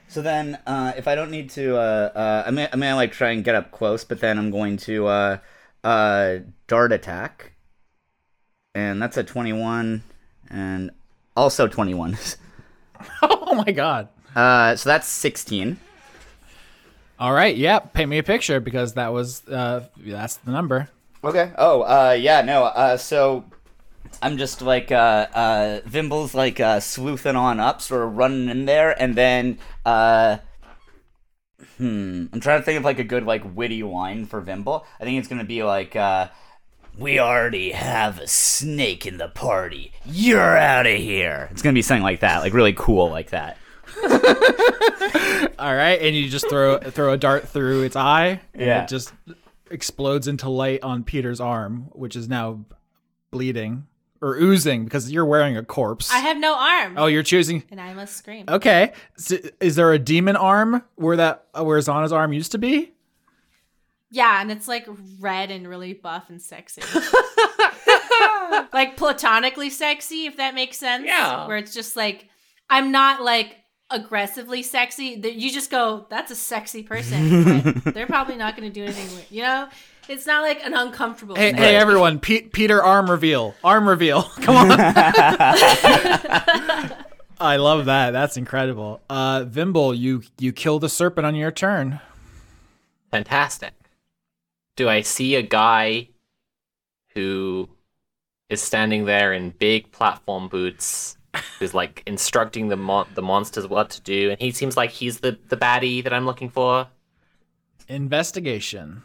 [0.06, 3.12] so then uh, if I don't need to, uh, uh, I'm gonna, I'm gonna like
[3.12, 5.39] try and get up close, but then I'm going to uh,
[5.82, 6.36] uh,
[6.68, 7.52] dart attack,
[8.74, 10.02] and that's a 21,
[10.51, 10.90] and
[11.41, 12.19] also 21.
[13.23, 14.09] oh my god!
[14.37, 15.79] uh, so that's 16.
[17.19, 20.89] All right, yeah, paint me a picture because that was uh, that's the number.
[21.23, 21.53] Okay.
[21.59, 23.45] Oh, uh, yeah, no, uh, so
[24.23, 28.65] I'm just like, uh, uh, Vimble's like, uh, sleuthing on up, sort of running in
[28.65, 30.39] there, and then, uh,
[31.77, 34.87] hmm, I'm trying to think of like a good, like, witty line for Vimble.
[34.99, 36.29] I think it's gonna be like, uh,
[37.01, 39.93] we already have a snake in the party.
[40.05, 41.48] You're out of here.
[41.51, 43.56] It's gonna be something like that, like really cool like that.
[45.59, 48.82] All right, and you just throw throw a dart through its eye, and Yeah.
[48.85, 49.12] it just
[49.70, 52.64] explodes into light on Peter's arm, which is now
[53.31, 53.86] bleeding
[54.22, 56.12] or oozing because you're wearing a corpse.
[56.12, 56.94] I have no arm.
[56.98, 57.62] oh, you're choosing.
[57.70, 58.47] And I must scream.
[58.48, 62.59] Okay, so is there a demon arm where that uh, where Zana's arm used to
[62.59, 62.93] be?
[64.11, 64.89] Yeah, and it's like
[65.20, 66.82] red and really buff and sexy.
[68.73, 71.05] like platonically sexy, if that makes sense.
[71.07, 71.47] Yeah.
[71.47, 72.28] Where it's just like,
[72.69, 73.57] I'm not like
[73.91, 75.20] aggressively sexy.
[75.20, 77.82] That You just go, that's a sexy person.
[77.95, 79.27] they're probably not going to do anything weird.
[79.31, 79.69] You know?
[80.09, 84.23] It's not like an uncomfortable Hey, hey everyone, Pe- Peter arm reveal, arm reveal.
[84.23, 84.73] Come on.
[87.43, 88.11] I love that.
[88.11, 89.01] That's incredible.
[89.09, 92.01] Uh, Vimble, you you kill the serpent on your turn.
[93.12, 93.73] Fantastic.
[94.81, 96.09] Do I see a guy
[97.15, 97.69] who
[98.48, 101.19] is standing there in big platform boots,
[101.59, 105.20] who's like instructing the mon- the monsters what to do, and he seems like he's
[105.20, 106.89] the the baddie that I'm looking for?
[107.89, 109.02] Investigation.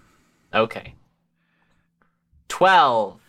[0.53, 0.95] Okay.
[2.47, 3.19] Twelve.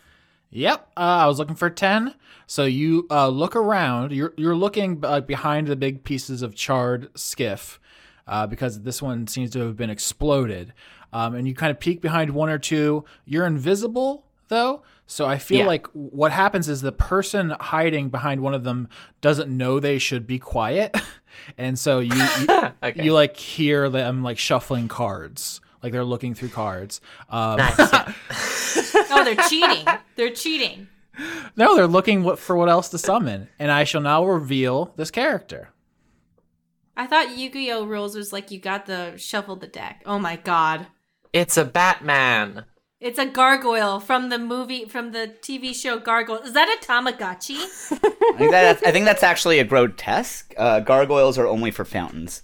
[0.51, 2.14] Yep, uh, I was looking for ten.
[2.47, 4.12] So you uh, look around.
[4.12, 7.81] You're you're looking uh, behind the big pieces of charred skiff
[8.28, 10.73] uh, because this one seems to have been exploded.
[11.16, 13.05] Um, and you kind of peek behind one or two.
[13.24, 15.66] You're invisible though, so I feel Yeah.
[15.66, 18.88] like what happens is the person hiding behind one of them
[19.20, 20.94] doesn't know they should be quiet,
[21.59, 22.47] and so you you,
[22.82, 23.05] Okay.
[23.05, 27.01] you like hear them like shuffling cards, like they're looking through cards.
[27.30, 27.78] Um, Nice.
[27.93, 28.12] yeah.
[29.10, 29.84] Oh, they're cheating.
[30.16, 30.88] They're cheating.
[31.56, 35.10] No, they're looking what, for what else to summon, and I shall now reveal this
[35.10, 35.70] character.
[36.97, 40.02] I thought Yu-Gi-Oh rules was like you got the shuffle the deck.
[40.06, 40.86] Oh my god.
[41.37, 42.65] It's a Batman.
[42.99, 46.39] It's a gargoyle from the movie from the TV show Gargoyle.
[46.39, 47.59] Is that a Tamagotchi?
[47.93, 50.55] I think, that's, I think that's actually a grotesque.
[50.57, 52.41] Uh, gargoyles are only for fountains.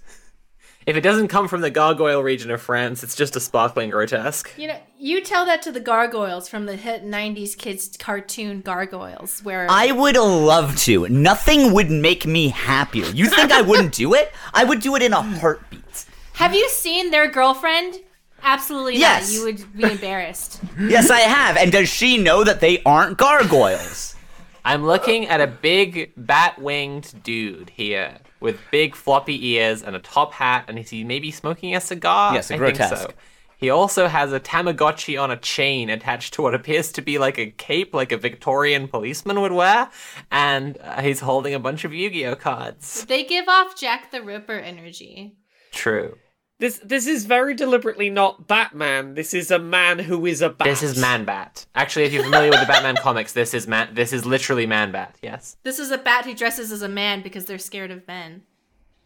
[0.84, 4.52] If it doesn't come from the Gargoyle region of France, it's just a sparkling grotesque.
[4.58, 9.40] You know, you tell that to the gargoyles from the hit '90s kids cartoon Gargoyles,
[9.42, 11.08] where I would love to.
[11.08, 13.06] Nothing would make me happier.
[13.06, 14.34] You think I wouldn't do it?
[14.52, 16.04] I would do it in a heartbeat.
[16.34, 18.00] have you seen their girlfriend?
[18.42, 19.28] Absolutely Yes.
[19.30, 19.34] not.
[19.38, 20.60] You would be embarrassed.
[20.80, 21.56] Yes, I have.
[21.56, 24.16] And does she know that they aren't gargoyles?
[24.64, 30.32] I'm looking at a big bat-winged dude here with big floppy ears and a top
[30.34, 32.34] hat, and is he maybe smoking a cigar?
[32.34, 33.10] Yes, a I think so.
[33.56, 37.38] He also has a Tamagotchi on a chain attached to what appears to be like
[37.38, 39.88] a cape, like a Victorian policeman would wear,
[40.32, 43.04] and uh, he's holding a bunch of Yu-Gi-Oh cards.
[43.06, 45.36] they give off Jack the Ripper energy.
[45.70, 46.18] True.
[46.62, 49.14] This this is very deliberately not Batman.
[49.14, 50.64] This is a man who is a bat.
[50.64, 51.66] This is Man Bat.
[51.74, 53.92] Actually, if you're familiar with the Batman comics, this is Man.
[53.94, 55.16] This is literally Man Bat.
[55.22, 55.56] Yes.
[55.64, 58.42] This is a bat who dresses as a man because they're scared of men.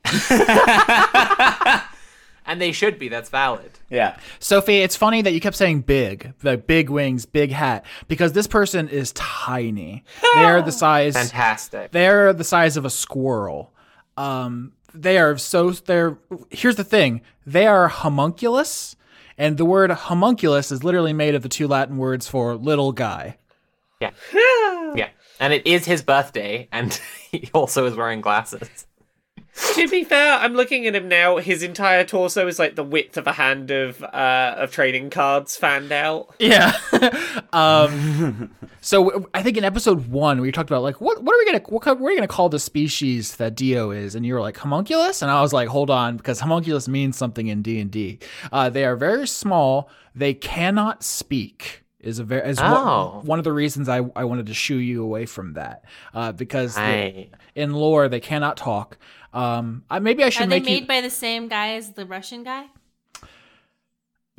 [2.48, 3.08] And they should be.
[3.08, 3.72] That's valid.
[3.90, 4.16] Yeah.
[4.38, 8.46] Sophie, it's funny that you kept saying big, like big wings, big hat, because this
[8.46, 10.04] person is tiny.
[10.36, 11.14] They're the size.
[11.14, 11.90] Fantastic.
[11.90, 13.72] They're the size of a squirrel.
[14.16, 16.18] Um, they are so they're
[16.50, 18.96] here's the thing they are homunculus
[19.38, 23.36] and the word homunculus is literally made of the two latin words for little guy
[24.00, 24.10] Yeah.
[24.94, 25.08] yeah.
[25.40, 26.92] And it is his birthday, and
[27.30, 28.86] he also is wearing glasses.
[29.74, 31.38] To be fair, I'm looking at him now.
[31.38, 35.56] His entire torso is like the width of a hand of uh, of trading cards
[35.56, 36.34] fanned out.
[36.38, 36.76] yeah.
[37.52, 38.50] Um
[38.80, 41.62] so I think in episode one we talked about like what what are we gonna
[41.68, 44.14] what, what are we gonna call the species that dio is?
[44.14, 45.22] And you were like homunculus?
[45.22, 48.18] And i was like hold on because homunculus means something in d&d
[48.52, 49.88] uh, they are very small.
[50.14, 53.16] They cannot speak is a very is Oh.
[53.16, 55.84] one, one of the reasons I, I wanted to shoo you away from that.
[56.14, 58.98] Uh, because the- in lore they cannot talk
[59.36, 62.06] um I, maybe i should Are they made you by the same guy as the
[62.06, 62.66] Russian guy?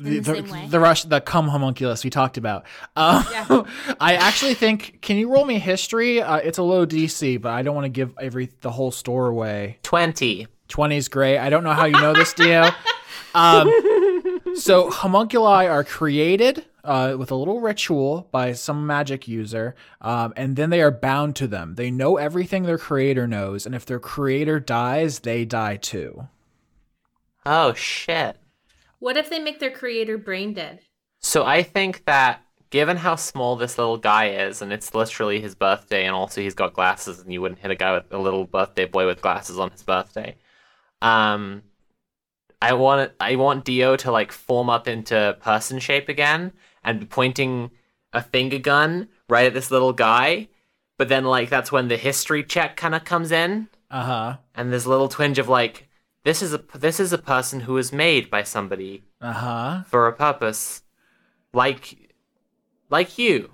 [0.00, 2.64] the, in the same the rush the cum homunculus we talked about.
[2.96, 3.24] Um,
[4.00, 6.20] i actually think can you roll me history?
[6.22, 9.28] Uh, it's a low dc but i don't want to give every the whole store
[9.28, 9.78] away.
[9.82, 10.46] 20.
[10.68, 11.38] 20 is great.
[11.38, 12.68] I don't know how you know this dio.
[13.34, 13.70] Um,
[14.54, 20.56] so homunculi are created uh, with a little ritual by some magic user, um, and
[20.56, 21.74] then they are bound to them.
[21.74, 26.28] They know everything their creator knows, and if their creator dies, they die too.
[27.44, 28.38] Oh, shit.
[29.00, 30.80] What if they make their creator brain dead?
[31.20, 32.40] So I think that
[32.70, 36.54] given how small this little guy is, and it's literally his birthday, and also he's
[36.54, 39.58] got glasses, and you wouldn't hit a guy with a little birthday boy with glasses
[39.58, 40.36] on his birthday.
[41.02, 41.64] Um,
[42.62, 46.52] I want I want Dio to like form up into person shape again
[46.84, 47.70] and pointing
[48.12, 50.48] a finger gun right at this little guy.
[50.96, 54.36] But then like that's when the history check kind of comes in, Uh huh.
[54.54, 55.88] and there's a little twinge of like
[56.24, 59.82] this is a this is a person who was made by somebody Uh huh.
[59.86, 60.82] for a purpose,
[61.52, 62.12] like,
[62.90, 63.50] like you.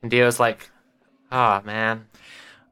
[0.00, 0.70] And Dio's like,
[1.30, 2.06] ah, man,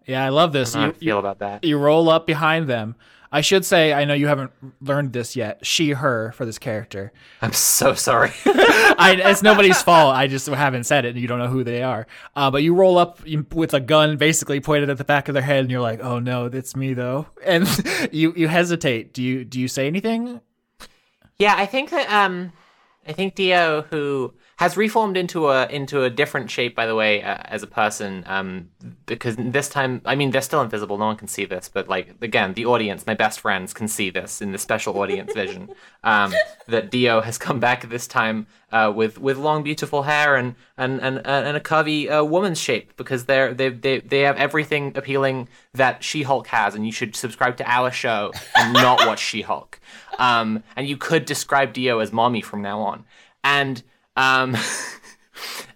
[0.06, 0.74] Yeah, I love this.
[0.74, 1.64] I don't know how You, feel you, about that.
[1.64, 2.94] you roll up behind them.
[3.32, 4.50] I should say, I know you haven't
[4.80, 5.64] learned this yet.
[5.64, 7.12] She, her for this character.
[7.40, 8.32] I'm so sorry.
[8.44, 10.16] I, it's nobody's fault.
[10.16, 12.08] I just haven't said it, and you don't know who they are.
[12.34, 13.20] Uh, but you roll up
[13.52, 16.18] with a gun, basically pointed at the back of their head, and you're like, "Oh
[16.18, 17.66] no, that's me though." And
[18.12, 19.12] you you hesitate.
[19.14, 20.40] Do you do you say anything?
[21.38, 22.52] yeah, I think that um,
[23.06, 27.22] I think Dio, who has reformed into a into a different shape, by the way,
[27.22, 28.68] uh, as a person, um,
[29.06, 30.98] because this time, I mean, they're still invisible.
[30.98, 34.10] No one can see this, but like again, the audience, my best friends, can see
[34.10, 35.70] this in the special audience vision.
[36.02, 36.32] Um,
[36.66, 40.98] that Dio has come back this time uh, with with long, beautiful hair and and
[41.02, 45.46] and, and a curvy uh, woman's shape, because they're they they they have everything appealing
[45.74, 49.42] that She Hulk has, and you should subscribe to our show and not watch She
[49.42, 49.78] Hulk.
[50.18, 53.04] Um, and you could describe Dio as mommy from now on,
[53.44, 53.82] and
[54.20, 54.56] um,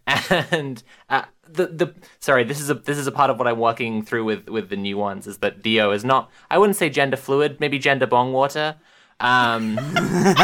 [0.50, 3.58] and uh, the the sorry, this is a this is a part of what I'm
[3.58, 6.90] working through with with the new ones is that Dio is not I wouldn't say
[6.90, 8.76] gender fluid, maybe gender bong water.
[9.20, 10.36] Um, and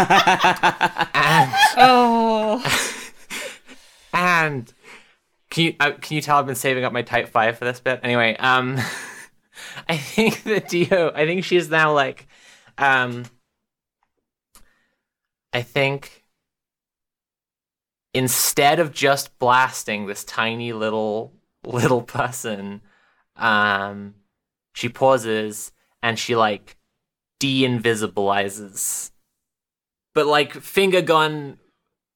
[1.77, 2.65] Oh,
[4.15, 4.73] and
[5.51, 7.81] can you uh, can you tell I've been saving up my type five for this
[7.81, 8.01] bit?
[8.03, 8.79] Anyway, um,
[9.89, 12.29] I think that Dio, I think she's now like,
[12.79, 13.25] um,
[15.53, 16.20] I think
[18.15, 21.33] instead of just blasting this tiny little
[21.65, 22.81] little person,
[23.37, 24.15] um,
[24.73, 25.73] she pauses
[26.03, 26.77] and she like
[27.39, 29.11] de-invisibilizes,
[30.15, 31.59] but like finger gun,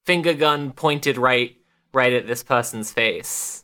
[0.05, 1.57] finger gun pointed right
[1.93, 3.64] right at this person's face.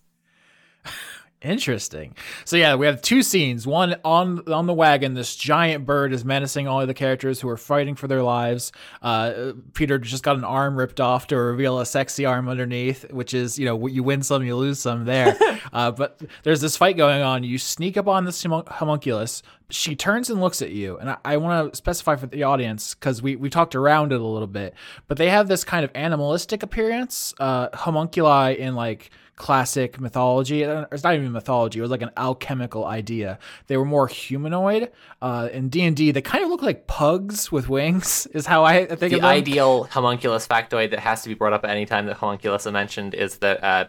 [1.43, 2.15] Interesting.
[2.45, 3.67] So yeah, we have two scenes.
[3.67, 7.49] One on on the wagon, this giant bird is menacing all of the characters who
[7.49, 8.73] are fighting for their lives.
[9.01, 13.33] Uh, Peter just got an arm ripped off to reveal a sexy arm underneath, which
[13.33, 15.35] is you know you win some, you lose some there.
[15.73, 17.43] uh, but there's this fight going on.
[17.43, 19.43] You sneak up on this homun- homunculus.
[19.71, 22.95] She turns and looks at you, and I, I want to specify for the audience
[22.95, 24.75] because we we talked around it a little bit,
[25.09, 27.33] but they have this kind of animalistic appearance.
[27.41, 29.11] Uh, homunculi in like
[29.41, 30.67] classic mythology.
[30.67, 31.79] Uh, It's not even mythology.
[31.79, 33.39] It was like an alchemical idea.
[33.69, 34.93] They were more humanoid.
[35.23, 38.27] Uh, in D and D, they kind of look like pugs with wings.
[38.35, 39.21] Is how I think The of them.
[39.23, 42.67] The ideal homunculus factoid that has to be brought up at any time that homunculus
[42.67, 43.85] are mentioned is that uh,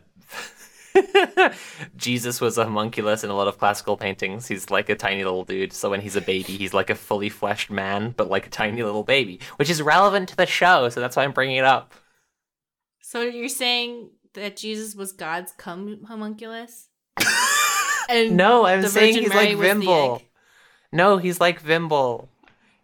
[1.98, 4.48] Jesus was a homunculus in a lot of classical paintings.
[4.48, 5.74] He's like a tiny little dude.
[5.74, 8.84] So when he's a baby, he's like a fully fleshed man, but like a tiny
[8.84, 10.88] little baby, which is relevant to the show.
[10.88, 11.94] So that's why I'm bringing it up.
[13.02, 16.88] So you're saying that Jesus was God's cum homunculus?
[18.10, 20.22] and No, I'm saying Virgin he's Mary like was Vimble.
[20.92, 22.30] No, he's like Vimble.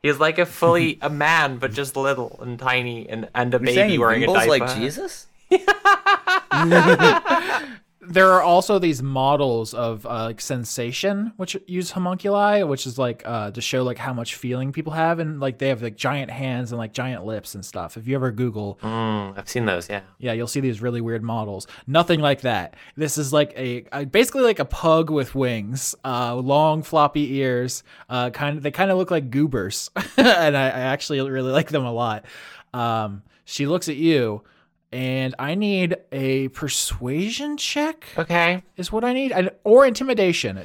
[0.02, 3.66] He's like a fully a man, but just little and tiny, and and a You're
[3.66, 4.66] baby saying wearing a Vimble's diaper.
[4.66, 5.28] like Jesus?
[8.10, 13.22] there are also these models of uh, like sensation which use homunculi which is like
[13.26, 16.32] uh, to show like how much feeling people have and like they have like giant
[16.32, 17.98] hands and like giant lips and stuff.
[17.98, 19.90] If you ever google Mm, I've seen those.
[19.90, 20.02] Yeah.
[20.20, 21.68] yeah you'll see these really weird models.
[21.86, 22.76] Nothing like that.
[22.96, 27.84] This is like a, a basically like a pug with wings uh, long floppy ears
[28.10, 29.90] uh, kind of they kind of look like goobers.
[30.18, 32.26] And I, I actually really like them a lot.
[32.74, 34.44] Um, she looks at you
[34.92, 38.64] and i need a persuasion check Okay.
[38.78, 40.62] is what I need, and, or intimidation.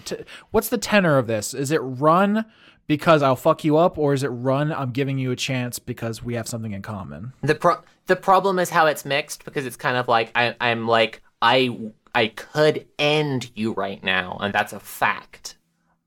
[0.51, 1.55] What's the tenor of this?
[1.55, 2.45] Is it run
[2.87, 4.73] because I'll fuck you up, or is it run?
[4.73, 7.33] I'm giving you a chance because we have something in common.
[7.43, 10.87] The pro- the problem is how it's mixed because it's kind of like I I'm
[10.87, 11.77] like I
[12.15, 15.57] I could end you right now and that's a fact.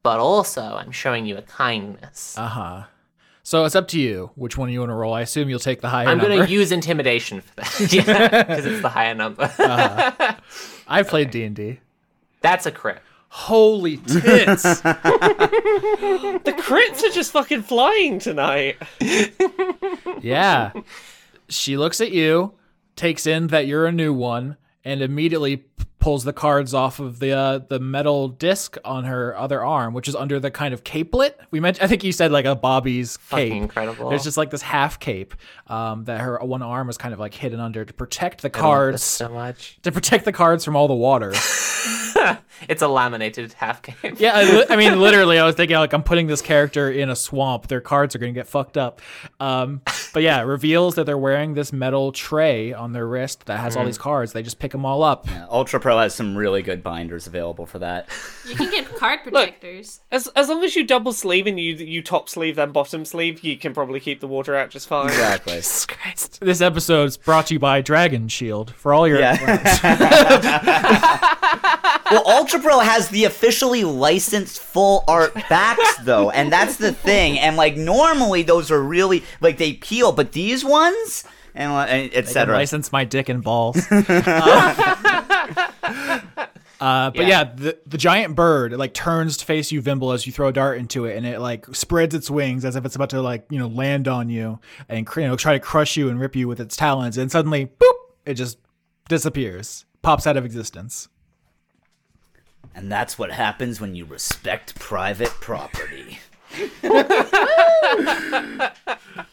[0.04, 2.38] But also I'm showing you a kindness.
[2.38, 2.84] Uh huh.
[3.46, 5.14] So it's up to you which one you want to roll.
[5.14, 6.36] I assume you'll take the higher I'm number.
[6.36, 7.94] going to use intimidation for that.
[7.94, 9.44] yeah, because it's the higher number.
[9.44, 10.34] Uh-huh.
[10.88, 11.80] I played D and D.
[12.42, 13.04] That's a crit.
[13.30, 14.64] Holy tits!
[14.82, 18.78] The crits are just fucking flying tonight.
[20.22, 20.72] yeah.
[21.48, 22.54] She looks at you,
[22.96, 27.18] takes in that you're a new one, and immediately p- pulls the cards off of
[27.18, 30.84] the uh, the metal disc on her other arm, which is under the kind of
[30.84, 31.34] capelet.
[31.50, 33.62] We mentioned, I think you said like a Bobby's Fucking cape.
[33.64, 34.10] incredible.
[34.10, 35.34] There's just like this half cape
[35.68, 38.50] um, that her one arm was kind of like hidden under to protect the I
[38.50, 39.80] love this cards, so much.
[39.84, 41.34] to protect the cards from all the water.
[42.70, 44.16] It's a laminated half game.
[44.18, 47.10] Yeah, I, li- I mean, literally, I was thinking like I'm putting this character in
[47.10, 47.68] a swamp.
[47.68, 49.02] Their cards are gonna get fucked up.
[49.40, 49.82] Um,
[50.14, 53.76] but yeah, it reveals that they're wearing this metal tray on their wrist that has
[53.76, 54.32] all these cards.
[54.34, 55.28] They just pick them all up.
[55.52, 58.08] Ultra Pro has some really good binders available for that.
[58.48, 60.00] You can get card protectors.
[60.12, 63.44] As as long as you double sleeve and you you top sleeve then bottom sleeve,
[63.44, 65.08] you can probably keep the water out just fine.
[65.08, 65.55] Exactly.
[65.56, 66.40] Jesus Christ.
[66.42, 69.20] This episode is brought to you by Dragon Shield for all your.
[69.22, 69.34] well,
[72.26, 77.40] Ultra Pro has the officially licensed full art backs though, and that's the thing.
[77.40, 81.24] And like normally those are really like they peel, but these ones
[81.56, 82.54] and, uh, and etc.
[82.54, 83.78] license my dick and balls.
[83.90, 84.12] uh,
[86.82, 87.44] uh, but yeah, Yeah.
[87.56, 90.54] the the giant bird it, like turns to face you, Vimble, as you throw a
[90.54, 93.46] dart into it, and it like spreads its wings as if it's about to like
[93.50, 96.36] you know land on you and cr- you know try to crush you and rip
[96.36, 97.94] you with its talons, and suddenly, boop,
[98.26, 98.58] it just
[99.08, 101.08] disappears, pops out of existence.
[102.74, 106.20] And that's what happens when you respect private property.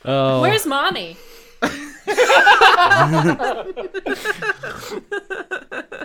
[0.05, 1.17] Oh, Where's mommy?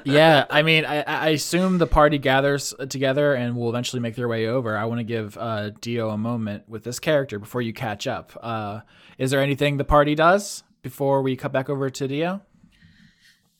[0.03, 0.45] Yeah.
[0.49, 4.47] I mean, I, I assume the party gathers together and will eventually make their way
[4.47, 4.77] over.
[4.77, 8.37] I want to give uh, Dio a moment with this character before you catch up.
[8.41, 8.81] Uh,
[9.17, 12.41] is there anything the party does before we cut back over to Dio?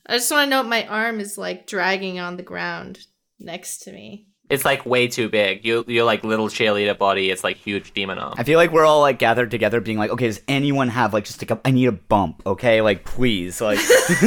[0.06, 3.06] I just want to note my arm is like dragging on the ground
[3.38, 4.27] next to me.
[4.50, 5.64] It's like way too big.
[5.64, 7.30] You you're like little cheerleader body.
[7.30, 8.34] It's like huge demon arm.
[8.36, 11.24] I feel like we're all like gathered together, being like, okay, does anyone have like
[11.24, 13.78] just like a, I need a bump, okay, like please, like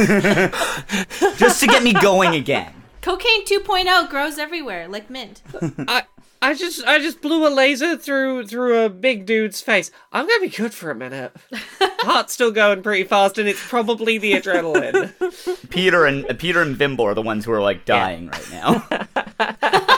[1.38, 2.74] just to get me going again.
[3.02, 5.42] Cocaine 2.0 grows everywhere, like mint.
[5.88, 6.04] I
[6.44, 9.92] I just I just blew a laser through through a big dude's face.
[10.12, 11.36] I'm gonna be good for a minute.
[11.80, 15.70] Heart's still going pretty fast, and it's probably the adrenaline.
[15.70, 19.98] Peter and uh, Peter and Vimble are the ones who are like dying right now.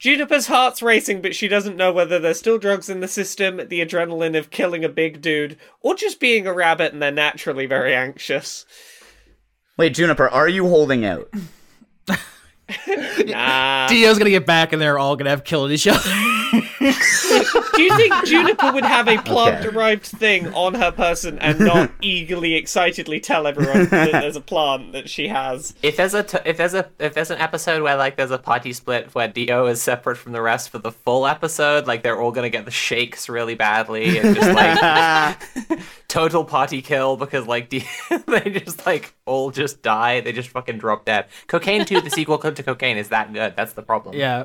[0.00, 3.84] Juniper's heart's racing, but she doesn't know whether there's still drugs in the system, the
[3.84, 7.94] adrenaline of killing a big dude, or just being a rabbit and they're naturally very
[7.94, 8.64] anxious.
[9.76, 11.30] Wait, Juniper, are you holding out?
[13.26, 13.88] Nah.
[13.88, 16.08] Dio's gonna get back and they're all gonna have killed each other.
[16.50, 21.90] Do you think Juniper would have a plant derived thing on her person and not
[22.02, 25.74] eagerly, excitedly tell everyone that there's a plant that she has?
[25.82, 28.38] If there's a t- if there's a if there's an episode where like there's a
[28.38, 32.20] party split where Dio is separate from the rest for the full episode, like they're
[32.20, 37.68] all gonna get the shakes really badly and just like total party kill because like
[37.68, 37.84] Dio,
[38.26, 40.20] they just like all just die.
[40.20, 41.26] They just fucking drop dead.
[41.46, 43.54] Cocaine 2, the sequel to Cocaine, is that good?
[43.56, 44.16] That's the problem.
[44.16, 44.44] yeah,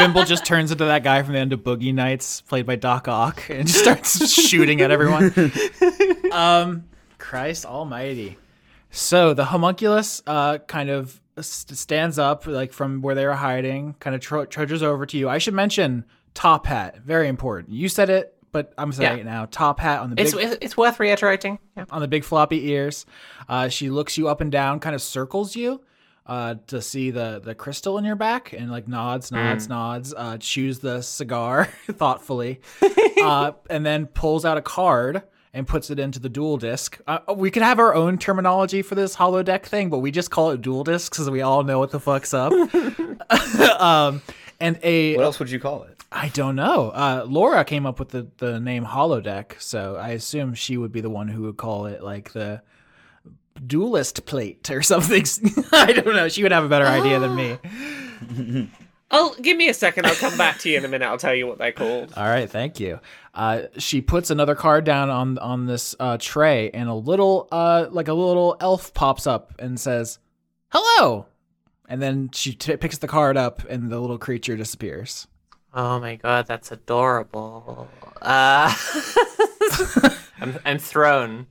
[0.00, 3.06] Vimble just turns into that guy from the end of Boogie Nights, played by Doc
[3.08, 5.32] Ock, and just starts shooting at everyone.
[6.32, 6.84] Um,
[7.18, 8.38] Christ Almighty.
[8.90, 13.94] So the homunculus uh, kind of st- stands up, like from where they were hiding,
[14.00, 15.28] kind of tr- trudges over to you.
[15.28, 16.04] I should mention
[16.34, 17.72] Top Hat, very important.
[17.72, 19.20] You said it, but I'm saying Yeah.
[19.22, 19.46] it now.
[19.50, 21.58] Top Hat on the It's big it's worth reiterating.
[21.76, 21.84] Yeah.
[21.90, 23.06] on the big floppy ears.
[23.48, 25.82] Uh, she looks you up and down, kind of circles you
[26.30, 30.14] uh, to see the the crystal in your back, and like nods, nods, nods.
[30.16, 32.60] Uh, chews the cigar thoughtfully,
[33.22, 37.00] uh, and then pulls out a card and puts it into the duel disc.
[37.08, 40.52] Uh, we could have our own terminology for this holodeck thing, but we just call
[40.52, 42.52] it duel disc because we all know what the fuck's up.
[43.80, 44.22] um,
[44.60, 46.00] and a What else would you call it?
[46.12, 46.90] I don't know.
[46.90, 51.00] Uh, Laura came up with the, the name holodeck, so I assume she would be
[51.00, 52.62] the one who would call it like the
[53.66, 55.24] duelist plate or something.
[55.72, 56.28] I don't know.
[56.28, 58.68] She would have a better idea than me.
[59.12, 60.06] Oh, give me a second.
[60.06, 61.04] I'll come back to you in a minute.
[61.04, 62.12] I'll tell you what they're called.
[62.16, 63.00] All right, thank you.
[63.34, 67.86] Uh, she puts another card down on on this uh, tray, and a little uh,
[67.90, 70.20] like a little elf pops up and says,
[70.68, 71.26] "Hello,"
[71.88, 75.26] and then she t- picks the card up, and the little creature disappears.
[75.74, 77.88] Oh my god, that's adorable.
[78.22, 78.72] Uh,
[80.40, 81.46] I'm, I'm thrown.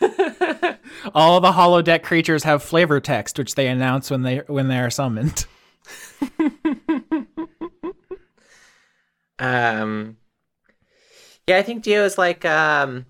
[1.14, 4.90] All the holodeck creatures have flavor text, which they announce when they when they are
[4.90, 5.46] summoned.
[9.38, 10.16] Um,
[11.46, 13.06] yeah, I think Dio is like, um,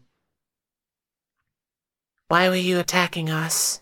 [2.29, 3.81] why were you attacking us?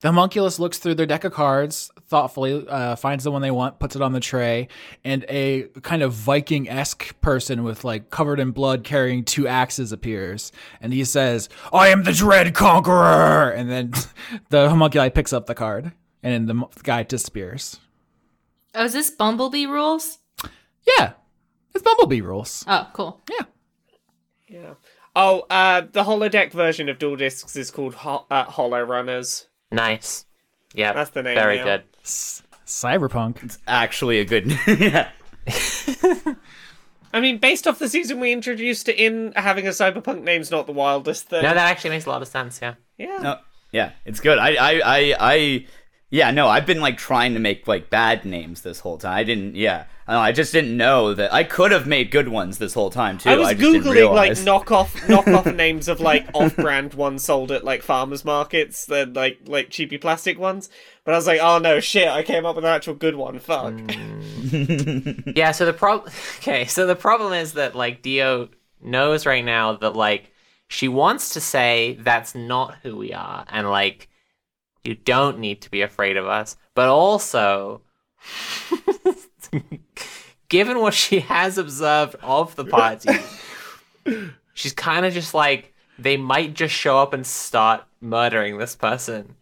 [0.00, 3.78] The homunculus looks through their deck of cards thoughtfully, uh, finds the one they want,
[3.78, 4.68] puts it on the tray,
[5.04, 9.92] and a kind of Viking esque person with like covered in blood carrying two axes
[9.92, 10.50] appears.
[10.80, 13.50] And he says, I am the Dread Conqueror!
[13.50, 13.92] And then
[14.48, 17.78] the homunculi picks up the card, and the guy disappears.
[18.74, 20.18] Oh, is this Bumblebee rules?
[20.98, 21.12] Yeah,
[21.74, 22.64] it's Bumblebee rules.
[22.66, 23.20] Oh, cool.
[23.30, 23.44] Yeah.
[24.48, 24.74] Yeah.
[25.14, 29.48] Oh, uh, the holodeck version of Duel Discs is called Ho- uh, Hollow Runners.
[29.72, 30.24] Nice.
[30.74, 31.64] Yeah, That's the name Very now.
[31.64, 31.82] good.
[32.08, 33.44] S- Cyberpunk.
[33.44, 34.58] It's actually, a good.
[34.66, 35.10] yeah.
[37.12, 40.66] I mean, based off the season we introduced it in, having a cyberpunk name's not
[40.66, 41.42] the wildest thing.
[41.42, 42.60] No, that actually makes a lot of sense.
[42.60, 42.74] Yeah.
[42.98, 43.18] yeah.
[43.18, 43.38] No,
[43.72, 44.38] yeah, it's good.
[44.38, 45.66] I, I, I, I,
[46.10, 49.16] yeah, no, I've been like trying to make like bad names this whole time.
[49.16, 52.10] I didn't, yeah, I, don't know, I just didn't know that I could have made
[52.10, 53.30] good ones this whole time too.
[53.30, 54.44] I was just didn't googling like realize.
[54.44, 59.70] knockoff knockoff names of like off-brand ones sold at like farmers markets, the like like
[59.70, 60.70] cheapy plastic ones.
[61.04, 62.08] But I was like, oh no, shit!
[62.08, 63.38] I came up with an actual good one.
[63.38, 63.74] Fuck.
[63.78, 65.30] Hmm.
[65.34, 68.48] Yeah, so the problem Okay, so the problem is that like Dio
[68.80, 70.32] knows right now that like
[70.68, 74.08] she wants to say that's not who we are and like
[74.84, 77.82] you don't need to be afraid of us, but also
[80.48, 83.10] given what she has observed of the party,
[84.54, 89.34] she's kind of just like they might just show up and start murdering this person.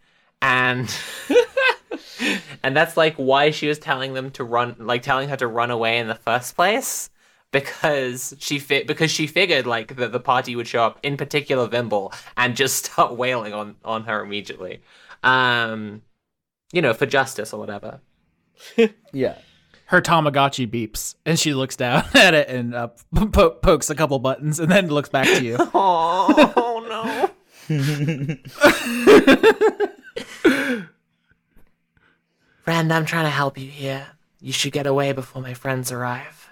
[0.43, 0.95] And
[2.62, 5.70] and that's like why she was telling them to run like telling her to run
[5.70, 7.11] away in the first place
[7.53, 11.66] because she fi- because she figured like that the party would show up in particular
[11.66, 14.83] Vimble and just start wailing on on her immediately
[15.23, 16.03] um
[16.73, 18.01] you know for justice or whatever
[19.12, 19.39] yeah.
[19.87, 22.89] Her Tamagotchi beeps, and she looks down at it and uh,
[23.33, 25.57] po- pokes a couple buttons, and then looks back to you.
[25.75, 27.31] oh no
[32.63, 34.07] friend i'm trying to help you here
[34.41, 36.49] you should get away before my friends arrive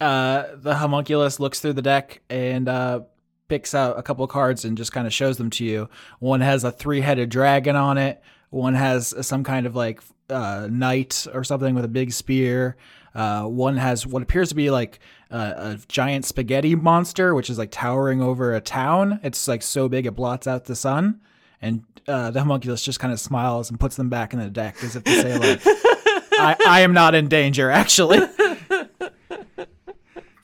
[0.00, 3.00] uh, the homunculus looks through the deck and uh,
[3.48, 5.88] picks out a couple cards and just kind of shows them to you.
[6.18, 8.22] One has a three-headed dragon on it.
[8.50, 10.00] One has some kind of like
[10.30, 12.76] uh, knight or something with a big spear.
[13.14, 14.98] Uh, one has what appears to be like
[15.30, 19.20] uh, a giant spaghetti monster, which is like towering over a town.
[19.22, 21.20] It's like so big it blots out the sun.
[21.62, 24.76] And uh, the homunculus just kind of smiles and puts them back in the deck
[24.82, 28.20] as if to say, like, I, I am not in danger, actually.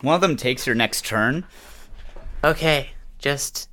[0.01, 1.45] One of them takes your next turn.
[2.43, 2.89] okay
[3.19, 3.69] just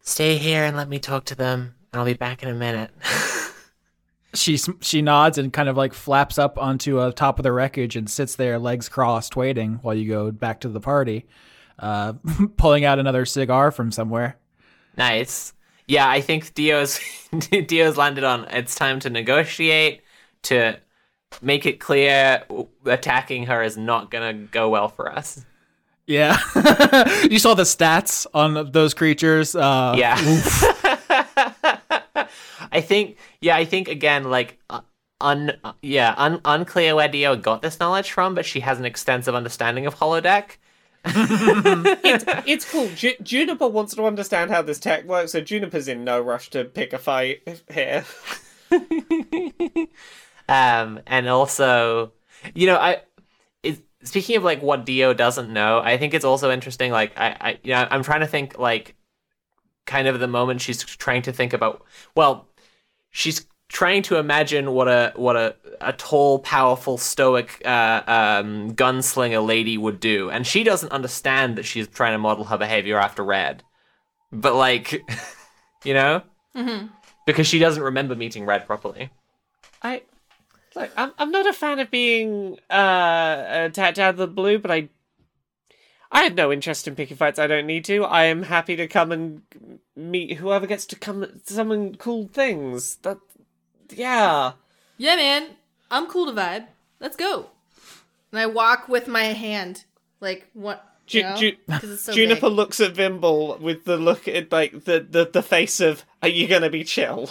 [0.00, 2.90] stay here and let me talk to them i'll be back in a minute
[4.34, 7.96] she she nods and kind of like flaps up onto a top of the wreckage
[7.96, 11.26] and sits there, legs crossed, waiting while you go back to the party,
[11.80, 12.12] uh,
[12.56, 14.36] pulling out another cigar from somewhere.
[14.96, 15.52] Nice.
[15.88, 17.00] Yeah, I think Dio's
[17.66, 20.02] Dio's landed on it's time to negotiate
[20.42, 20.78] to
[21.42, 22.44] make it clear
[22.84, 25.44] attacking her is not gonna go well for us.
[26.06, 26.38] Yeah,
[27.28, 29.56] you saw the stats on those creatures.
[29.56, 30.96] Uh, Yeah.
[32.72, 34.80] I think yeah, I think again like uh,
[35.20, 38.84] un uh, yeah, un- unclear where Dio got this knowledge from, but she has an
[38.84, 40.56] extensive understanding of holodeck.
[41.04, 42.88] it's, it's cool.
[42.94, 46.64] Ju- Juniper wants to understand how this tech works, so Juniper's in no rush to
[46.64, 47.42] pick a fight
[47.72, 48.04] here.
[50.48, 52.12] um, and also,
[52.54, 53.02] you know, I
[53.62, 56.92] it, speaking of like what Dio doesn't know, I think it's also interesting.
[56.92, 58.94] Like, I, I, you know, I'm trying to think like
[59.90, 61.84] kind of the moment she's trying to think about.
[62.14, 62.46] Well,
[63.10, 69.44] she's trying to imagine what a what a a tall, powerful, stoic uh, um, gunslinger
[69.44, 73.24] lady would do, and she doesn't understand that she's trying to model her behavior after
[73.24, 73.64] Red,
[74.30, 74.92] but like,
[75.84, 76.22] you know,
[76.54, 76.86] mm-hmm.
[77.26, 79.10] because she doesn't remember meeting Red properly.
[79.82, 80.02] I
[80.76, 80.90] look.
[80.96, 84.88] I'm I'm not a fan of being uh attacked out of the blue, but I
[86.12, 87.38] I had no interest in picking fights.
[87.38, 88.04] I don't need to.
[88.04, 89.42] I am happy to come and
[89.94, 92.96] meet whoever gets to come summon cool things.
[93.02, 93.18] That
[93.90, 94.52] yeah.
[94.96, 95.48] Yeah, man.
[95.90, 96.66] I'm cool to vibe.
[97.00, 97.46] Let's go.
[98.32, 99.84] And I walk with my hand,
[100.20, 100.84] like what?
[101.06, 101.36] Ju- know?
[101.36, 101.56] Ju-
[101.96, 102.56] so Juniper big.
[102.56, 106.46] looks at Vimble with the look at like the, the the face of Are you
[106.46, 107.30] gonna be chill?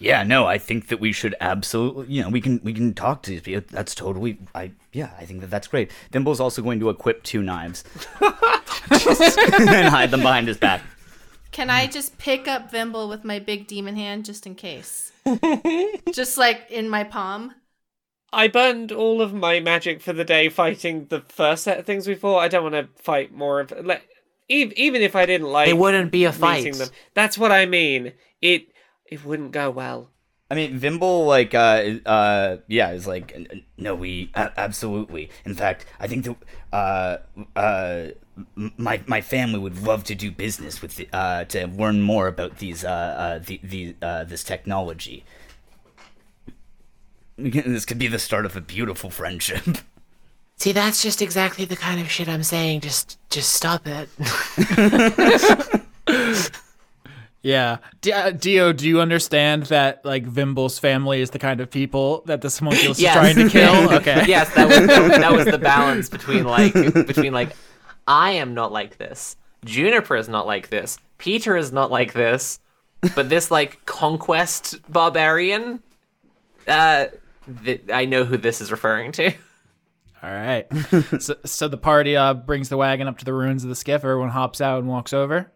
[0.00, 3.22] Yeah, no, I think that we should absolutely, you know, we can we can talk
[3.22, 3.62] to these people.
[3.70, 5.92] That's totally, I yeah, I think that that's great.
[6.10, 7.84] Vimble's also going to equip two knives
[8.20, 10.82] and hide them behind his back.
[11.52, 15.12] Can I just pick up Vimble with my big demon hand just in case?
[16.12, 17.54] just like in my palm.
[18.32, 22.06] I burned all of my magic for the day fighting the first set of things
[22.06, 22.38] we fought.
[22.38, 24.08] I don't want to fight more of like
[24.48, 26.74] even even if I didn't like It wouldn't be a meeting fight.
[26.74, 26.88] them.
[27.14, 28.12] That's what I mean.
[28.40, 28.68] It
[29.10, 30.08] it wouldn't go well.
[30.50, 35.30] I mean, Vimble, like, uh, uh, yeah, is like, n- n- no, we a- absolutely.
[35.44, 36.36] In fact, I think that,
[36.72, 37.18] uh,
[37.56, 38.08] uh,
[38.56, 42.58] my my family would love to do business with, the, uh, to learn more about
[42.58, 45.24] these, uh, uh the, the, uh, this technology.
[47.36, 49.78] This could be the start of a beautiful friendship.
[50.56, 52.82] See, that's just exactly the kind of shit I'm saying.
[52.82, 54.10] Just, just stop it.
[57.42, 57.78] Yeah.
[58.02, 62.22] D- uh, Dio, do you understand that like Vimble's family is the kind of people
[62.26, 63.14] that the homunculus is Yes.
[63.16, 63.92] trying to kill?
[64.00, 64.24] Okay.
[64.26, 67.56] yes, that was that was the balance between like between like
[68.06, 69.36] I am not like this.
[69.64, 70.98] Juniper is not like this.
[71.18, 72.60] Peter is not like this.
[73.14, 75.82] But this like conquest barbarian,
[76.68, 77.06] uh,
[77.64, 79.32] th- I know who this is referring to.
[80.22, 80.66] All right.
[81.18, 84.04] so, so the party uh, brings the wagon up to the ruins of the skiff.
[84.04, 85.50] Everyone hops out and walks over.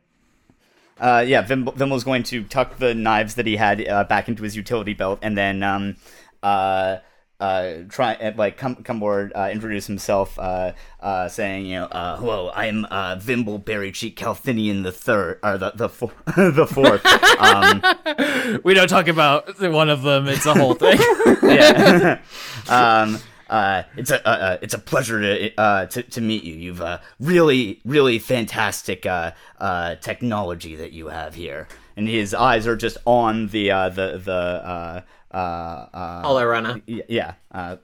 [0.98, 4.42] Uh, yeah, Vimble, Vimble's going to tuck the knives that he had uh, back into
[4.42, 5.96] his utility belt, and then um,
[6.42, 6.98] uh,
[7.40, 11.86] uh, try and like come come aboard, uh, introduce himself, uh, uh, saying, you know,
[11.86, 17.04] uh, hello, I'm uh, Vimble Berrycheek Calthinian the third, or the the, four, the fourth.
[17.40, 20.28] um, We don't talk about one of them.
[20.28, 20.98] It's a whole thing.
[21.42, 22.20] yeah.
[22.68, 23.18] um,
[23.55, 26.55] uh, it's a uh, it's a pleasure to, uh, to to meet you.
[26.55, 32.66] You've uh, really really fantastic uh, uh, technology that you have here, and his eyes
[32.66, 35.01] are just on the uh, the the uh,
[35.31, 36.81] uh, uh, Hollow runner.
[36.86, 37.76] yeah uh,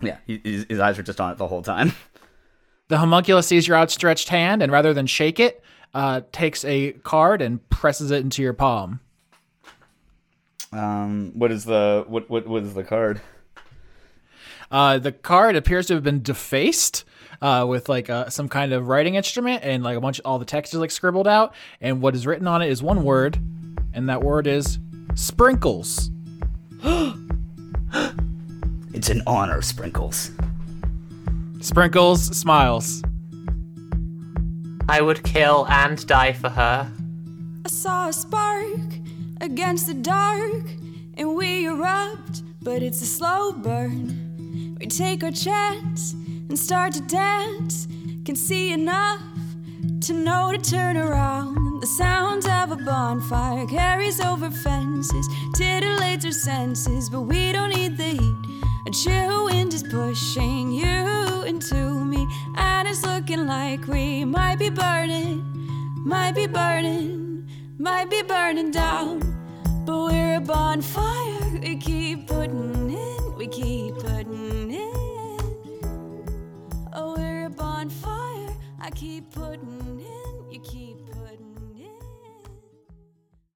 [0.00, 0.18] yeah.
[0.26, 1.92] His, his eyes are just on it the whole time.
[2.88, 5.62] the homunculus sees your outstretched hand and rather than shake it,
[5.94, 9.00] uh, takes a card and presses it into your palm.
[10.72, 13.20] Um, what is the what what what is the card?
[14.70, 17.04] Uh, the card appears to have been defaced
[17.40, 20.44] uh, with like uh, some kind of writing instrument and like a bunch all the
[20.44, 23.38] text is like scribbled out and what is written on it is one word
[23.94, 24.78] and that word is
[25.14, 26.10] sprinkles.
[28.94, 30.32] It's an honor, Sprinkles.
[31.60, 33.02] Sprinkles smiles.
[34.88, 36.90] I would kill and die for her.
[37.64, 38.80] I saw a spark
[39.40, 40.64] against the dark,
[41.16, 44.27] and we erupt, but it's a slow burn.
[44.80, 46.12] We take our chance
[46.48, 47.88] and start to dance.
[48.24, 49.20] Can see enough
[50.02, 51.80] to know to turn around.
[51.80, 57.96] The sound of a bonfire carries over fences, titillates our senses, but we don't need
[57.96, 58.36] the heat.
[58.86, 62.26] A chill wind is pushing you into me,
[62.56, 65.42] and it's looking like we might be burning,
[66.04, 67.48] might be burning,
[67.78, 69.37] might be burning down.
[69.88, 75.80] But we're a bonfire, we keep putting in, we keep putting in.
[76.92, 80.07] Oh, we're a bonfire, I keep putting in,